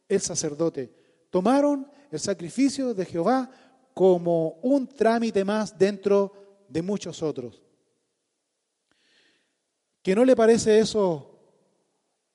el 0.09 0.21
sacerdote. 0.21 0.91
Tomaron 1.29 1.87
el 2.11 2.19
sacrificio 2.19 2.93
de 2.93 3.05
Jehová 3.05 3.49
como 3.93 4.59
un 4.61 4.87
trámite 4.87 5.43
más 5.43 5.77
dentro 5.77 6.65
de 6.69 6.81
muchos 6.81 7.21
otros. 7.21 7.61
¿Que 10.01 10.15
no 10.15 10.25
le 10.25 10.35
parece 10.35 10.79
eso 10.79 11.39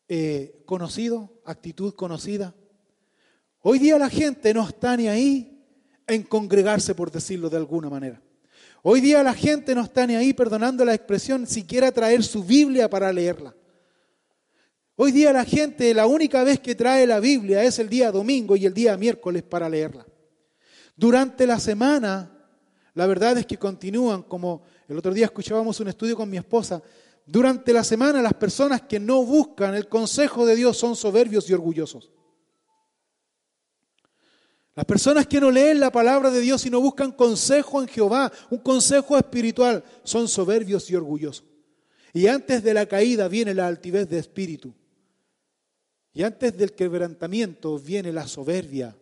eh, 0.09 0.63
conocido, 0.67 1.41
actitud 1.45 1.95
conocida? 1.95 2.55
Hoy 3.61 3.79
día 3.79 3.99
la 3.99 4.09
gente 4.09 4.55
no 4.55 4.67
está 4.67 4.97
ni 4.97 5.09
ahí 5.09 5.65
en 6.07 6.23
congregarse, 6.23 6.95
por 6.95 7.11
decirlo 7.11 7.51
de 7.51 7.57
alguna 7.57 7.91
manera. 7.91 8.23
Hoy 8.83 9.01
día 9.01 9.23
la 9.25 9.35
gente 9.35 9.75
no 9.75 9.83
está 9.83 10.07
ni 10.07 10.15
ahí, 10.15 10.33
perdonando 10.33 10.85
la 10.85 10.95
expresión, 10.95 11.47
siquiera 11.47 11.91
traer 11.91 12.23
su 12.23 12.45
Biblia 12.45 12.89
para 12.89 13.13
leerla. 13.13 13.57
Hoy 14.95 15.11
día 15.11 15.33
la 15.33 15.45
gente, 15.45 15.93
la 15.93 16.07
única 16.07 16.45
vez 16.45 16.61
que 16.61 16.75
trae 16.75 17.07
la 17.07 17.19
Biblia 17.19 17.65
es 17.65 17.79
el 17.81 17.89
día 17.89 18.13
domingo 18.13 18.57
y 18.57 18.65
el 18.65 18.73
día 18.73 18.97
miércoles 18.97 19.43
para 19.43 19.69
leerla. 19.69 20.07
Durante 20.97 21.47
la 21.47 21.61
semana, 21.61 22.31
la 22.95 23.07
verdad 23.07 23.37
es 23.37 23.47
que 23.47 23.59
continúan, 23.59 24.23
como 24.23 24.63
el 24.89 24.97
otro 24.97 25.13
día 25.13 25.27
escuchábamos 25.27 25.79
un 25.81 25.89
estudio 25.89 26.17
con 26.17 26.31
mi 26.31 26.39
esposa, 26.39 26.83
durante 27.27 27.73
la 27.73 27.85
semana 27.85 28.23
las 28.23 28.35
personas 28.35 28.83
que 28.83 28.99
no 28.99 29.23
buscan 29.25 29.75
el 29.75 29.89
consejo 29.89 30.47
de 30.47 30.57
Dios 30.57 30.79
son 30.79 30.97
soberbios 30.97 31.51
y 31.51 31.53
orgullosos. 31.53 32.11
Las 34.75 34.85
personas 34.85 35.27
que 35.27 35.41
no 35.41 35.51
leen 35.51 35.81
la 35.81 35.91
palabra 35.91 36.31
de 36.31 36.41
Dios 36.41 36.65
y 36.67 36.71
no 36.71 36.81
buscan 36.81 37.13
consejo 37.13 37.83
en 37.83 37.89
Jehová, 37.89 38.31
un 38.51 38.59
consejo 38.59 39.17
espiritual, 39.17 39.83
son 40.05 40.29
soberbios 40.29 40.89
y 40.91 40.95
orgullosos. 40.95 41.45
Y 42.13 42.29
antes 42.29 42.63
de 42.63 42.75
la 42.75 42.87
caída 42.87 43.29
viene 43.29 43.55
la 43.55 43.67
altivez 43.67 44.09
de 44.09 44.19
espíritu. 44.19 44.73
Y 46.13 46.23
antes 46.23 46.57
del 46.57 46.73
quebrantamiento 46.73 47.79
viene 47.79 48.13
la 48.13 48.27
soberbia. 48.27 48.97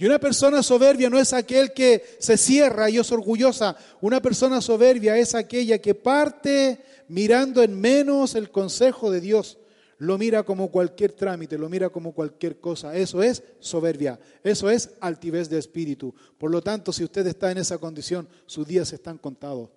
Y 0.00 0.06
una 0.06 0.20
persona 0.20 0.62
soberbia 0.62 1.10
no 1.10 1.18
es 1.18 1.32
aquel 1.32 1.72
que 1.72 2.04
se 2.20 2.36
cierra 2.36 2.88
y 2.88 2.98
es 2.98 3.10
orgullosa. 3.10 3.76
Una 4.00 4.22
persona 4.22 4.60
soberbia 4.60 5.18
es 5.18 5.34
aquella 5.34 5.78
que 5.78 5.92
parte 5.92 6.84
mirando 7.08 7.64
en 7.64 7.80
menos 7.80 8.36
el 8.36 8.52
consejo 8.52 9.10
de 9.10 9.20
Dios. 9.20 9.58
Lo 9.98 10.16
mira 10.16 10.44
como 10.44 10.70
cualquier 10.70 11.10
trámite, 11.10 11.58
lo 11.58 11.68
mira 11.68 11.90
como 11.90 12.12
cualquier 12.12 12.60
cosa. 12.60 12.96
Eso 12.96 13.24
es 13.24 13.42
soberbia, 13.58 14.20
eso 14.44 14.70
es 14.70 14.90
altivez 15.00 15.50
de 15.50 15.58
espíritu. 15.58 16.14
Por 16.38 16.52
lo 16.52 16.62
tanto, 16.62 16.92
si 16.92 17.02
usted 17.02 17.26
está 17.26 17.50
en 17.50 17.58
esa 17.58 17.78
condición, 17.78 18.28
sus 18.46 18.68
días 18.68 18.92
están 18.92 19.18
contados. 19.18 19.70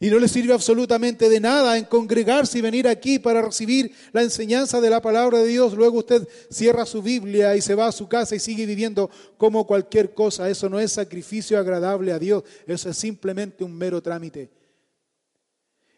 Y 0.00 0.10
no 0.10 0.18
le 0.18 0.28
sirve 0.28 0.52
absolutamente 0.52 1.28
de 1.28 1.40
nada 1.40 1.78
en 1.78 1.84
congregarse 1.84 2.58
y 2.58 2.62
venir 2.62 2.88
aquí 2.88 3.18
para 3.18 3.42
recibir 3.42 3.92
la 4.12 4.22
enseñanza 4.22 4.80
de 4.80 4.90
la 4.90 5.00
palabra 5.00 5.38
de 5.38 5.46
Dios. 5.46 5.74
Luego 5.74 5.98
usted 5.98 6.28
cierra 6.50 6.84
su 6.84 7.00
Biblia 7.00 7.56
y 7.56 7.60
se 7.60 7.74
va 7.74 7.86
a 7.86 7.92
su 7.92 8.08
casa 8.08 8.34
y 8.34 8.40
sigue 8.40 8.66
viviendo 8.66 9.10
como 9.36 9.66
cualquier 9.66 10.12
cosa. 10.14 10.48
Eso 10.50 10.68
no 10.68 10.80
es 10.80 10.92
sacrificio 10.92 11.58
agradable 11.58 12.12
a 12.12 12.18
Dios. 12.18 12.42
Eso 12.66 12.90
es 12.90 12.96
simplemente 12.96 13.64
un 13.64 13.72
mero 13.72 14.02
trámite. 14.02 14.50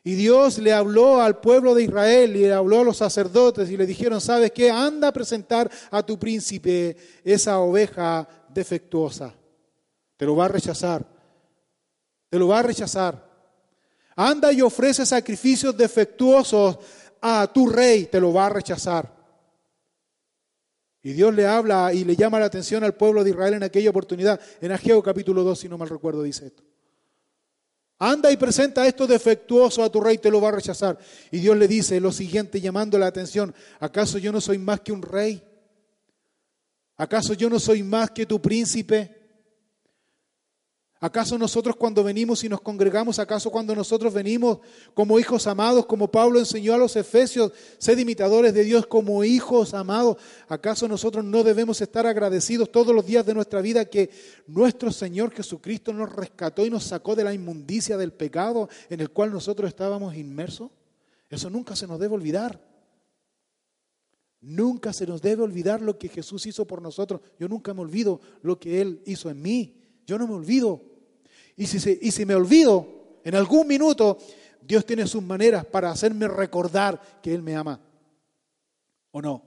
Y 0.07 0.15
Dios 0.15 0.59
le 0.59 0.73
habló 0.73 1.21
al 1.21 1.41
pueblo 1.41 1.75
de 1.75 1.83
Israel 1.83 2.37
y 2.37 2.43
le 2.43 2.53
habló 2.53 2.83
a 2.83 2.85
los 2.85 2.99
sacerdotes 2.99 3.69
y 3.69 3.77
le 3.77 3.87
dijeron, 3.87 4.21
¿sabes 4.21 4.53
qué? 4.53 4.71
Anda 4.71 5.09
a 5.09 5.13
presentar 5.13 5.69
a 5.91 6.01
tu 6.07 6.17
príncipe 6.17 6.97
esa 7.25 7.59
oveja 7.59 8.29
defectuosa. 8.49 9.35
Te 10.17 10.25
lo 10.25 10.37
va 10.37 10.45
a 10.45 10.49
rechazar. 10.49 11.05
Te 12.31 12.39
lo 12.39 12.47
va 12.47 12.61
a 12.61 12.63
rechazar. 12.63 13.36
Anda 14.17 14.51
y 14.53 14.63
ofrece 14.63 15.05
sacrificios 15.05 15.77
defectuosos 15.77 16.79
a 17.21 17.47
tu 17.53 17.69
rey, 17.69 18.07
te 18.07 18.19
lo 18.19 18.33
va 18.33 18.47
a 18.47 18.51
rechazar. 18.51 19.15
Y 21.03 21.13
Dios 21.13 21.35
le 21.35 21.47
habla 21.47 21.93
y 21.93 22.05
le 22.05 22.17
llama 22.17 22.41
la 22.41 22.47
atención 22.47 22.83
al 22.83 22.95
pueblo 22.95 23.23
de 23.23 23.31
Israel 23.31 23.55
en 23.55 23.63
aquella 23.63 23.91
oportunidad. 23.91 24.41
En 24.61 24.73
Ageo 24.73 25.03
capítulo 25.03 25.45
2, 25.45 25.59
si 25.61 25.69
no 25.69 25.79
mal 25.79 25.89
recuerdo, 25.89 26.23
dice 26.23 26.47
esto. 26.47 26.65
Anda 27.99 28.31
y 28.31 28.37
presenta 28.37 28.87
esto 28.87 29.07
defectuoso 29.07 29.83
a 29.83 29.91
tu 29.91 30.01
rey, 30.01 30.19
te 30.19 30.31
lo 30.31 30.41
va 30.41 30.49
a 30.49 30.53
rechazar. 30.53 30.99
Y 31.31 31.39
Dios 31.39 31.57
le 31.57 31.69
dice 31.69 32.01
lo 32.01 32.11
siguiente, 32.11 32.61
llamando 32.61 32.99
la 32.99 33.07
atención, 33.07 33.55
¿acaso 33.81 34.19
yo 34.19 34.33
no 34.33 34.41
soy 34.41 34.59
más 34.59 34.81
que 34.81 34.93
un 34.93 35.03
rey? 35.03 35.43
¿Acaso 36.97 37.35
yo 37.35 37.49
no 37.49 37.61
soy 37.61 37.83
más 37.83 38.11
que 38.11 38.27
tu 38.27 38.41
príncipe? 38.41 39.16
¿Acaso 40.99 41.37
nosotros 41.37 41.77
cuando 41.77 42.03
venimos 42.03 42.43
y 42.43 42.49
nos 42.49 42.63
congregamos, 42.63 43.19
acaso 43.19 43.51
cuando 43.51 43.75
nosotros 43.75 44.15
venimos 44.15 44.61
como 44.95 45.19
hijos 45.19 45.47
amados, 45.47 45.85
como 45.85 46.11
Pablo 46.11 46.39
enseñó 46.39 46.73
a 46.73 46.79
los 46.79 46.97
efesios, 46.97 47.53
sed 47.77 47.99
imitadores 47.99 48.55
de 48.55 48.65
Dios 48.65 48.87
como 48.87 49.23
hijos 49.23 49.75
amados, 49.75 50.17
acaso 50.49 50.89
nosotros 50.89 51.23
no 51.23 51.45
debemos 51.45 51.83
estar 51.83 52.07
agradecidos 52.07 52.73
todos 52.73 52.95
los 52.95 53.05
días 53.05 53.27
de 53.27 53.35
nuestra 53.35 53.61
vida 53.61 53.85
que 53.85 54.09
nuestro 54.47 54.91
Señor 54.91 55.33
Jesucristo 55.33 55.93
nos 55.93 56.11
rescató 56.11 56.65
y 56.65 56.71
nos 56.71 56.85
sacó 56.85 57.15
de 57.15 57.25
la 57.25 57.35
inmundicia 57.35 57.99
del 57.99 58.15
pecado 58.15 58.71
en 58.89 59.01
el 59.01 59.11
cual 59.11 59.31
nosotros 59.31 59.69
estábamos 59.69 60.17
inmersos? 60.17 60.71
Eso 61.29 61.51
nunca 61.51 61.77
se 61.77 61.87
nos 61.87 62.01
debe 62.01 62.15
olvidar. 62.15 62.59
Nunca 64.41 64.95
se 64.95 65.07
nos 65.07 65.21
debe 65.21 65.43
olvidar 65.43 65.83
lo 65.83 65.99
que 65.99 66.09
Jesús 66.09 66.47
hizo 66.47 66.67
por 66.67 66.81
nosotros. 66.81 67.21
Yo 67.39 67.49
nunca 67.49 67.75
me 67.75 67.83
olvido 67.83 68.21
lo 68.41 68.59
que 68.59 68.81
Él 68.81 69.03
hizo 69.05 69.29
en 69.29 69.43
mí. 69.43 69.83
Yo 70.07 70.19
no 70.19 70.27
me 70.27 70.35
olvido. 70.35 70.81
Y 71.57 71.67
si, 71.67 71.99
y 72.01 72.11
si 72.11 72.25
me 72.25 72.35
olvido, 72.35 73.21
en 73.25 73.35
algún 73.35 73.67
minuto, 73.67 74.19
Dios 74.61 74.85
tiene 74.87 75.07
sus 75.07 75.23
maneras 75.23 75.65
para 75.65 75.91
hacerme 75.91 76.29
recordar 76.29 77.01
que 77.23 77.35
Él 77.35 77.43
me 77.43 77.57
ama. 77.57 77.81
¿O 79.11 79.21
no? 79.21 79.43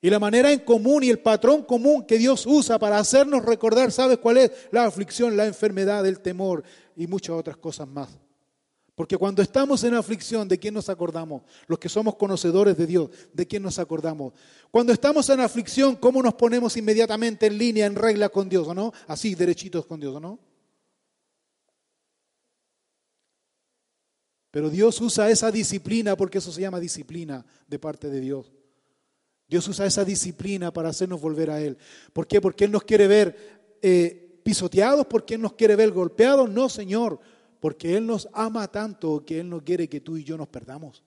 Y 0.00 0.10
la 0.10 0.18
manera 0.18 0.52
en 0.52 0.60
común 0.60 1.02
y 1.02 1.10
el 1.10 1.18
patrón 1.18 1.62
común 1.62 2.06
que 2.06 2.18
Dios 2.18 2.46
usa 2.46 2.78
para 2.78 2.98
hacernos 2.98 3.44
recordar, 3.44 3.90
¿sabes 3.90 4.18
cuál 4.18 4.38
es? 4.38 4.52
La 4.70 4.84
aflicción, 4.84 5.36
la 5.36 5.46
enfermedad, 5.46 6.06
el 6.06 6.20
temor 6.20 6.62
y 6.94 7.06
muchas 7.06 7.36
otras 7.36 7.56
cosas 7.56 7.88
más. 7.88 8.18
Porque 8.96 9.18
cuando 9.18 9.42
estamos 9.42 9.84
en 9.84 9.92
aflicción, 9.92 10.48
¿de 10.48 10.58
quién 10.58 10.72
nos 10.72 10.88
acordamos? 10.88 11.42
Los 11.66 11.78
que 11.78 11.90
somos 11.90 12.16
conocedores 12.16 12.78
de 12.78 12.86
Dios, 12.86 13.10
¿de 13.34 13.46
quién 13.46 13.62
nos 13.62 13.78
acordamos? 13.78 14.32
Cuando 14.70 14.90
estamos 14.90 15.28
en 15.28 15.40
aflicción, 15.40 15.96
¿cómo 15.96 16.22
nos 16.22 16.32
ponemos 16.32 16.78
inmediatamente 16.78 17.44
en 17.46 17.58
línea, 17.58 17.84
en 17.84 17.94
regla 17.94 18.30
con 18.30 18.48
Dios, 18.48 18.66
o 18.66 18.74
no? 18.74 18.94
Así, 19.06 19.34
derechitos 19.34 19.84
con 19.84 20.00
Dios, 20.00 20.16
¿o 20.16 20.20
no? 20.20 20.40
Pero 24.50 24.70
Dios 24.70 24.98
usa 25.02 25.28
esa 25.28 25.50
disciplina, 25.50 26.16
porque 26.16 26.38
eso 26.38 26.50
se 26.50 26.62
llama 26.62 26.80
disciplina 26.80 27.44
de 27.68 27.78
parte 27.78 28.08
de 28.08 28.20
Dios. 28.20 28.50
Dios 29.46 29.68
usa 29.68 29.84
esa 29.84 30.06
disciplina 30.06 30.72
para 30.72 30.88
hacernos 30.88 31.20
volver 31.20 31.50
a 31.50 31.60
Él. 31.60 31.76
¿Por 32.14 32.26
qué? 32.26 32.40
Porque 32.40 32.64
Él 32.64 32.72
nos 32.72 32.84
quiere 32.84 33.06
ver 33.06 33.76
eh, 33.82 34.40
pisoteados, 34.42 35.04
porque 35.04 35.34
Él 35.34 35.42
nos 35.42 35.52
quiere 35.52 35.76
ver 35.76 35.90
golpeados. 35.90 36.48
No, 36.48 36.70
Señor, 36.70 37.20
porque 37.60 37.96
Él 37.96 38.06
nos 38.06 38.28
ama 38.32 38.68
tanto 38.68 39.24
que 39.24 39.40
Él 39.40 39.48
no 39.48 39.62
quiere 39.62 39.88
que 39.88 40.00
tú 40.00 40.16
y 40.16 40.24
yo 40.24 40.36
nos 40.36 40.48
perdamos. 40.48 41.02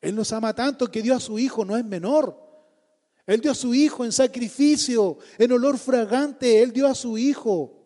Él 0.00 0.14
nos 0.14 0.32
ama 0.32 0.54
tanto 0.54 0.90
que 0.90 1.02
dio 1.02 1.14
a 1.14 1.20
su 1.20 1.38
Hijo, 1.38 1.64
no 1.64 1.76
es 1.76 1.84
menor. 1.84 2.36
Él 3.26 3.40
dio 3.40 3.52
a 3.52 3.54
su 3.54 3.74
Hijo 3.74 4.04
en 4.04 4.12
sacrificio, 4.12 5.18
en 5.38 5.52
olor 5.52 5.78
fragante. 5.78 6.62
Él 6.62 6.72
dio 6.72 6.86
a 6.86 6.94
su 6.94 7.18
Hijo 7.18 7.76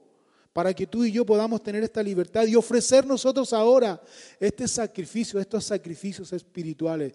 para 0.52 0.72
que 0.72 0.86
tú 0.86 1.04
y 1.04 1.10
yo 1.10 1.26
podamos 1.26 1.62
tener 1.62 1.82
esta 1.82 2.02
libertad 2.02 2.46
y 2.46 2.54
ofrecer 2.54 3.04
nosotros 3.04 3.52
ahora 3.52 4.00
este 4.38 4.68
sacrificio, 4.68 5.40
estos 5.40 5.64
sacrificios 5.64 6.32
espirituales. 6.32 7.12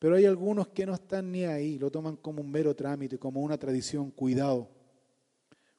Pero 0.00 0.16
hay 0.16 0.24
algunos 0.26 0.66
que 0.68 0.84
no 0.84 0.94
están 0.94 1.30
ni 1.30 1.44
ahí, 1.44 1.78
lo 1.78 1.88
toman 1.88 2.16
como 2.16 2.42
un 2.42 2.50
mero 2.50 2.74
trámite, 2.74 3.18
como 3.18 3.40
una 3.40 3.56
tradición. 3.56 4.10
Cuidado, 4.10 4.68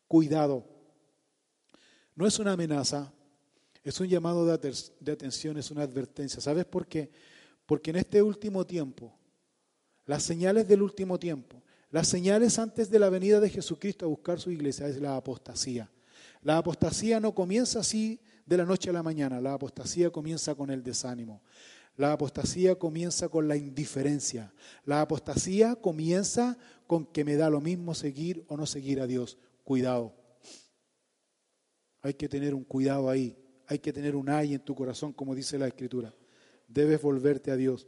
cuidado. 0.08 0.73
No 2.16 2.28
es 2.28 2.40
una 2.40 2.54
amenaza, 2.54 3.12
es 3.84 4.00
un 4.00 4.08
llamado 4.08 4.46
de 4.46 5.12
atención, 5.12 5.58
es 5.58 5.72
una 5.72 5.84
advertencia. 5.84 6.40
¿Sabes 6.40 6.66
por 6.66 6.88
qué? 6.88 7.12
Porque 7.66 7.92
en 7.92 7.98
este 7.98 8.22
último 8.22 8.66
tiempo, 8.66 9.14
las 10.06 10.24
señales 10.24 10.68
del 10.68 10.82
último 10.82 11.20
tiempo, 11.20 11.62
las 11.90 12.08
señales 12.08 12.58
antes 12.60 12.90
de 12.90 13.00
la 13.00 13.10
venida 13.10 13.40
de 13.40 13.50
Jesucristo 13.50 14.06
a 14.06 14.10
buscar 14.10 14.40
su 14.40 14.52
iglesia 14.52 14.88
es 14.88 15.00
la 15.00 15.16
apostasía. 15.16 15.90
La 16.42 16.58
apostasía 16.58 17.20
no 17.20 17.34
comienza 17.34 17.80
así 17.80 18.20
de 18.46 18.58
la 18.58 18.66
noche 18.66 18.90
a 18.90 18.94
la 18.94 19.04
mañana, 19.04 19.40
la 19.40 19.54
apostasía 19.54 20.10
comienza 20.10 20.56
con 20.56 20.70
el 20.70 20.84
desánimo. 20.84 21.42
La 21.96 22.12
apostasía 22.12 22.76
comienza 22.76 23.30
con 23.30 23.48
la 23.48 23.56
indiferencia. 23.56 24.52
La 24.86 25.02
apostasía 25.02 25.76
comienza 25.76 26.58
con 26.88 27.06
que 27.06 27.24
me 27.24 27.36
da 27.36 27.50
lo 27.50 27.62
mismo 27.62 27.94
seguir 27.94 28.44
o 28.48 28.58
no 28.58 28.66
seguir 28.66 29.00
a 29.00 29.06
Dios. 29.08 29.38
Cuidado. 29.64 30.23
Hay 32.04 32.14
que 32.14 32.30
tener 32.30 32.54
un 32.54 32.64
cuidado 32.64 33.10
ahí. 33.10 33.36
Hay 33.66 33.80
que 33.80 33.92
tener 33.92 34.16
un 34.16 34.30
ay 34.30 34.54
en 34.54 34.60
tu 34.60 34.76
corazón, 34.76 35.14
como 35.14 35.34
dice 35.34 35.58
la 35.58 35.68
Escritura. 35.68 36.14
Debes 36.68 37.02
volverte 37.02 37.50
a 37.50 37.56
Dios. 37.56 37.88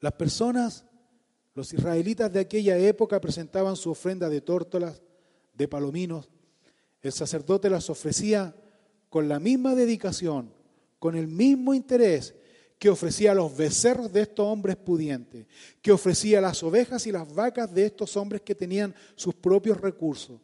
Las 0.00 0.12
personas, 0.12 0.84
los 1.54 1.72
israelitas 1.72 2.32
de 2.32 2.40
aquella 2.40 2.76
época 2.76 3.20
presentaban 3.20 3.76
su 3.76 3.90
ofrenda 3.90 4.28
de 4.28 4.40
tórtolas, 4.40 5.00
de 5.54 5.68
palominos. 5.68 6.28
El 7.00 7.12
sacerdote 7.12 7.70
las 7.70 7.88
ofrecía 7.88 8.54
con 9.08 9.28
la 9.28 9.38
misma 9.38 9.76
dedicación, 9.76 10.52
con 10.98 11.14
el 11.14 11.28
mismo 11.28 11.72
interés 11.72 12.34
que 12.80 12.90
ofrecía 12.90 13.32
los 13.32 13.56
becerros 13.56 14.12
de 14.12 14.22
estos 14.22 14.44
hombres 14.44 14.74
pudientes, 14.74 15.46
que 15.80 15.92
ofrecía 15.92 16.40
las 16.40 16.64
ovejas 16.64 17.06
y 17.06 17.12
las 17.12 17.32
vacas 17.32 17.72
de 17.72 17.86
estos 17.86 18.16
hombres 18.16 18.42
que 18.42 18.56
tenían 18.56 18.92
sus 19.14 19.34
propios 19.34 19.80
recursos, 19.80 20.40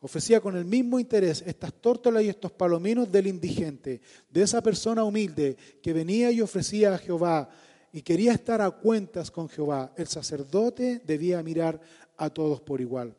ofrecía 0.00 0.40
con 0.40 0.56
el 0.56 0.64
mismo 0.64 0.98
interés 0.98 1.42
estas 1.46 1.74
tórtolas 1.74 2.22
y 2.22 2.28
estos 2.28 2.52
palominos 2.52 3.10
del 3.10 3.26
indigente, 3.26 4.00
de 4.30 4.42
esa 4.42 4.62
persona 4.62 5.04
humilde 5.04 5.56
que 5.82 5.92
venía 5.92 6.30
y 6.30 6.40
ofrecía 6.40 6.94
a 6.94 6.98
Jehová 6.98 7.50
y 7.92 8.02
quería 8.02 8.32
estar 8.32 8.60
a 8.60 8.70
cuentas 8.70 9.30
con 9.30 9.48
Jehová. 9.48 9.92
El 9.96 10.06
sacerdote 10.06 11.02
debía 11.04 11.42
mirar 11.42 11.80
a 12.16 12.30
todos 12.30 12.60
por 12.60 12.80
igual. 12.80 13.14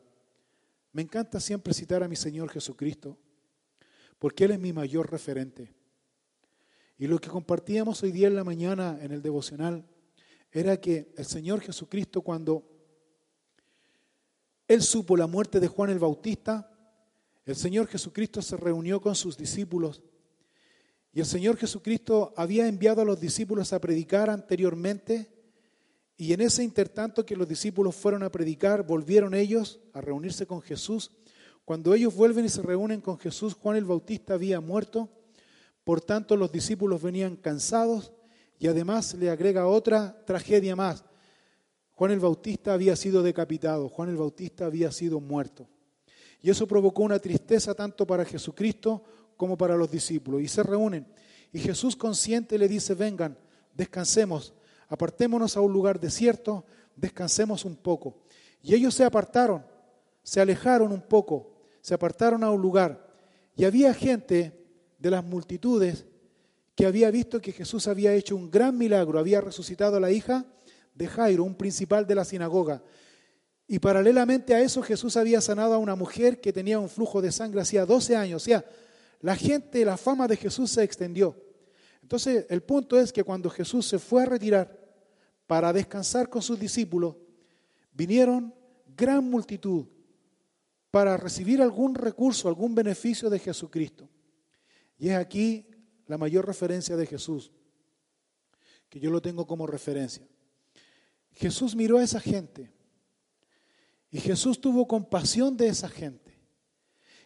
Me 0.92 1.02
encanta 1.02 1.40
siempre 1.40 1.72
citar 1.72 2.02
a 2.02 2.08
mi 2.08 2.16
Señor 2.16 2.50
Jesucristo, 2.50 3.16
porque 4.18 4.44
Él 4.44 4.52
es 4.52 4.60
mi 4.60 4.72
mayor 4.72 5.10
referente. 5.10 5.72
Y 6.98 7.06
lo 7.06 7.18
que 7.18 7.28
compartíamos 7.28 8.02
hoy 8.02 8.12
día 8.12 8.28
en 8.28 8.36
la 8.36 8.44
mañana 8.44 8.98
en 9.00 9.12
el 9.12 9.22
devocional 9.22 9.84
era 10.50 10.80
que 10.80 11.12
el 11.16 11.24
Señor 11.24 11.60
Jesucristo 11.60 12.22
cuando 12.22 12.68
Él 14.68 14.82
supo 14.82 15.16
la 15.16 15.26
muerte 15.26 15.60
de 15.60 15.68
Juan 15.68 15.90
el 15.90 15.98
Bautista, 15.98 16.71
el 17.44 17.56
Señor 17.56 17.86
Jesucristo 17.88 18.40
se 18.42 18.56
reunió 18.56 19.00
con 19.00 19.14
sus 19.14 19.36
discípulos 19.36 20.02
y 21.12 21.20
el 21.20 21.26
Señor 21.26 21.56
Jesucristo 21.56 22.32
había 22.36 22.66
enviado 22.66 23.02
a 23.02 23.04
los 23.04 23.20
discípulos 23.20 23.72
a 23.72 23.80
predicar 23.80 24.30
anteriormente 24.30 25.28
Y 26.16 26.32
en 26.32 26.40
ese 26.40 26.62
intertanto 26.62 27.26
que 27.26 27.34
los 27.34 27.48
discípulos 27.48 27.96
fueron 27.96 28.22
a 28.22 28.30
predicar, 28.30 28.86
volvieron 28.86 29.34
ellos 29.34 29.80
a 29.92 30.00
reunirse 30.00 30.46
con 30.46 30.62
Jesús. 30.62 31.10
Cuando 31.64 31.94
ellos 31.94 32.14
vuelven 32.14 32.44
y 32.44 32.48
se 32.48 32.62
reúnen 32.62 33.00
con 33.00 33.18
Jesús, 33.18 33.54
Juan 33.54 33.76
el 33.76 33.84
Bautista 33.84 34.34
había 34.34 34.60
muerto. 34.60 35.08
Por 35.82 36.00
tanto, 36.00 36.36
los 36.36 36.52
discípulos 36.52 37.02
venían 37.02 37.34
cansados 37.34 38.12
y 38.58 38.68
además 38.68 39.14
le 39.14 39.30
agrega 39.30 39.66
otra 39.66 40.24
tragedia 40.24 40.76
más. 40.76 41.04
Juan 41.90 42.12
el 42.12 42.20
Bautista 42.20 42.72
había 42.72 42.94
sido 42.94 43.22
decapitado, 43.22 43.88
Juan 43.88 44.10
el 44.10 44.16
Bautista 44.16 44.66
había 44.66 44.92
sido 44.92 45.18
muerto. 45.18 45.68
Y 46.42 46.50
eso 46.50 46.66
provocó 46.66 47.02
una 47.02 47.20
tristeza 47.20 47.72
tanto 47.74 48.06
para 48.06 48.24
Jesucristo 48.24 49.02
como 49.36 49.56
para 49.56 49.76
los 49.76 49.90
discípulos. 49.90 50.42
Y 50.42 50.48
se 50.48 50.62
reúnen. 50.62 51.06
Y 51.52 51.60
Jesús 51.60 51.94
consciente 51.96 52.58
le 52.58 52.68
dice, 52.68 52.94
vengan, 52.94 53.38
descansemos, 53.74 54.52
apartémonos 54.88 55.56
a 55.56 55.60
un 55.60 55.72
lugar 55.72 56.00
desierto, 56.00 56.64
descansemos 56.96 57.64
un 57.64 57.76
poco. 57.76 58.22
Y 58.62 58.74
ellos 58.74 58.94
se 58.94 59.04
apartaron, 59.04 59.64
se 60.22 60.40
alejaron 60.40 60.92
un 60.92 61.02
poco, 61.02 61.52
se 61.80 61.94
apartaron 61.94 62.42
a 62.42 62.50
un 62.50 62.60
lugar. 62.60 63.08
Y 63.54 63.64
había 63.64 63.94
gente 63.94 64.58
de 64.98 65.10
las 65.10 65.24
multitudes 65.24 66.06
que 66.74 66.86
había 66.86 67.10
visto 67.10 67.40
que 67.40 67.52
Jesús 67.52 67.86
había 67.86 68.14
hecho 68.14 68.34
un 68.34 68.50
gran 68.50 68.76
milagro, 68.76 69.18
había 69.18 69.40
resucitado 69.40 69.96
a 69.96 70.00
la 70.00 70.10
hija 70.10 70.46
de 70.94 71.06
Jairo, 71.06 71.44
un 71.44 71.54
principal 71.54 72.06
de 72.06 72.14
la 72.14 72.24
sinagoga. 72.24 72.82
Y 73.66 73.78
paralelamente 73.78 74.54
a 74.54 74.60
eso 74.60 74.82
Jesús 74.82 75.16
había 75.16 75.40
sanado 75.40 75.74
a 75.74 75.78
una 75.78 75.94
mujer 75.94 76.40
que 76.40 76.52
tenía 76.52 76.78
un 76.78 76.88
flujo 76.88 77.22
de 77.22 77.32
sangre 77.32 77.60
hacía 77.60 77.86
12 77.86 78.16
años. 78.16 78.42
O 78.42 78.44
sea, 78.44 78.64
la 79.20 79.36
gente, 79.36 79.84
la 79.84 79.96
fama 79.96 80.26
de 80.26 80.36
Jesús 80.36 80.70
se 80.70 80.82
extendió. 80.82 81.36
Entonces, 82.02 82.44
el 82.50 82.62
punto 82.62 82.98
es 82.98 83.12
que 83.12 83.24
cuando 83.24 83.48
Jesús 83.48 83.86
se 83.86 83.98
fue 83.98 84.22
a 84.22 84.26
retirar 84.26 84.78
para 85.46 85.72
descansar 85.72 86.28
con 86.28 86.42
sus 86.42 86.58
discípulos, 86.58 87.16
vinieron 87.92 88.52
gran 88.96 89.24
multitud 89.24 89.86
para 90.90 91.16
recibir 91.16 91.62
algún 91.62 91.94
recurso, 91.94 92.48
algún 92.48 92.74
beneficio 92.74 93.30
de 93.30 93.38
Jesucristo. 93.38 94.08
Y 94.98 95.08
es 95.08 95.16
aquí 95.16 95.66
la 96.06 96.18
mayor 96.18 96.46
referencia 96.46 96.96
de 96.96 97.06
Jesús, 97.06 97.50
que 98.88 99.00
yo 99.00 99.10
lo 99.10 99.22
tengo 99.22 99.46
como 99.46 99.66
referencia. 99.66 100.26
Jesús 101.32 101.74
miró 101.74 101.98
a 101.98 102.02
esa 102.02 102.20
gente 102.20 102.70
y 104.12 104.20
Jesús 104.20 104.60
tuvo 104.60 104.86
compasión 104.86 105.56
de 105.56 105.68
esa 105.68 105.88
gente. 105.88 106.38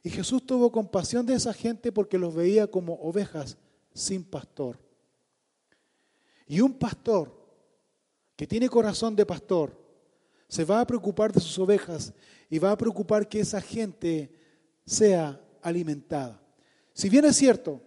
Y 0.04 0.08
Jesús 0.08 0.46
tuvo 0.46 0.70
compasión 0.70 1.26
de 1.26 1.34
esa 1.34 1.52
gente 1.52 1.90
porque 1.90 2.16
los 2.16 2.32
veía 2.32 2.68
como 2.68 2.94
ovejas 2.94 3.58
sin 3.92 4.22
pastor. 4.22 4.78
Y 6.46 6.60
un 6.60 6.74
pastor 6.74 7.36
que 8.36 8.46
tiene 8.46 8.68
corazón 8.68 9.16
de 9.16 9.26
pastor 9.26 9.76
se 10.46 10.64
va 10.64 10.80
a 10.80 10.86
preocupar 10.86 11.32
de 11.32 11.40
sus 11.40 11.58
ovejas 11.58 12.14
y 12.48 12.60
va 12.60 12.70
a 12.70 12.78
preocupar 12.78 13.28
que 13.28 13.40
esa 13.40 13.60
gente 13.60 14.32
sea 14.84 15.40
alimentada. 15.60 16.40
Si 16.92 17.08
bien 17.08 17.24
es 17.24 17.34
cierto, 17.34 17.82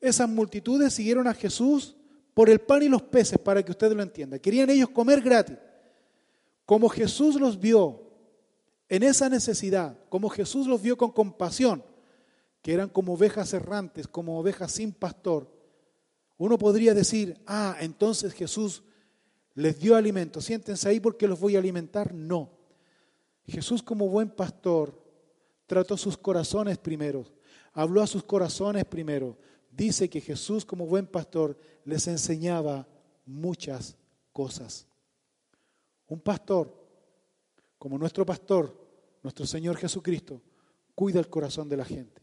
esas 0.00 0.28
multitudes 0.28 0.92
siguieron 0.92 1.28
a 1.28 1.34
Jesús 1.34 1.94
por 2.34 2.50
el 2.50 2.58
pan 2.60 2.82
y 2.82 2.88
los 2.88 3.02
peces, 3.02 3.38
para 3.38 3.62
que 3.62 3.70
usted 3.70 3.92
lo 3.92 4.02
entienda. 4.02 4.40
Querían 4.40 4.70
ellos 4.70 4.90
comer 4.90 5.20
gratis. 5.20 5.56
Como 6.66 6.88
Jesús 6.88 7.36
los 7.36 7.60
vio 7.60 8.09
en 8.90 9.04
esa 9.04 9.28
necesidad, 9.28 9.96
como 10.08 10.28
Jesús 10.28 10.66
los 10.66 10.82
vio 10.82 10.98
con 10.98 11.12
compasión, 11.12 11.84
que 12.60 12.74
eran 12.74 12.88
como 12.88 13.14
ovejas 13.14 13.54
errantes, 13.54 14.08
como 14.08 14.38
ovejas 14.38 14.72
sin 14.72 14.92
pastor, 14.92 15.48
uno 16.36 16.58
podría 16.58 16.92
decir, 16.92 17.40
ah, 17.46 17.76
entonces 17.80 18.34
Jesús 18.34 18.82
les 19.54 19.78
dio 19.78 19.94
alimento, 19.94 20.40
siéntense 20.40 20.88
ahí 20.88 20.98
porque 20.98 21.28
los 21.28 21.38
voy 21.38 21.54
a 21.54 21.60
alimentar. 21.60 22.12
No. 22.12 22.50
Jesús 23.46 23.80
como 23.80 24.08
buen 24.08 24.28
pastor 24.28 25.00
trató 25.66 25.96
sus 25.96 26.18
corazones 26.18 26.76
primero, 26.76 27.24
habló 27.72 28.02
a 28.02 28.08
sus 28.08 28.24
corazones 28.24 28.84
primero. 28.86 29.38
Dice 29.70 30.10
que 30.10 30.20
Jesús 30.20 30.64
como 30.64 30.84
buen 30.84 31.06
pastor 31.06 31.56
les 31.84 32.08
enseñaba 32.08 32.88
muchas 33.24 33.96
cosas. 34.32 34.84
Un 36.08 36.20
pastor, 36.20 36.79
como 37.80 37.96
nuestro 37.96 38.26
pastor, 38.26 38.76
nuestro 39.22 39.46
Señor 39.46 39.74
Jesucristo, 39.78 40.42
cuida 40.94 41.18
el 41.18 41.30
corazón 41.30 41.66
de 41.66 41.78
la 41.78 41.84
gente. 41.86 42.20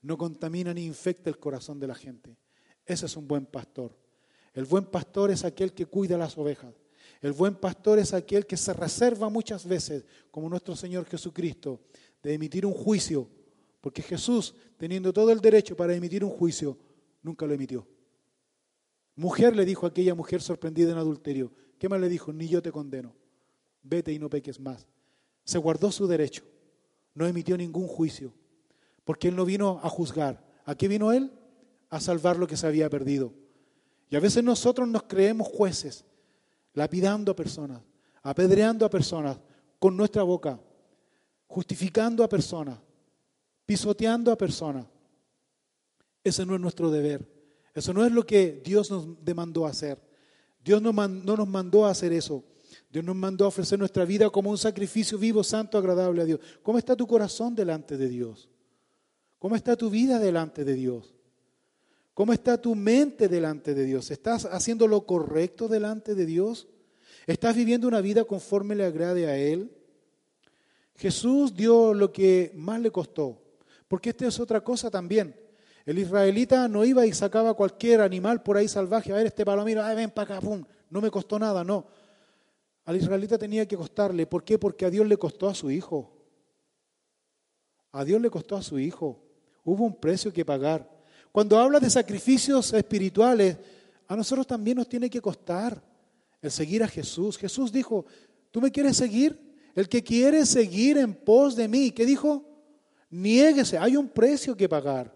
No 0.00 0.16
contamina 0.16 0.72
ni 0.72 0.84
infecta 0.84 1.28
el 1.28 1.40
corazón 1.40 1.80
de 1.80 1.88
la 1.88 1.96
gente. 1.96 2.36
Ese 2.86 3.06
es 3.06 3.16
un 3.16 3.26
buen 3.26 3.46
pastor. 3.46 3.98
El 4.54 4.64
buen 4.64 4.84
pastor 4.84 5.32
es 5.32 5.44
aquel 5.44 5.72
que 5.72 5.86
cuida 5.86 6.16
las 6.16 6.38
ovejas. 6.38 6.72
El 7.20 7.32
buen 7.32 7.56
pastor 7.56 7.98
es 7.98 8.14
aquel 8.14 8.46
que 8.46 8.56
se 8.56 8.72
reserva 8.74 9.28
muchas 9.28 9.66
veces, 9.66 10.04
como 10.30 10.48
nuestro 10.48 10.76
Señor 10.76 11.04
Jesucristo, 11.06 11.80
de 12.22 12.34
emitir 12.34 12.64
un 12.64 12.72
juicio, 12.72 13.28
porque 13.80 14.02
Jesús, 14.02 14.54
teniendo 14.76 15.12
todo 15.12 15.32
el 15.32 15.40
derecho 15.40 15.76
para 15.76 15.96
emitir 15.96 16.24
un 16.24 16.30
juicio, 16.30 16.78
nunca 17.24 17.44
lo 17.44 17.54
emitió. 17.54 17.88
Mujer 19.16 19.56
le 19.56 19.64
dijo 19.64 19.84
a 19.84 19.88
aquella 19.88 20.14
mujer 20.14 20.40
sorprendida 20.42 20.92
en 20.92 20.98
adulterio, 20.98 21.50
¿qué 21.76 21.88
más 21.88 22.00
le 22.00 22.08
dijo? 22.08 22.32
Ni 22.32 22.46
yo 22.46 22.62
te 22.62 22.70
condeno, 22.70 23.16
vete 23.82 24.12
y 24.12 24.18
no 24.18 24.30
peques 24.30 24.60
más. 24.60 24.86
Se 25.44 25.58
guardó 25.58 25.90
su 25.90 26.06
derecho, 26.06 26.44
no 27.14 27.26
emitió 27.26 27.56
ningún 27.56 27.86
juicio, 27.86 28.32
porque 29.04 29.28
Él 29.28 29.36
no 29.36 29.44
vino 29.44 29.80
a 29.82 29.88
juzgar. 29.88 30.44
¿A 30.64 30.74
qué 30.74 30.88
vino 30.88 31.12
Él? 31.12 31.32
A 31.90 32.00
salvar 32.00 32.36
lo 32.36 32.46
que 32.46 32.56
se 32.56 32.66
había 32.66 32.88
perdido. 32.88 33.32
Y 34.08 34.16
a 34.16 34.20
veces 34.20 34.44
nosotros 34.44 34.88
nos 34.88 35.04
creemos 35.04 35.48
jueces, 35.48 36.04
lapidando 36.74 37.32
a 37.32 37.36
personas, 37.36 37.82
apedreando 38.22 38.86
a 38.86 38.90
personas 38.90 39.38
con 39.78 39.96
nuestra 39.96 40.22
boca, 40.22 40.60
justificando 41.46 42.22
a 42.22 42.28
personas, 42.28 42.78
pisoteando 43.66 44.30
a 44.30 44.36
personas. 44.36 44.86
Ese 46.22 46.46
no 46.46 46.54
es 46.54 46.60
nuestro 46.60 46.90
deber. 46.90 47.28
Eso 47.74 47.92
no 47.92 48.04
es 48.04 48.12
lo 48.12 48.24
que 48.24 48.60
Dios 48.64 48.90
nos 48.90 49.24
demandó 49.24 49.66
hacer. 49.66 50.00
Dios 50.64 50.80
no, 50.80 50.92
no 50.92 51.36
nos 51.36 51.48
mandó 51.48 51.86
hacer 51.86 52.12
eso. 52.12 52.44
Dios 52.92 53.04
nos 53.06 53.16
mandó 53.16 53.46
a 53.46 53.48
ofrecer 53.48 53.78
nuestra 53.78 54.04
vida 54.04 54.28
como 54.28 54.50
un 54.50 54.58
sacrificio 54.58 55.16
vivo, 55.16 55.42
santo, 55.42 55.78
agradable 55.78 56.20
a 56.20 56.24
Dios. 56.26 56.40
¿Cómo 56.62 56.76
está 56.76 56.94
tu 56.94 57.06
corazón 57.06 57.54
delante 57.54 57.96
de 57.96 58.06
Dios? 58.06 58.50
¿Cómo 59.38 59.56
está 59.56 59.76
tu 59.76 59.88
vida 59.88 60.18
delante 60.18 60.62
de 60.62 60.74
Dios? 60.74 61.14
¿Cómo 62.12 62.34
está 62.34 62.60
tu 62.60 62.74
mente 62.74 63.28
delante 63.28 63.72
de 63.72 63.86
Dios? 63.86 64.10
¿Estás 64.10 64.44
haciendo 64.44 64.86
lo 64.86 65.06
correcto 65.06 65.68
delante 65.68 66.14
de 66.14 66.26
Dios? 66.26 66.68
¿Estás 67.26 67.56
viviendo 67.56 67.88
una 67.88 68.02
vida 68.02 68.24
conforme 68.24 68.74
le 68.74 68.84
agrade 68.84 69.26
a 69.26 69.38
Él? 69.38 69.72
Jesús 70.96 71.54
dio 71.54 71.94
lo 71.94 72.12
que 72.12 72.52
más 72.54 72.78
le 72.78 72.90
costó, 72.90 73.40
porque 73.88 74.10
esta 74.10 74.26
es 74.26 74.38
otra 74.38 74.60
cosa 74.62 74.90
también. 74.90 75.34
El 75.86 75.98
israelita 75.98 76.68
no 76.68 76.84
iba 76.84 77.06
y 77.06 77.14
sacaba 77.14 77.54
cualquier 77.54 78.02
animal 78.02 78.42
por 78.42 78.58
ahí 78.58 78.68
salvaje, 78.68 79.12
a 79.12 79.16
ver 79.16 79.26
este 79.26 79.46
palomino, 79.46 79.82
ay, 79.82 79.96
ven 79.96 80.10
para 80.10 80.36
acá, 80.36 80.46
pum, 80.46 80.62
no 80.90 81.00
me 81.00 81.10
costó 81.10 81.38
nada, 81.38 81.64
no. 81.64 81.86
Al 82.84 82.96
israelita 82.96 83.38
tenía 83.38 83.66
que 83.66 83.76
costarle, 83.76 84.26
¿por 84.26 84.42
qué? 84.42 84.58
Porque 84.58 84.84
a 84.84 84.90
Dios 84.90 85.06
le 85.06 85.16
costó 85.16 85.48
a 85.48 85.54
su 85.54 85.70
hijo. 85.70 86.12
A 87.92 88.04
Dios 88.04 88.20
le 88.20 88.30
costó 88.30 88.56
a 88.56 88.62
su 88.62 88.78
hijo. 88.78 89.22
Hubo 89.64 89.84
un 89.84 89.94
precio 89.94 90.32
que 90.32 90.44
pagar. 90.44 90.90
Cuando 91.30 91.58
habla 91.58 91.78
de 91.78 91.88
sacrificios 91.88 92.72
espirituales, 92.72 93.56
a 94.08 94.16
nosotros 94.16 94.46
también 94.46 94.76
nos 94.76 94.88
tiene 94.88 95.08
que 95.08 95.20
costar 95.20 95.82
el 96.40 96.50
seguir 96.50 96.82
a 96.82 96.88
Jesús. 96.88 97.38
Jesús 97.38 97.70
dijo, 97.70 98.04
¿tú 98.50 98.60
me 98.60 98.70
quieres 98.70 98.96
seguir? 98.96 99.38
El 99.74 99.88
que 99.88 100.02
quiere 100.02 100.44
seguir 100.44 100.98
en 100.98 101.14
pos 101.14 101.54
de 101.56 101.68
mí, 101.68 101.92
¿qué 101.92 102.04
dijo? 102.04 102.44
Niéguese, 103.08 103.78
hay 103.78 103.96
un 103.96 104.08
precio 104.08 104.56
que 104.56 104.68
pagar. 104.68 105.14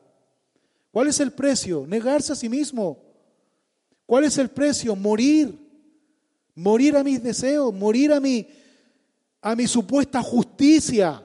¿Cuál 0.90 1.08
es 1.08 1.20
el 1.20 1.32
precio? 1.32 1.84
Negarse 1.86 2.32
a 2.32 2.36
sí 2.36 2.48
mismo. 2.48 3.02
¿Cuál 4.06 4.24
es 4.24 4.38
el 4.38 4.48
precio? 4.48 4.94
Morir. 4.94 5.65
Morir 6.56 6.96
a 6.96 7.04
mis 7.04 7.22
deseos, 7.22 7.72
morir 7.72 8.12
a 8.12 8.18
mi, 8.18 8.48
a 9.42 9.54
mi 9.54 9.66
supuesta 9.66 10.22
justicia. 10.22 11.22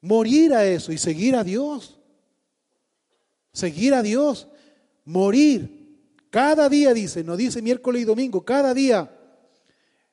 Morir 0.00 0.52
a 0.52 0.66
eso 0.66 0.92
y 0.92 0.98
seguir 0.98 1.36
a 1.36 1.44
Dios. 1.44 1.96
Seguir 3.52 3.94
a 3.94 4.02
Dios. 4.02 4.48
Morir. 5.04 5.76
Cada 6.30 6.68
día 6.68 6.92
dice, 6.92 7.22
no 7.22 7.36
dice 7.36 7.62
miércoles 7.62 8.02
y 8.02 8.04
domingo, 8.04 8.44
cada 8.44 8.74
día. 8.74 9.10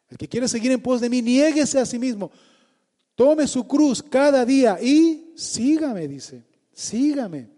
El 0.08 0.18
que 0.18 0.28
quiere 0.28 0.48
seguir 0.48 0.72
en 0.72 0.82
pos 0.82 1.02
de 1.02 1.10
mí, 1.10 1.24
niéguese 1.24 1.80
a 1.80 1.86
sí 1.86 1.98
mismo. 1.98 2.32
Tome 3.16 3.48
su 3.48 3.68
cruz 3.68 4.04
cada 4.04 4.46
día 4.46 4.80
y 4.80 5.34
sígame, 5.36 6.08
dice. 6.08 6.44
Sígame. 6.72 7.50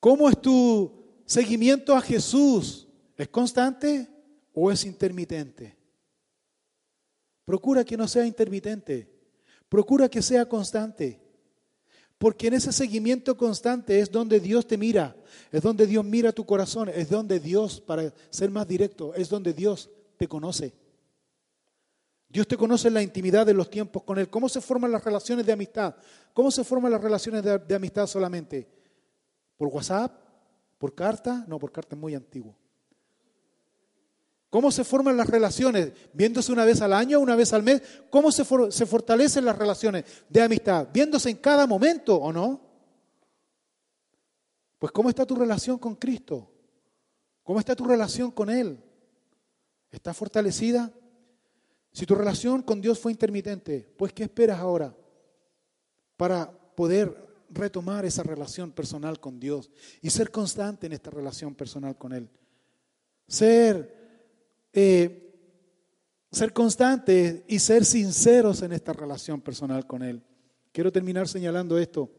¿Cómo 0.00 0.28
es 0.28 0.40
tu 0.42 0.92
seguimiento 1.24 1.94
a 1.94 2.00
Jesús? 2.00 2.83
¿Es 3.16 3.28
constante 3.28 4.08
o 4.52 4.70
es 4.70 4.84
intermitente? 4.84 5.76
Procura 7.44 7.84
que 7.84 7.96
no 7.96 8.08
sea 8.08 8.26
intermitente. 8.26 9.08
Procura 9.68 10.08
que 10.08 10.22
sea 10.22 10.48
constante. 10.48 11.20
Porque 12.18 12.46
en 12.46 12.54
ese 12.54 12.72
seguimiento 12.72 13.36
constante 13.36 13.98
es 13.98 14.10
donde 14.10 14.40
Dios 14.40 14.66
te 14.66 14.78
mira, 14.78 15.16
es 15.50 15.62
donde 15.62 15.86
Dios 15.86 16.04
mira 16.04 16.32
tu 16.32 16.46
corazón, 16.46 16.88
es 16.88 17.10
donde 17.10 17.40
Dios, 17.40 17.80
para 17.80 18.14
ser 18.30 18.50
más 18.50 18.66
directo, 18.66 19.14
es 19.14 19.28
donde 19.28 19.52
Dios 19.52 19.90
te 20.16 20.28
conoce. 20.28 20.74
Dios 22.28 22.48
te 22.48 22.56
conoce 22.56 22.88
en 22.88 22.94
la 22.94 23.02
intimidad 23.02 23.46
de 23.46 23.54
los 23.54 23.68
tiempos 23.68 24.02
con 24.02 24.18
Él. 24.18 24.28
¿Cómo 24.28 24.48
se 24.48 24.60
forman 24.60 24.90
las 24.90 25.04
relaciones 25.04 25.44
de 25.44 25.52
amistad? 25.52 25.94
¿Cómo 26.32 26.50
se 26.50 26.64
forman 26.64 26.90
las 26.90 27.00
relaciones 27.00 27.42
de, 27.42 27.74
amistad 27.74 28.06
solamente? 28.06 28.68
¿Por 29.56 29.68
WhatsApp? 29.68 30.12
¿Por 30.78 30.94
carta? 30.94 31.44
No, 31.46 31.58
por 31.58 31.70
carta 31.70 31.94
es 31.94 32.00
muy 32.00 32.14
antiguo. 32.14 32.56
¿Cómo 34.54 34.70
se 34.70 34.84
forman 34.84 35.16
las 35.16 35.28
relaciones? 35.28 35.90
¿Viéndose 36.12 36.52
una 36.52 36.64
vez 36.64 36.80
al 36.80 36.92
año, 36.92 37.18
una 37.18 37.34
vez 37.34 37.52
al 37.52 37.64
mes? 37.64 37.82
¿Cómo 38.08 38.30
se, 38.30 38.44
fortalecen 38.44 39.44
las 39.44 39.58
relaciones 39.58 40.04
de 40.28 40.42
amistad? 40.42 40.86
¿Viéndose 40.94 41.28
en 41.28 41.38
cada 41.38 41.66
momento 41.66 42.14
o 42.14 42.32
no? 42.32 42.60
Pues 44.78 44.92
¿cómo 44.92 45.08
está 45.08 45.26
tu 45.26 45.34
relación 45.34 45.76
con 45.76 45.96
Cristo? 45.96 46.48
¿Cómo 47.42 47.58
está 47.58 47.74
tu 47.74 47.84
relación 47.84 48.30
con 48.30 48.48
Él? 48.48 48.78
¿Está 49.90 50.14
fortalecida? 50.14 50.92
Si 51.90 52.06
tu 52.06 52.14
relación 52.14 52.62
con 52.62 52.80
Dios 52.80 53.00
fue 53.00 53.10
intermitente, 53.10 53.92
pues 53.98 54.12
¿qué 54.12 54.22
esperas 54.22 54.60
ahora 54.60 54.94
para 56.16 56.48
poder 56.76 57.42
retomar 57.50 58.04
esa 58.04 58.22
relación 58.22 58.70
personal 58.70 59.18
con 59.18 59.40
Dios 59.40 59.68
y 60.00 60.10
ser 60.10 60.30
constante 60.30 60.86
en 60.86 60.92
esta 60.92 61.10
relación 61.10 61.56
personal 61.56 61.98
con 61.98 62.12
Él? 62.12 62.30
Ser 63.26 64.03
eh, 64.74 65.32
ser 66.32 66.52
constantes 66.52 67.42
y 67.46 67.60
ser 67.60 67.84
sinceros 67.84 68.60
en 68.62 68.72
esta 68.72 68.92
relación 68.92 69.40
personal 69.40 69.86
con 69.86 70.02
Él. 70.02 70.20
Quiero 70.72 70.90
terminar 70.90 71.28
señalando 71.28 71.78
esto. 71.78 72.10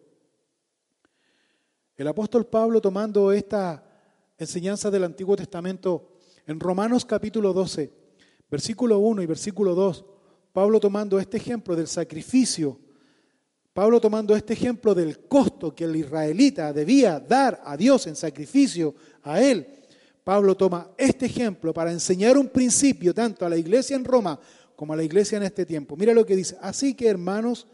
El 1.97 2.08
apóstol 2.08 2.47
Pablo 2.47 2.80
tomando 2.80 3.32
esta 3.34 3.84
enseñanza 4.38 4.89
del 4.89 5.03
Antiguo 5.03 5.36
Testamento 5.36 6.18
en 6.47 6.60
Romanos 6.60 7.06
capítulo 7.06 7.51
12, 7.51 7.91
versículo 8.49 8.99
1 8.99 9.22
y 9.22 9.26
versículo 9.26 9.76
2, 9.76 10.06
Pablo 10.53 10.80
tomando 10.80 11.20
este 11.20 11.38
ejemplo 11.38 11.76
del 11.76 11.88
sacrificio, 11.88 12.80
Pablo 13.74 13.99
tomando 13.99 14.34
este 14.34 14.53
ejemplo 14.53 14.95
del 14.95 15.28
costo 15.28 15.76
que 15.76 15.84
el 15.84 15.97
israelita 15.97 16.72
debía 16.72 17.20
dar 17.20 17.62
a 17.66 17.76
Dios 17.76 18.08
en 18.08 18.16
sacrificio 18.16 18.95
a 19.24 19.41
él, 19.41 19.84
Pablo 20.26 20.57
toma 20.57 20.89
este 20.97 21.28
ejemplo 21.28 21.71
para 21.71 21.91
enseñar 21.91 22.36
un 22.36 22.47
principio 22.47 23.13
tanto 23.13 23.45
a 23.45 23.49
la 23.49 23.57
iglesia 23.57 23.95
en 23.95 24.03
Roma 24.03 24.39
como 24.76 24.91
a 24.91 24.95
la 24.95 25.03
iglesia 25.03 25.38
en 25.38 25.43
este 25.43 25.67
tiempo. 25.67 25.95
Mira 25.95 26.15
lo 26.15 26.26
que 26.26 26.36
dice. 26.36 26.57
Así 26.61 26.95
que, 26.95 27.07
hermanos, 27.07 27.67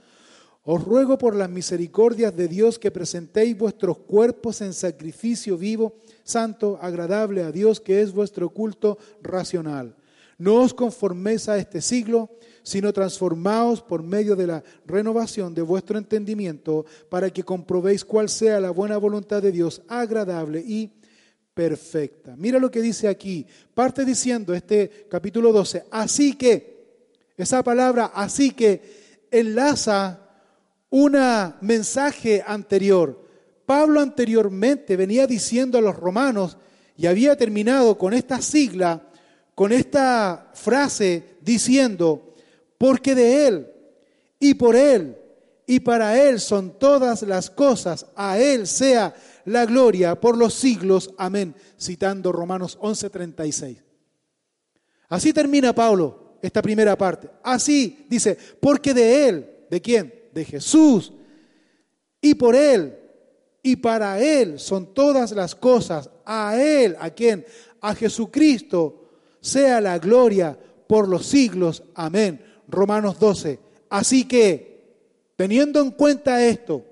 os 0.65 0.83
ruego 0.83 1.17
por 1.17 1.33
las 1.33 1.49
misericordias 1.49 2.35
de 2.35 2.49
Dios 2.49 2.77
que 2.77 2.91
presentéis 2.91 3.57
vuestros 3.57 3.99
cuerpos 3.99 4.59
en 4.59 4.73
sacrificio 4.73 5.57
vivo, 5.57 5.95
santo, 6.25 6.77
agradable 6.81 7.41
a 7.41 7.53
Dios, 7.53 7.79
que 7.79 8.01
es 8.01 8.11
vuestro 8.11 8.49
culto 8.49 8.97
racional. 9.21 9.95
No 10.37 10.55
os 10.55 10.73
conforméis 10.73 11.47
a 11.47 11.57
este 11.57 11.79
siglo, 11.79 12.31
sino 12.63 12.91
transformaos 12.91 13.81
por 13.81 14.03
medio 14.03 14.35
de 14.35 14.47
la 14.47 14.63
renovación 14.85 15.55
de 15.55 15.61
vuestro 15.61 15.97
entendimiento, 15.97 16.85
para 17.07 17.29
que 17.29 17.43
comprobéis 17.43 18.03
cuál 18.03 18.27
sea 18.27 18.59
la 18.59 18.71
buena 18.71 18.97
voluntad 18.97 19.41
de 19.41 19.53
Dios, 19.53 19.81
agradable 19.87 20.59
y 20.59 20.91
perfecta. 21.61 22.33
Mira 22.35 22.57
lo 22.57 22.71
que 22.71 22.81
dice 22.81 23.07
aquí. 23.07 23.45
Parte 23.75 24.03
diciendo 24.03 24.51
este 24.51 25.05
capítulo 25.07 25.53
12, 25.53 25.83
así 25.91 26.33
que, 26.33 26.81
esa 27.37 27.61
palabra 27.61 28.11
así 28.15 28.49
que 28.49 29.27
enlaza 29.29 30.27
un 30.89 31.15
mensaje 31.61 32.43
anterior. 32.45 33.27
Pablo 33.67 33.99
anteriormente 33.99 34.97
venía 34.97 35.27
diciendo 35.27 35.77
a 35.77 35.81
los 35.81 35.95
romanos 35.95 36.57
y 36.97 37.05
había 37.05 37.35
terminado 37.35 37.95
con 37.95 38.15
esta 38.15 38.41
sigla, 38.41 39.03
con 39.53 39.71
esta 39.71 40.49
frase 40.55 41.37
diciendo, 41.41 42.33
porque 42.79 43.13
de 43.13 43.47
Él 43.47 43.71
y 44.39 44.55
por 44.55 44.75
Él 44.75 45.15
y 45.67 45.79
para 45.79 46.19
Él 46.19 46.39
son 46.39 46.79
todas 46.79 47.21
las 47.21 47.51
cosas, 47.51 48.07
a 48.15 48.39
Él 48.39 48.65
sea 48.65 49.13
la 49.45 49.65
gloria 49.65 50.19
por 50.19 50.37
los 50.37 50.53
siglos. 50.53 51.13
Amén. 51.17 51.55
Citando 51.79 52.31
Romanos 52.31 52.77
11:36. 52.81 53.77
Así 55.09 55.33
termina 55.33 55.73
Pablo 55.73 56.37
esta 56.41 56.61
primera 56.61 56.97
parte. 56.97 57.29
Así 57.43 58.05
dice, 58.09 58.37
porque 58.59 58.93
de 58.93 59.27
Él, 59.27 59.49
¿de 59.69 59.81
quién? 59.81 60.13
De 60.33 60.45
Jesús. 60.45 61.13
Y 62.21 62.35
por 62.35 62.55
Él 62.55 62.97
y 63.63 63.75
para 63.75 64.19
Él 64.19 64.59
son 64.59 64.93
todas 64.93 65.31
las 65.31 65.55
cosas. 65.55 66.09
A 66.25 66.55
Él, 66.57 66.95
¿a 66.99 67.09
quién? 67.09 67.45
A 67.81 67.93
Jesucristo 67.95 69.09
sea 69.39 69.81
la 69.81 69.99
gloria 69.99 70.57
por 70.87 71.07
los 71.07 71.25
siglos. 71.25 71.83
Amén. 71.93 72.43
Romanos 72.67 73.19
12. 73.19 73.59
Así 73.89 74.25
que, 74.25 74.95
teniendo 75.35 75.81
en 75.81 75.91
cuenta 75.91 76.45
esto, 76.45 76.85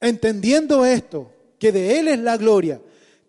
Entendiendo 0.00 0.84
esto, 0.84 1.30
que 1.58 1.72
de 1.72 1.98
Él 1.98 2.08
es 2.08 2.18
la 2.18 2.36
gloria, 2.36 2.80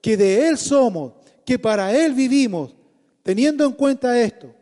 que 0.01 0.15
de 0.15 0.47
Él 0.47 0.57
somos, 0.57 1.13
que 1.45 1.59
para 1.59 1.93
Él 1.93 2.13
vivimos, 2.13 2.75
teniendo 3.23 3.65
en 3.65 3.73
cuenta 3.73 4.19
esto, 4.19 4.53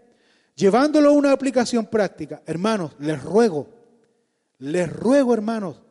llevándolo 0.56 1.10
a 1.10 1.14
una 1.14 1.32
aplicación 1.32 1.86
práctica, 1.86 2.42
hermanos, 2.46 2.94
les 3.00 3.22
ruego, 3.22 3.70
les 4.58 4.92
ruego, 4.92 5.34
hermanos, 5.34 5.82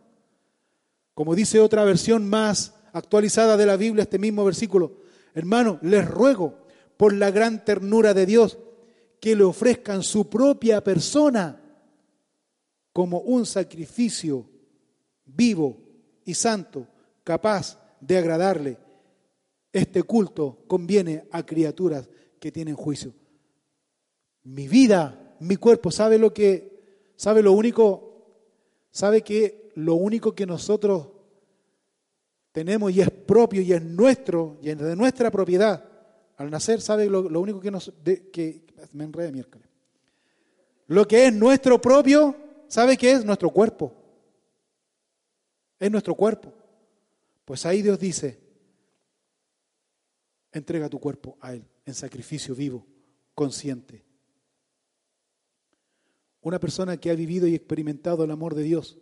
como 1.14 1.34
dice 1.34 1.60
otra 1.60 1.84
versión 1.84 2.28
más 2.28 2.74
actualizada 2.92 3.56
de 3.56 3.66
la 3.66 3.76
Biblia, 3.76 4.02
este 4.02 4.18
mismo 4.18 4.44
versículo, 4.44 4.98
hermanos, 5.34 5.78
les 5.82 6.06
ruego 6.06 6.66
por 6.96 7.12
la 7.12 7.30
gran 7.30 7.64
ternura 7.64 8.12
de 8.12 8.26
Dios 8.26 8.58
que 9.20 9.36
le 9.36 9.44
ofrezcan 9.44 10.02
su 10.02 10.28
propia 10.28 10.82
persona 10.82 11.60
como 12.92 13.20
un 13.20 13.46
sacrificio 13.46 14.48
vivo 15.24 15.87
y 16.28 16.34
santo, 16.34 16.86
capaz 17.24 17.80
de 18.02 18.18
agradarle. 18.18 18.76
Este 19.72 20.02
culto 20.02 20.58
conviene 20.66 21.26
a 21.30 21.42
criaturas 21.42 22.06
que 22.38 22.52
tienen 22.52 22.76
juicio. 22.76 23.14
Mi 24.42 24.68
vida, 24.68 25.36
mi 25.40 25.56
cuerpo, 25.56 25.90
¿sabe 25.90 26.18
lo 26.18 26.34
que, 26.34 27.14
sabe 27.16 27.42
lo 27.42 27.52
único, 27.52 28.26
sabe 28.90 29.22
que 29.22 29.70
lo 29.76 29.94
único 29.94 30.34
que 30.34 30.44
nosotros 30.44 31.08
tenemos 32.52 32.92
y 32.92 33.00
es 33.00 33.10
propio 33.10 33.62
y 33.62 33.72
es 33.72 33.82
nuestro 33.82 34.58
y 34.60 34.68
es 34.68 34.78
de 34.78 34.96
nuestra 34.96 35.30
propiedad 35.30 35.82
al 36.36 36.50
nacer, 36.50 36.82
¿sabe 36.82 37.08
lo, 37.08 37.22
único 37.40 37.58
que 37.58 37.70
nos, 37.70 37.90
que, 38.04 38.66
me 38.92 39.04
enredé 39.04 39.32
miércoles. 39.32 39.66
Lo 40.88 41.08
que 41.08 41.26
es 41.26 41.32
nuestro 41.32 41.80
propio, 41.80 42.36
¿sabe 42.68 42.98
qué 42.98 43.12
es? 43.12 43.24
Nuestro 43.24 43.48
cuerpo 43.48 43.97
es 45.78 45.90
nuestro 45.90 46.14
cuerpo. 46.14 46.52
Pues 47.44 47.64
ahí 47.64 47.82
Dios 47.82 47.98
dice, 47.98 48.38
entrega 50.52 50.88
tu 50.88 51.00
cuerpo 51.00 51.36
a 51.40 51.54
Él 51.54 51.64
en 51.86 51.94
sacrificio 51.94 52.54
vivo, 52.54 52.86
consciente. 53.34 54.04
Una 56.40 56.60
persona 56.60 56.96
que 56.96 57.10
ha 57.10 57.14
vivido 57.14 57.46
y 57.46 57.54
experimentado 57.54 58.24
el 58.24 58.30
amor 58.30 58.54
de 58.54 58.62
Dios, 58.62 58.98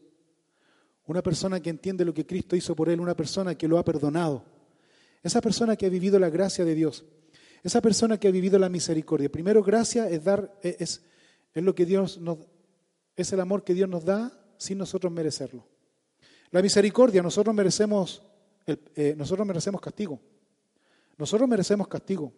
una 1.07 1.23
persona 1.23 1.61
que 1.61 1.71
entiende 1.71 2.05
lo 2.05 2.15
que 2.15 2.27
Cristo 2.27 2.57
hizo 2.57 2.75
por 2.75 2.89
Él, 2.89 3.01
una 3.01 3.17
persona 3.17 3.57
que 3.57 3.69
lo 3.69 3.79
ha 3.79 3.85
perdonado, 3.85 4.45
esa 5.23 5.41
persona 5.41 5.77
que 5.77 5.87
ha 5.87 5.91
vivido 5.91 6.19
la 6.19 6.31
gracia 6.31 6.65
de 6.65 6.75
Dios, 6.75 7.05
esa 7.63 7.81
persona 7.81 8.19
que 8.19 8.29
ha 8.29 8.33
vivido 8.33 8.59
la 8.59 8.69
misericordia. 8.69 9.31
Primero, 9.31 9.63
gracia 9.63 10.09
es 10.09 10.23
dar, 10.23 10.57
es, 10.63 11.03
es 11.53 11.65
lo 11.65 11.75
que 11.75 11.85
Dios 11.85 12.19
nos, 12.19 12.39
es 13.17 13.33
el 13.33 13.41
amor 13.41 13.65
que 13.65 13.75
Dios 13.75 13.89
nos 13.89 14.05
da 14.05 14.33
sin 14.59 14.79
nosotros 14.79 15.13
merecerlo. 15.13 15.67
La 16.57 16.63
misericordia, 16.63 17.23
nosotros 17.23 17.55
merecemos, 17.55 18.23
eh, 18.67 19.15
nosotros 19.15 19.47
merecemos 19.47 19.79
castigo. 19.79 20.19
Nosotros 21.19 21.47
merecemos 21.47 21.87
castigo. 21.87 22.33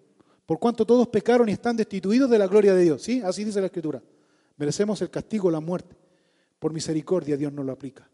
Por 0.44 0.58
cuanto 0.58 0.84
todos 0.84 1.06
pecaron 1.06 1.48
y 1.48 1.52
están 1.52 1.76
destituidos 1.76 2.28
de 2.28 2.36
la 2.36 2.48
gloria 2.48 2.74
de 2.74 2.82
Dios. 2.82 3.00
¿Sí? 3.00 3.22
Así 3.24 3.44
dice 3.44 3.60
la 3.60 3.66
Escritura. 3.66 4.02
Merecemos 4.56 5.00
el 5.02 5.10
castigo, 5.10 5.52
la 5.52 5.60
muerte. 5.60 5.96
Por 6.58 6.72
misericordia 6.72 7.36
Dios 7.36 7.52
nos 7.52 7.64
lo 7.64 7.70
aplica. 7.70 8.10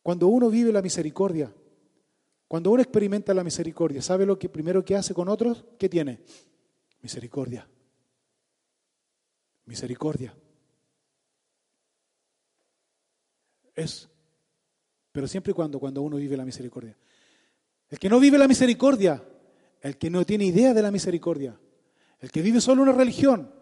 Cuando 0.00 0.28
uno 0.28 0.48
vive 0.48 0.70
la 0.70 0.80
misericordia, 0.80 1.52
cuando 2.46 2.70
uno 2.70 2.82
experimenta 2.82 3.34
la 3.34 3.42
misericordia, 3.42 4.00
¿sabe 4.00 4.26
lo 4.26 4.38
que 4.38 4.48
primero 4.48 4.84
que 4.84 4.94
hace 4.94 5.12
con 5.12 5.28
otros? 5.28 5.64
¿Qué 5.76 5.88
tiene? 5.88 6.20
Misericordia. 7.02 7.68
Misericordia. 9.64 10.32
Es 13.74 14.09
pero 15.12 15.26
siempre 15.26 15.52
y 15.52 15.54
cuando, 15.54 15.78
cuando 15.78 16.02
uno 16.02 16.16
vive 16.16 16.36
la 16.36 16.44
misericordia. 16.44 16.96
El 17.88 17.98
que 17.98 18.08
no 18.08 18.20
vive 18.20 18.38
la 18.38 18.48
misericordia, 18.48 19.22
el 19.80 19.96
que 19.96 20.10
no 20.10 20.24
tiene 20.24 20.44
idea 20.44 20.72
de 20.72 20.82
la 20.82 20.90
misericordia, 20.90 21.58
el 22.20 22.30
que 22.30 22.42
vive 22.42 22.60
solo 22.60 22.82
una 22.82 22.92
religión, 22.92 23.52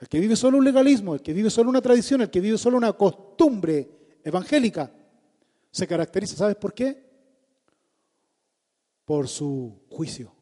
El 0.00 0.08
que 0.08 0.18
vive 0.18 0.34
solo 0.34 0.56
un 0.56 0.64
legalismo, 0.64 1.14
el 1.14 1.20
que 1.20 1.34
vive 1.34 1.50
solo 1.50 1.68
una 1.68 1.82
tradición, 1.82 2.22
el 2.22 2.30
que 2.30 2.40
vive 2.40 2.56
solo 2.56 2.78
una 2.78 2.94
costumbre 2.94 4.16
evangélica, 4.24 4.90
se 5.70 5.86
caracteriza, 5.86 6.36
¿sabes 6.36 6.56
por 6.56 6.72
qué? 6.72 7.04
Por 9.04 9.28
su 9.28 9.82
juicio, 9.90 10.32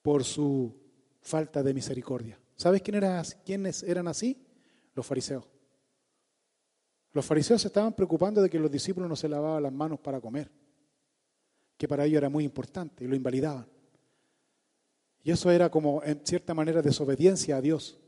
por 0.00 0.24
su 0.24 0.74
falta 1.20 1.62
de 1.62 1.74
misericordia. 1.74 2.40
¿Sabes 2.56 2.80
quién 2.80 2.98
quiénes 3.44 3.82
eran 3.82 4.08
así? 4.08 4.42
Los 4.94 5.04
fariseos. 5.04 5.44
Los 7.18 7.26
fariseos 7.26 7.60
se 7.60 7.66
estaban 7.66 7.94
preocupando 7.94 8.40
de 8.40 8.48
que 8.48 8.60
los 8.60 8.70
discípulos 8.70 9.08
no 9.08 9.16
se 9.16 9.28
lavaban 9.28 9.60
las 9.60 9.72
manos 9.72 9.98
para 9.98 10.20
comer, 10.20 10.48
que 11.76 11.88
para 11.88 12.04
ellos 12.04 12.18
era 12.18 12.28
muy 12.28 12.44
importante 12.44 13.02
y 13.02 13.08
lo 13.08 13.16
invalidaban. 13.16 13.66
Y 15.24 15.32
eso 15.32 15.50
era 15.50 15.68
como, 15.68 16.00
en 16.04 16.20
cierta 16.24 16.54
manera, 16.54 16.80
desobediencia 16.80 17.56
a 17.56 17.60
Dios. 17.60 17.98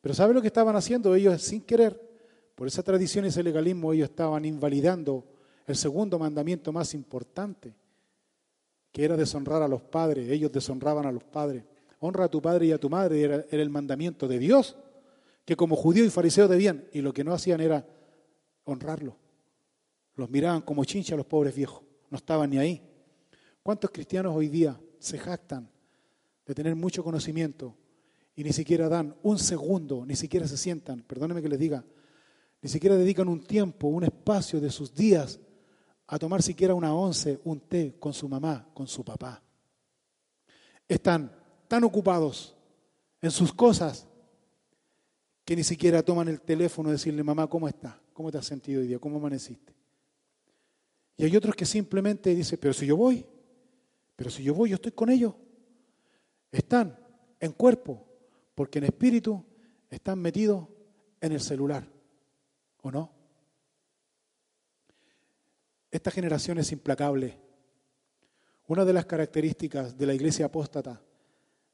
Pero 0.00 0.14
¿sabe 0.14 0.34
lo 0.34 0.40
que 0.40 0.46
estaban 0.46 0.76
haciendo 0.76 1.16
ellos 1.16 1.42
sin 1.42 1.62
querer? 1.62 2.00
Por 2.54 2.68
esa 2.68 2.84
tradición 2.84 3.24
y 3.24 3.28
ese 3.28 3.42
legalismo 3.42 3.92
ellos 3.92 4.08
estaban 4.08 4.44
invalidando 4.44 5.24
el 5.66 5.74
segundo 5.74 6.16
mandamiento 6.16 6.72
más 6.72 6.94
importante, 6.94 7.74
que 8.92 9.04
era 9.04 9.16
deshonrar 9.16 9.62
a 9.62 9.66
los 9.68 9.82
padres. 9.82 10.30
Ellos 10.30 10.52
deshonraban 10.52 11.06
a 11.06 11.10
los 11.10 11.24
padres. 11.24 11.64
Honra 11.98 12.26
a 12.26 12.30
tu 12.30 12.40
padre 12.40 12.66
y 12.66 12.70
a 12.70 12.78
tu 12.78 12.88
madre 12.88 13.20
era, 13.20 13.44
era 13.50 13.62
el 13.64 13.70
mandamiento 13.70 14.28
de 14.28 14.38
Dios, 14.38 14.76
que 15.44 15.56
como 15.56 15.74
judío 15.74 16.04
y 16.04 16.10
fariseo 16.10 16.46
debían, 16.46 16.84
y 16.92 17.00
lo 17.00 17.12
que 17.12 17.24
no 17.24 17.34
hacían 17.34 17.60
era 17.60 17.84
honrarlo. 18.66 19.16
Los 20.14 20.30
miraban 20.30 20.60
como 20.60 20.84
chincha 20.84 21.16
los 21.16 21.26
pobres 21.26 21.54
viejos, 21.54 21.82
no 22.10 22.18
estaban 22.18 22.50
ni 22.50 22.58
ahí. 22.58 22.82
¿Cuántos 23.62 23.90
cristianos 23.90 24.34
hoy 24.36 24.48
día 24.48 24.78
se 24.98 25.18
jactan 25.18 25.68
de 26.44 26.54
tener 26.54 26.76
mucho 26.76 27.02
conocimiento 27.02 27.74
y 28.34 28.44
ni 28.44 28.52
siquiera 28.52 28.88
dan 28.88 29.16
un 29.22 29.38
segundo, 29.38 30.04
ni 30.06 30.14
siquiera 30.14 30.46
se 30.46 30.56
sientan, 30.56 31.02
perdóneme 31.02 31.42
que 31.42 31.48
les 31.48 31.58
diga, 31.58 31.84
ni 32.62 32.68
siquiera 32.68 32.96
dedican 32.96 33.28
un 33.28 33.42
tiempo, 33.42 33.88
un 33.88 34.04
espacio 34.04 34.60
de 34.60 34.70
sus 34.70 34.94
días 34.94 35.40
a 36.06 36.18
tomar 36.18 36.42
siquiera 36.42 36.74
una 36.74 36.94
once, 36.94 37.40
un 37.44 37.60
té 37.60 37.96
con 37.98 38.12
su 38.12 38.28
mamá, 38.28 38.68
con 38.74 38.86
su 38.86 39.04
papá. 39.04 39.42
Están 40.86 41.32
tan 41.66 41.84
ocupados 41.84 42.54
en 43.20 43.30
sus 43.30 43.52
cosas 43.52 44.06
que 45.44 45.56
ni 45.56 45.64
siquiera 45.64 46.02
toman 46.02 46.28
el 46.28 46.40
teléfono 46.40 46.88
y 46.88 46.92
decirle, 46.92 47.22
mamá, 47.22 47.46
¿cómo 47.48 47.68
está? 47.68 48.00
¿Cómo 48.16 48.32
te 48.32 48.38
has 48.38 48.46
sentido 48.46 48.80
hoy 48.80 48.86
día? 48.86 48.98
¿Cómo 48.98 49.18
amaneciste? 49.18 49.74
Y 51.18 51.24
hay 51.26 51.36
otros 51.36 51.54
que 51.54 51.66
simplemente 51.66 52.34
dicen, 52.34 52.58
pero 52.58 52.72
si 52.72 52.86
yo 52.86 52.96
voy, 52.96 53.26
pero 54.16 54.30
si 54.30 54.42
yo 54.42 54.54
voy, 54.54 54.70
yo 54.70 54.76
estoy 54.76 54.92
con 54.92 55.10
ellos. 55.10 55.34
Están 56.50 56.98
en 57.38 57.52
cuerpo, 57.52 58.06
porque 58.54 58.78
en 58.78 58.84
espíritu 58.84 59.44
están 59.90 60.18
metidos 60.18 60.66
en 61.20 61.32
el 61.32 61.42
celular, 61.42 61.86
¿o 62.80 62.90
no? 62.90 63.12
Esta 65.90 66.10
generación 66.10 66.56
es 66.56 66.72
implacable. 66.72 67.38
Una 68.66 68.86
de 68.86 68.94
las 68.94 69.04
características 69.04 69.98
de 69.98 70.06
la 70.06 70.14
iglesia 70.14 70.46
apóstata 70.46 71.02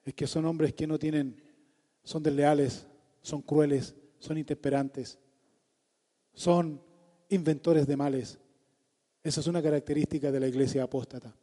es 0.05 0.13
que 0.13 0.27
son 0.27 0.45
hombres 0.47 0.75
que 0.75 0.89
no 0.89 0.99
tienen, 0.99 1.41
son 2.03 2.21
desleales, 2.21 2.89
son 3.21 3.43
crueles, 3.43 3.95
son 4.19 4.39
intemperantes, 4.39 5.21
son 6.33 6.81
inventores 7.29 7.87
de 7.87 7.97
males. 7.97 8.39
Esa 9.23 9.41
es 9.41 9.47
una 9.47 9.63
característica 9.63 10.31
de 10.31 10.41
la 10.41 10.49
iglesia 10.49 10.83
apóstata. 10.83 11.35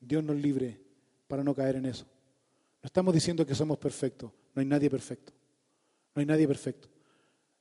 Dios 0.00 0.22
nos 0.22 0.36
libre 0.36 0.80
para 1.26 1.44
no 1.44 1.54
caer 1.54 1.76
en 1.76 1.86
eso. 1.86 2.04
No 2.82 2.86
estamos 2.86 3.14
diciendo 3.14 3.46
que 3.46 3.54
somos 3.54 3.78
perfectos, 3.78 4.32
no 4.54 4.60
hay 4.60 4.66
nadie 4.66 4.90
perfecto. 4.90 5.32
No 6.14 6.20
hay 6.20 6.26
nadie 6.26 6.46
perfecto. 6.46 6.88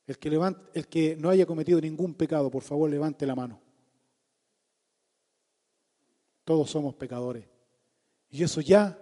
El 0.06 0.18
que, 0.18 0.30
levante, 0.30 0.62
el 0.74 0.88
que 0.88 1.16
no 1.16 1.30
haya 1.30 1.46
cometido 1.46 1.80
ningún 1.80 2.14
pecado, 2.14 2.52
por 2.52 2.64
favor, 2.64 2.90
levante 2.90 3.26
la 3.26 3.36
mano. 3.36 3.62
Todos 6.44 6.70
somos 6.70 6.96
pecadores. 6.96 7.46
Y 8.30 8.44
eso 8.44 8.62
ya 8.62 9.00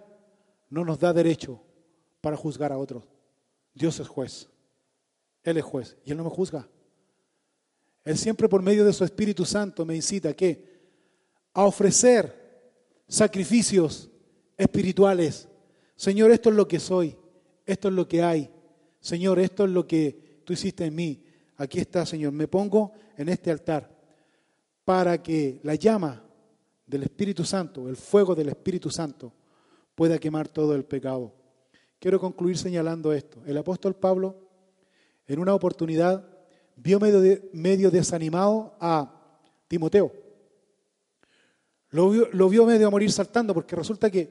no 0.68 0.84
nos 0.84 1.00
da 1.00 1.12
derecho 1.12 1.60
para 2.20 2.36
juzgar 2.36 2.72
a 2.72 2.78
otros. 2.78 3.04
Dios 3.74 3.98
es 3.98 4.08
juez. 4.08 4.48
Él 5.42 5.56
es 5.56 5.64
juez 5.64 5.96
y 6.04 6.12
Él 6.12 6.18
no 6.18 6.24
me 6.24 6.30
juzga. 6.30 6.68
Él 8.10 8.18
siempre 8.18 8.48
por 8.48 8.60
medio 8.60 8.84
de 8.84 8.92
su 8.92 9.04
Espíritu 9.04 9.44
Santo 9.44 9.86
me 9.86 9.94
incita 9.94 10.30
a 10.30 10.34
qué? 10.34 10.80
A 11.54 11.64
ofrecer 11.64 12.34
sacrificios 13.06 14.10
espirituales. 14.56 15.46
Señor, 15.94 16.32
esto 16.32 16.50
es 16.50 16.56
lo 16.56 16.66
que 16.66 16.80
soy, 16.80 17.16
esto 17.64 17.86
es 17.86 17.94
lo 17.94 18.08
que 18.08 18.24
hay. 18.24 18.50
Señor, 18.98 19.38
esto 19.38 19.64
es 19.64 19.70
lo 19.70 19.86
que 19.86 20.40
tú 20.44 20.52
hiciste 20.52 20.86
en 20.86 20.94
mí. 20.96 21.22
Aquí 21.56 21.78
está, 21.78 22.04
Señor. 22.04 22.32
Me 22.32 22.48
pongo 22.48 22.94
en 23.16 23.28
este 23.28 23.52
altar 23.52 23.88
para 24.84 25.22
que 25.22 25.60
la 25.62 25.76
llama 25.76 26.20
del 26.84 27.04
Espíritu 27.04 27.44
Santo, 27.44 27.88
el 27.88 27.96
fuego 27.96 28.34
del 28.34 28.48
Espíritu 28.48 28.90
Santo, 28.90 29.32
pueda 29.94 30.18
quemar 30.18 30.48
todo 30.48 30.74
el 30.74 30.84
pecado. 30.84 31.32
Quiero 32.00 32.18
concluir 32.18 32.58
señalando 32.58 33.12
esto. 33.12 33.40
El 33.46 33.56
apóstol 33.56 33.94
Pablo, 33.94 34.36
en 35.28 35.38
una 35.38 35.54
oportunidad, 35.54 36.26
vio 36.82 36.98
medio, 37.00 37.90
desanimado 37.90 38.74
a 38.80 39.12
Timoteo. 39.68 40.12
Lo 41.90 42.48
vio, 42.48 42.66
medio 42.66 42.86
a 42.86 42.90
morir 42.90 43.10
saltando, 43.10 43.52
porque 43.52 43.76
resulta 43.76 44.10
que, 44.10 44.28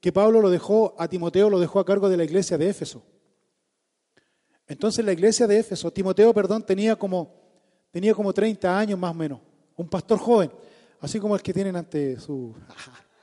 que 0.00 0.12
Pablo 0.12 0.40
lo 0.40 0.50
dejó, 0.50 0.94
a 0.98 1.08
Timoteo 1.08 1.48
lo 1.48 1.60
dejó 1.60 1.80
a 1.80 1.84
cargo 1.84 2.08
de 2.08 2.16
la 2.16 2.24
iglesia 2.24 2.58
de 2.58 2.68
Éfeso. 2.68 3.02
Entonces 4.66 5.04
la 5.04 5.12
iglesia 5.12 5.46
de 5.46 5.58
Éfeso, 5.58 5.92
Timoteo, 5.92 6.34
perdón, 6.34 6.64
tenía 6.64 6.96
como, 6.96 7.32
tenía 7.90 8.14
como 8.14 8.32
30 8.32 8.76
años 8.76 8.98
más 8.98 9.12
o 9.12 9.14
menos, 9.14 9.40
un 9.76 9.88
pastor 9.88 10.18
joven, 10.18 10.50
así 11.00 11.20
como 11.20 11.36
el 11.36 11.42
que 11.42 11.52
tienen 11.52 11.76
ante 11.76 12.18
su... 12.18 12.54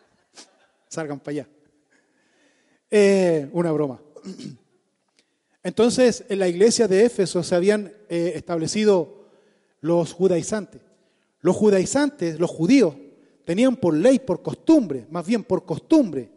Salgan 0.87 1.19
para 1.19 1.31
allá. 1.31 1.49
Eh, 2.89 3.49
una 3.51 3.71
broma. 3.71 3.99
Entonces, 5.63 6.25
en 6.27 6.39
la 6.39 6.47
iglesia 6.47 6.87
de 6.87 7.05
Éfeso 7.05 7.41
se 7.41 7.55
habían 7.55 7.93
eh, 8.09 8.33
establecido 8.35 9.29
los 9.79 10.11
judaizantes. 10.11 10.81
Los 11.39 11.55
judaizantes, 11.55 12.39
los 12.39 12.49
judíos, 12.49 12.95
tenían 13.45 13.75
por 13.75 13.93
ley, 13.93 14.19
por 14.19 14.41
costumbre, 14.41 15.07
más 15.09 15.25
bien 15.25 15.43
por 15.43 15.65
costumbre, 15.65 16.29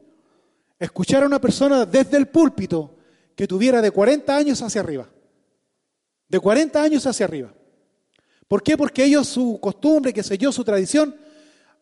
escuchar 0.78 1.22
a 1.22 1.26
una 1.26 1.40
persona 1.40 1.86
desde 1.86 2.16
el 2.16 2.26
púlpito 2.26 2.94
que 3.34 3.46
tuviera 3.46 3.82
de 3.82 3.90
40 3.90 4.36
años 4.36 4.62
hacia 4.62 4.80
arriba. 4.80 5.08
De 6.28 6.40
40 6.40 6.82
años 6.82 7.06
hacia 7.06 7.26
arriba. 7.26 7.52
¿Por 8.48 8.62
qué? 8.62 8.76
Porque 8.76 9.04
ellos, 9.04 9.26
su 9.26 9.58
costumbre, 9.60 10.12
que 10.12 10.22
sé 10.22 10.38
yo, 10.38 10.52
su 10.52 10.64
tradición, 10.64 11.14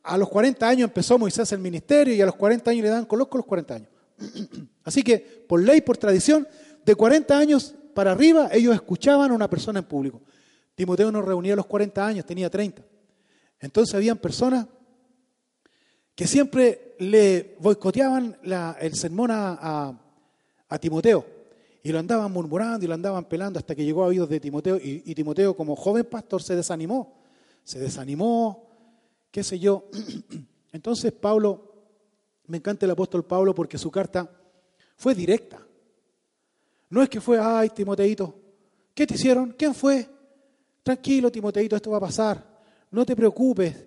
a 0.03 0.19
los 0.19 0.29
40 0.29 0.67
años 0.67 0.89
empezó 0.89 1.19
Moisés 1.19 1.51
el 1.53 1.61
ministerio 1.61 2.15
y 2.15 2.21
a 2.21 2.27
los 2.27 2.37
40 2.37 2.71
años 2.71 2.83
le 2.83 2.91
dan 2.91 3.07
color 3.07 3.29
con 3.29 3.39
los 3.39 3.47
40 3.47 3.75
años. 3.75 3.89
Así 4.85 5.03
que, 5.03 5.19
por 5.19 5.63
ley, 5.63 5.81
por 5.81 5.97
tradición, 5.97 6.47
de 6.85 6.95
40 6.95 7.37
años 7.37 7.75
para 7.95 8.13
arriba, 8.13 8.49
ellos 8.53 8.75
escuchaban 8.75 9.31
a 9.31 9.35
una 9.35 9.49
persona 9.49 9.79
en 9.79 9.85
público. 9.85 10.21
Timoteo 10.75 11.13
no 11.13 11.23
reunía 11.23 11.53
a 11.53 11.57
los 11.57 11.67
40 11.67 12.07
años, 12.07 12.27
tenía 12.27 12.51
30. 12.51 12.83
Entonces 13.61 13.95
habían 13.95 14.19
personas 14.19 14.67
que 16.15 16.27
siempre 16.27 16.97
le 16.99 17.57
boicoteaban 17.61 18.37
el 18.81 18.95
sermón 18.95 19.31
a, 19.33 20.01
Timoteo 20.81 21.25
y 21.85 21.93
lo 21.93 22.01
andaban 22.01 22.33
murmurando 22.33 22.85
y 22.85 22.89
lo 22.89 22.95
andaban 22.95 23.27
pelando 23.27 23.61
hasta 23.61 23.77
que 23.77 23.85
llegó 23.85 24.03
a 24.03 24.09
oídos 24.09 24.29
de 24.29 24.41
Timoteo 24.41 24.77
y, 24.77 25.05
y 25.07 25.15
Timoteo 25.15 25.57
como 25.57 25.77
joven 25.77 26.05
pastor 26.05 26.43
se 26.43 26.57
desanimó, 26.57 27.23
se 27.63 27.79
desanimó, 27.79 28.69
qué 29.31 29.45
sé 29.45 29.61
yo. 29.61 29.89
Entonces 30.73 31.13
Pablo 31.13 31.75
me 32.47 32.57
encanta 32.57 32.87
el 32.87 32.91
apóstol 32.91 33.25
Pablo 33.25 33.55
porque 33.55 33.79
su 33.79 33.89
carta 33.93 34.29
fue 34.97 35.15
directa. 35.15 35.64
No 36.95 37.03
es 37.03 37.09
que 37.09 37.21
fue, 37.21 37.41
ay, 37.41 37.71
Timoteito, 37.71 38.33
¿qué 38.95 39.05
te 39.05 39.15
hicieron? 39.15 39.53
¿Quién 39.59 39.75
fue? 39.75 40.09
Tranquilo, 40.81 41.33
Timoteito, 41.33 41.75
esto 41.75 41.91
va 41.91 41.97
a 41.97 42.03
pasar. 42.03 42.63
No 42.93 43.05
te 43.05 43.17
preocupes. 43.17 43.85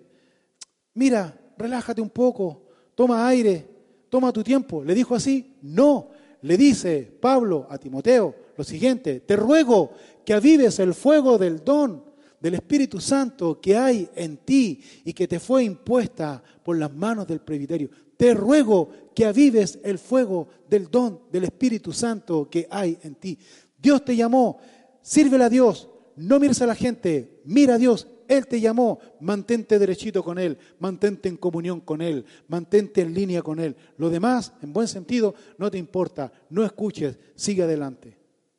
Mira, 0.94 1.34
relájate 1.58 2.02
un 2.02 2.10
poco, 2.10 2.66
toma 2.96 3.26
aire, 3.26 3.66
toma 4.10 4.34
tu 4.34 4.44
tiempo. 4.44 4.84
¿Le 4.84 4.94
dijo 4.94 5.16
así? 5.16 5.56
No. 5.62 6.10
Le 6.42 6.58
dice 6.58 7.10
Pablo 7.22 7.66
a 7.70 7.78
Timoteo 7.78 8.36
lo 8.58 8.66
siguiente, 8.66 9.22
te 9.22 9.38
ruego 9.38 9.92
que 10.26 10.34
avives 10.34 10.78
el 10.80 10.94
fuego 10.94 11.38
del 11.38 11.64
don 11.64 12.04
del 12.42 12.56
Espíritu 12.56 13.00
Santo 13.00 13.62
que 13.62 13.78
hay 13.78 14.10
en 14.16 14.36
ti 14.36 14.82
y 15.06 15.14
que 15.14 15.30
te 15.30 15.40
fue 15.40 15.64
impuesta 15.64 16.44
por 16.62 16.78
las 16.78 16.94
manos 16.94 17.26
del 17.26 17.40
presbiterio 17.40 17.90
te 18.18 18.34
ruego 18.34 18.90
que 19.16 19.26
avives 19.26 19.80
el 19.84 20.00
fuego 20.00 20.48
del 20.70 20.90
don 20.90 21.22
del 21.32 21.46
Espíritu 21.46 21.94
Santo 21.94 22.50
que 22.50 22.68
hay 22.70 22.98
en 23.04 23.16
ti. 23.16 23.38
Dios 23.78 24.04
te 24.04 24.16
llamó, 24.16 24.60
sírvele 25.02 25.46
a 25.46 25.50
Dios, 25.50 25.90
no 26.16 26.40
mires 26.40 26.62
a 26.62 26.68
la 26.68 26.76
gente, 26.76 27.42
mira 27.46 27.76
a 27.76 27.78
Dios, 27.78 28.08
Él 28.28 28.48
te 28.48 28.60
llamó, 28.60 29.00
mantente 29.22 29.80
derechito 29.80 30.24
con 30.24 30.40
Él, 30.40 30.58
mantente 30.80 31.30
en 31.30 31.38
comunión 31.38 31.80
con 31.80 32.02
Él, 32.02 32.26
mantente 32.48 33.02
en 33.02 33.14
línea 33.14 33.42
con 33.42 33.60
Él. 33.60 33.76
Lo 33.98 34.10
demás, 34.10 34.52
en 34.62 34.74
buen 34.74 34.88
sentido, 34.88 35.36
no 35.58 35.70
te 35.72 35.78
importa, 35.78 36.32
no 36.50 36.66
escuches, 36.66 37.18
sigue 37.36 37.64
adelante. 37.64 38.18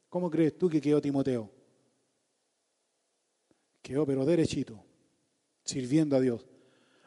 ¿Cómo 0.08 0.30
crees 0.30 0.56
tú 0.56 0.68
que 0.68 0.80
quedó 0.80 1.00
Timoteo? 1.00 1.50
Quedó 3.82 4.06
pero 4.06 4.24
derechito, 4.24 4.82
sirviendo 5.64 6.16
a 6.16 6.20
Dios. 6.20 6.46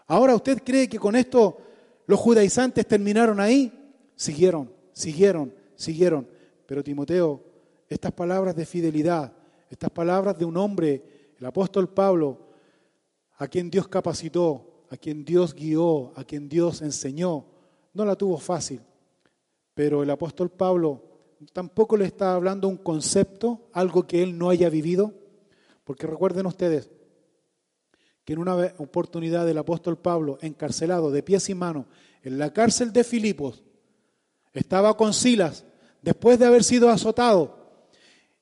Ahora, 0.07 0.35
¿usted 0.35 0.61
cree 0.63 0.89
que 0.89 0.99
con 0.99 1.15
esto 1.15 1.70
los 2.05 2.19
judaizantes 2.19 2.87
terminaron 2.87 3.39
ahí? 3.39 3.71
Siguieron, 4.15 4.71
siguieron, 4.93 5.53
siguieron. 5.75 6.27
Pero 6.65 6.83
Timoteo, 6.83 7.43
estas 7.87 8.11
palabras 8.11 8.55
de 8.55 8.65
fidelidad, 8.65 9.33
estas 9.69 9.89
palabras 9.89 10.37
de 10.37 10.45
un 10.45 10.57
hombre, 10.57 11.33
el 11.37 11.45
apóstol 11.45 11.89
Pablo, 11.89 12.49
a 13.37 13.47
quien 13.47 13.69
Dios 13.69 13.87
capacitó, 13.87 14.85
a 14.89 14.97
quien 14.97 15.25
Dios 15.25 15.55
guió, 15.55 16.11
a 16.15 16.23
quien 16.23 16.47
Dios 16.47 16.81
enseñó, 16.81 17.45
no 17.93 18.05
la 18.05 18.15
tuvo 18.15 18.37
fácil. 18.37 18.81
Pero 19.73 20.03
el 20.03 20.09
apóstol 20.09 20.51
Pablo 20.51 21.03
tampoco 21.53 21.97
le 21.97 22.05
está 22.05 22.35
hablando 22.35 22.67
un 22.67 22.77
concepto, 22.77 23.69
algo 23.73 24.05
que 24.05 24.21
él 24.21 24.37
no 24.37 24.49
haya 24.49 24.69
vivido, 24.69 25.13
porque 25.83 26.07
recuerden 26.07 26.45
ustedes 26.45 26.91
en 28.31 28.39
una 28.39 28.55
oportunidad 28.77 29.47
el 29.47 29.57
apóstol 29.57 29.97
Pablo, 29.97 30.37
encarcelado 30.41 31.11
de 31.11 31.23
pies 31.23 31.49
y 31.49 31.55
manos 31.55 31.85
en 32.23 32.37
la 32.37 32.53
cárcel 32.53 32.93
de 32.93 33.03
Filipos, 33.03 33.63
estaba 34.53 34.95
con 34.95 35.13
Silas 35.13 35.65
después 36.01 36.39
de 36.39 36.45
haber 36.45 36.63
sido 36.63 36.89
azotado, 36.89 37.61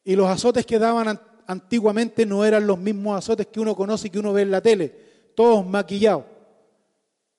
y 0.04 0.16
los 0.16 0.28
azotes 0.28 0.66
que 0.66 0.80
daban 0.80 1.20
antiguamente 1.46 2.26
no 2.26 2.46
eran 2.46 2.66
los 2.66 2.80
mismos 2.80 3.18
azotes 3.18 3.48
que 3.48 3.60
uno 3.60 3.76
conoce 3.76 4.08
y 4.08 4.10
que 4.10 4.20
uno 4.20 4.34
ve 4.34 4.44
en 4.44 4.52
la 4.52 4.62
tele, 4.62 4.94
todos 5.36 5.66
maquillados, 5.66 6.26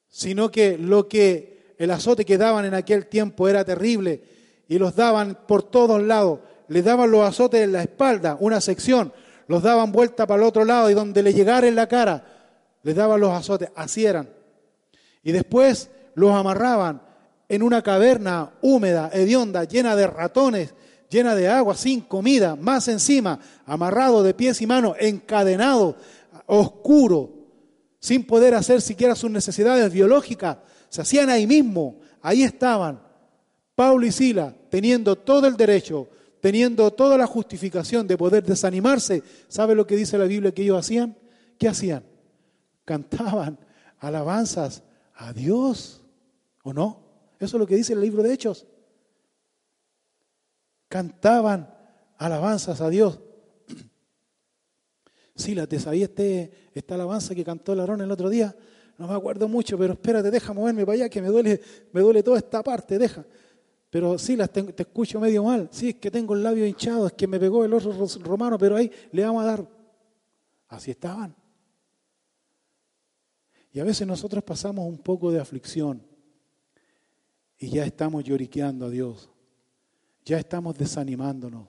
sino 0.08 0.50
que 0.50 0.76
lo 0.78 1.08
que 1.08 1.74
el 1.78 1.90
azote 1.90 2.24
que 2.24 2.38
daban 2.38 2.64
en 2.64 2.74
aquel 2.74 3.06
tiempo 3.06 3.48
era 3.48 3.64
terrible 3.64 4.22
y 4.68 4.78
los 4.78 4.94
daban 4.94 5.38
por 5.46 5.62
todos 5.62 6.02
lados. 6.02 6.40
Les 6.68 6.84
daban 6.84 7.10
los 7.10 7.26
azotes 7.26 7.62
en 7.62 7.72
la 7.72 7.82
espalda, 7.82 8.36
una 8.38 8.60
sección, 8.60 9.12
los 9.46 9.62
daban 9.62 9.90
vuelta 9.90 10.26
para 10.26 10.42
el 10.42 10.48
otro 10.48 10.64
lado 10.64 10.90
y 10.90 10.94
donde 10.94 11.22
le 11.22 11.32
llegara 11.32 11.66
en 11.66 11.74
la 11.74 11.88
cara, 11.88 12.39
les 12.82 12.94
daban 12.94 13.20
los 13.20 13.30
azotes, 13.30 13.70
así 13.74 14.06
eran. 14.06 14.28
Y 15.22 15.32
después 15.32 15.90
los 16.14 16.34
amarraban 16.34 17.02
en 17.48 17.62
una 17.62 17.82
caverna 17.82 18.52
húmeda, 18.62 19.10
hedionda, 19.12 19.64
llena 19.64 19.96
de 19.96 20.06
ratones 20.06 20.74
llena 21.10 21.34
de 21.34 21.48
agua, 21.48 21.74
sin 21.74 22.00
comida, 22.00 22.56
más 22.56 22.88
encima, 22.88 23.38
amarrado 23.66 24.22
de 24.22 24.32
pies 24.32 24.62
y 24.62 24.66
manos, 24.66 24.96
encadenado, 25.00 25.96
oscuro, 26.46 27.30
sin 27.98 28.24
poder 28.24 28.54
hacer 28.54 28.80
siquiera 28.80 29.14
sus 29.14 29.30
necesidades 29.30 29.92
biológicas, 29.92 30.58
se 30.88 31.02
hacían 31.02 31.28
ahí 31.28 31.46
mismo, 31.46 31.98
ahí 32.22 32.44
estaban, 32.44 33.02
Pablo 33.74 34.06
y 34.06 34.12
Sila, 34.12 34.54
teniendo 34.70 35.16
todo 35.16 35.46
el 35.46 35.56
derecho, 35.56 36.08
teniendo 36.40 36.90
toda 36.92 37.18
la 37.18 37.26
justificación 37.26 38.06
de 38.06 38.16
poder 38.16 38.44
desanimarse. 38.44 39.22
¿Sabe 39.48 39.74
lo 39.74 39.86
que 39.86 39.96
dice 39.96 40.16
la 40.16 40.24
Biblia 40.24 40.52
que 40.52 40.62
ellos 40.62 40.78
hacían? 40.78 41.16
¿Qué 41.58 41.68
hacían? 41.68 42.04
Cantaban 42.90 43.58
alabanzas 44.00 44.82
a 45.14 45.32
Dios, 45.32 46.02
¿o 46.64 46.72
no? 46.72 47.00
Eso 47.38 47.56
es 47.56 47.60
lo 47.60 47.66
que 47.66 47.76
dice 47.76 47.92
el 47.92 48.00
libro 48.00 48.22
de 48.22 48.32
Hechos 48.32 48.66
cantaban 50.90 51.72
alabanzas 52.18 52.82
a 52.82 52.90
Dios. 52.90 53.18
Sí, 55.34 55.54
la 55.54 55.66
te 55.66 55.80
sabía 55.80 56.04
este, 56.04 56.68
esta 56.74 56.96
alabanza 56.96 57.34
que 57.34 57.42
cantó 57.42 57.72
el 57.72 57.80
Aarón 57.80 58.02
el 58.02 58.10
otro 58.10 58.28
día. 58.28 58.54
No 58.98 59.08
me 59.08 59.14
acuerdo 59.14 59.48
mucho, 59.48 59.78
pero 59.78 59.94
espérate, 59.94 60.30
deja 60.30 60.52
moverme 60.52 60.84
para 60.84 60.96
allá 60.96 61.08
que 61.08 61.22
me 61.22 61.28
duele, 61.28 61.58
me 61.92 62.02
duele 62.02 62.22
toda 62.22 62.36
esta 62.36 62.62
parte, 62.62 62.98
deja. 62.98 63.24
Pero 63.88 64.18
sí, 64.18 64.36
las 64.36 64.50
te, 64.50 64.62
te, 64.64 64.82
escucho 64.82 65.18
medio 65.18 65.44
mal. 65.44 65.68
Sí, 65.70 65.90
es 65.90 65.94
que 65.94 66.10
tengo 66.10 66.34
el 66.34 66.42
labio 66.42 66.66
hinchado, 66.66 67.06
es 67.06 67.14
que 67.14 67.26
me 67.26 67.40
pegó 67.40 67.64
el 67.64 67.72
oso 67.72 67.90
romano, 68.18 68.58
pero 68.58 68.76
ahí 68.76 68.92
le 69.12 69.24
vamos 69.24 69.44
a 69.44 69.46
dar. 69.46 69.68
Así 70.68 70.90
estaban. 70.90 71.34
Y 73.72 73.80
a 73.80 73.84
veces 73.84 74.06
nosotros 74.06 74.42
pasamos 74.44 74.86
un 74.86 74.98
poco 74.98 75.30
de 75.30 75.40
aflicción 75.40 76.02
y 77.58 77.70
ya 77.70 77.84
estamos 77.84 78.24
lloriqueando 78.24 78.86
a 78.86 78.90
Dios 78.90 79.30
ya 80.24 80.38
estamos 80.38 80.76
desanimándonos, 80.76 81.68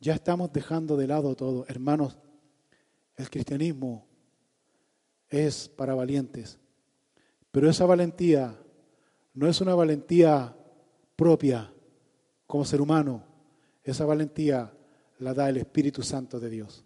ya 0.00 0.14
estamos 0.14 0.52
dejando 0.52 0.96
de 0.96 1.06
lado 1.06 1.34
todo. 1.34 1.66
Hermanos, 1.68 2.18
el 3.16 3.30
cristianismo 3.30 4.06
es 5.28 5.68
para 5.68 5.94
valientes, 5.94 6.58
pero 7.50 7.68
esa 7.68 7.84
valentía 7.86 8.58
no 9.34 9.48
es 9.48 9.60
una 9.60 9.74
valentía 9.74 10.56
propia 11.16 11.72
como 12.46 12.64
ser 12.64 12.80
humano, 12.80 13.24
esa 13.82 14.04
valentía 14.04 14.72
la 15.18 15.34
da 15.34 15.48
el 15.48 15.58
Espíritu 15.58 16.02
Santo 16.02 16.40
de 16.40 16.50
Dios. 16.50 16.84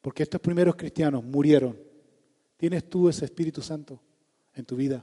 Porque 0.00 0.22
estos 0.22 0.40
primeros 0.40 0.76
cristianos 0.76 1.22
murieron. 1.22 1.89
¿Tienes 2.60 2.90
tú 2.90 3.08
ese 3.08 3.24
Espíritu 3.24 3.62
Santo 3.62 3.98
en 4.54 4.66
tu 4.66 4.76
vida? 4.76 5.02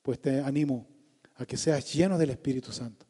Pues 0.00 0.18
te 0.18 0.40
animo 0.40 0.86
a 1.34 1.44
que 1.44 1.58
seas 1.58 1.92
lleno 1.92 2.16
del 2.16 2.30
Espíritu 2.30 2.72
Santo. 2.72 3.04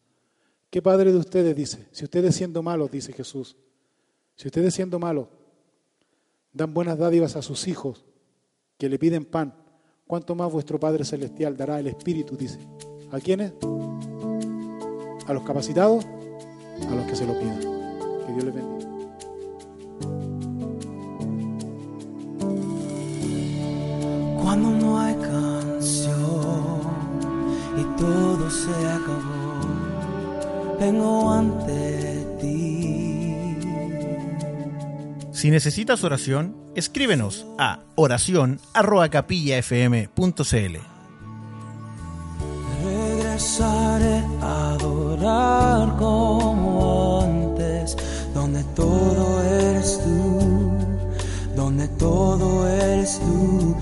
¿Qué 0.69 0.83
padre 0.83 1.13
de 1.13 1.19
ustedes 1.19 1.55
dice? 1.55 1.87
Si 1.93 2.03
ustedes 2.03 2.35
siendo 2.35 2.65
malos, 2.65 2.91
dice 2.91 3.13
Jesús, 3.13 3.57
si 4.35 4.49
ustedes 4.49 4.75
siendo 4.75 4.99
malos 4.99 5.29
dan 6.53 6.75
buenas 6.75 6.99
dádivas 6.99 7.37
a 7.37 7.43
sus 7.43 7.69
hijos 7.69 8.05
que 8.77 8.89
le 8.89 8.99
piden 8.99 9.25
pan, 9.25 9.55
¿cuánto 10.05 10.35
más 10.35 10.51
vuestro 10.51 10.81
Padre 10.81 11.05
Celestial 11.05 11.57
dará 11.57 11.79
el 11.79 11.87
Espíritu, 11.87 12.37
dice? 12.37 12.59
¿A 13.13 13.21
quiénes? 13.21 13.53
¿A 15.29 15.33
los 15.33 15.45
capacitados? 15.45 16.05
A 16.05 16.95
los 16.97 17.07
que 17.07 17.15
se 17.15 17.25
lo 17.25 17.39
pidan. 17.39 17.61
Que 17.61 18.33
Dios 18.33 18.45
les 18.47 18.55
bendiga. 18.55 18.84
Todo 27.97 28.51
se 28.51 28.89
acabó 28.89 29.55
vengo 30.79 31.33
ante 31.33 32.27
ti. 32.41 33.35
Si 35.33 35.51
necesitas 35.51 36.05
oración, 36.05 36.55
escríbenos 36.75 37.47
a 37.59 37.81
oración@capillafm.cl. 37.97 40.79
Regresaré 42.85 44.23
a 44.41 44.73
adorar 44.73 45.97
como 45.97 47.23
antes, 47.23 47.97
donde 48.35 48.63
todo 48.75 49.43
eres 49.43 50.01
tú, 50.05 50.71
donde 51.57 51.89
todo 51.89 52.69
eres 52.69 53.19
tú. 53.21 53.75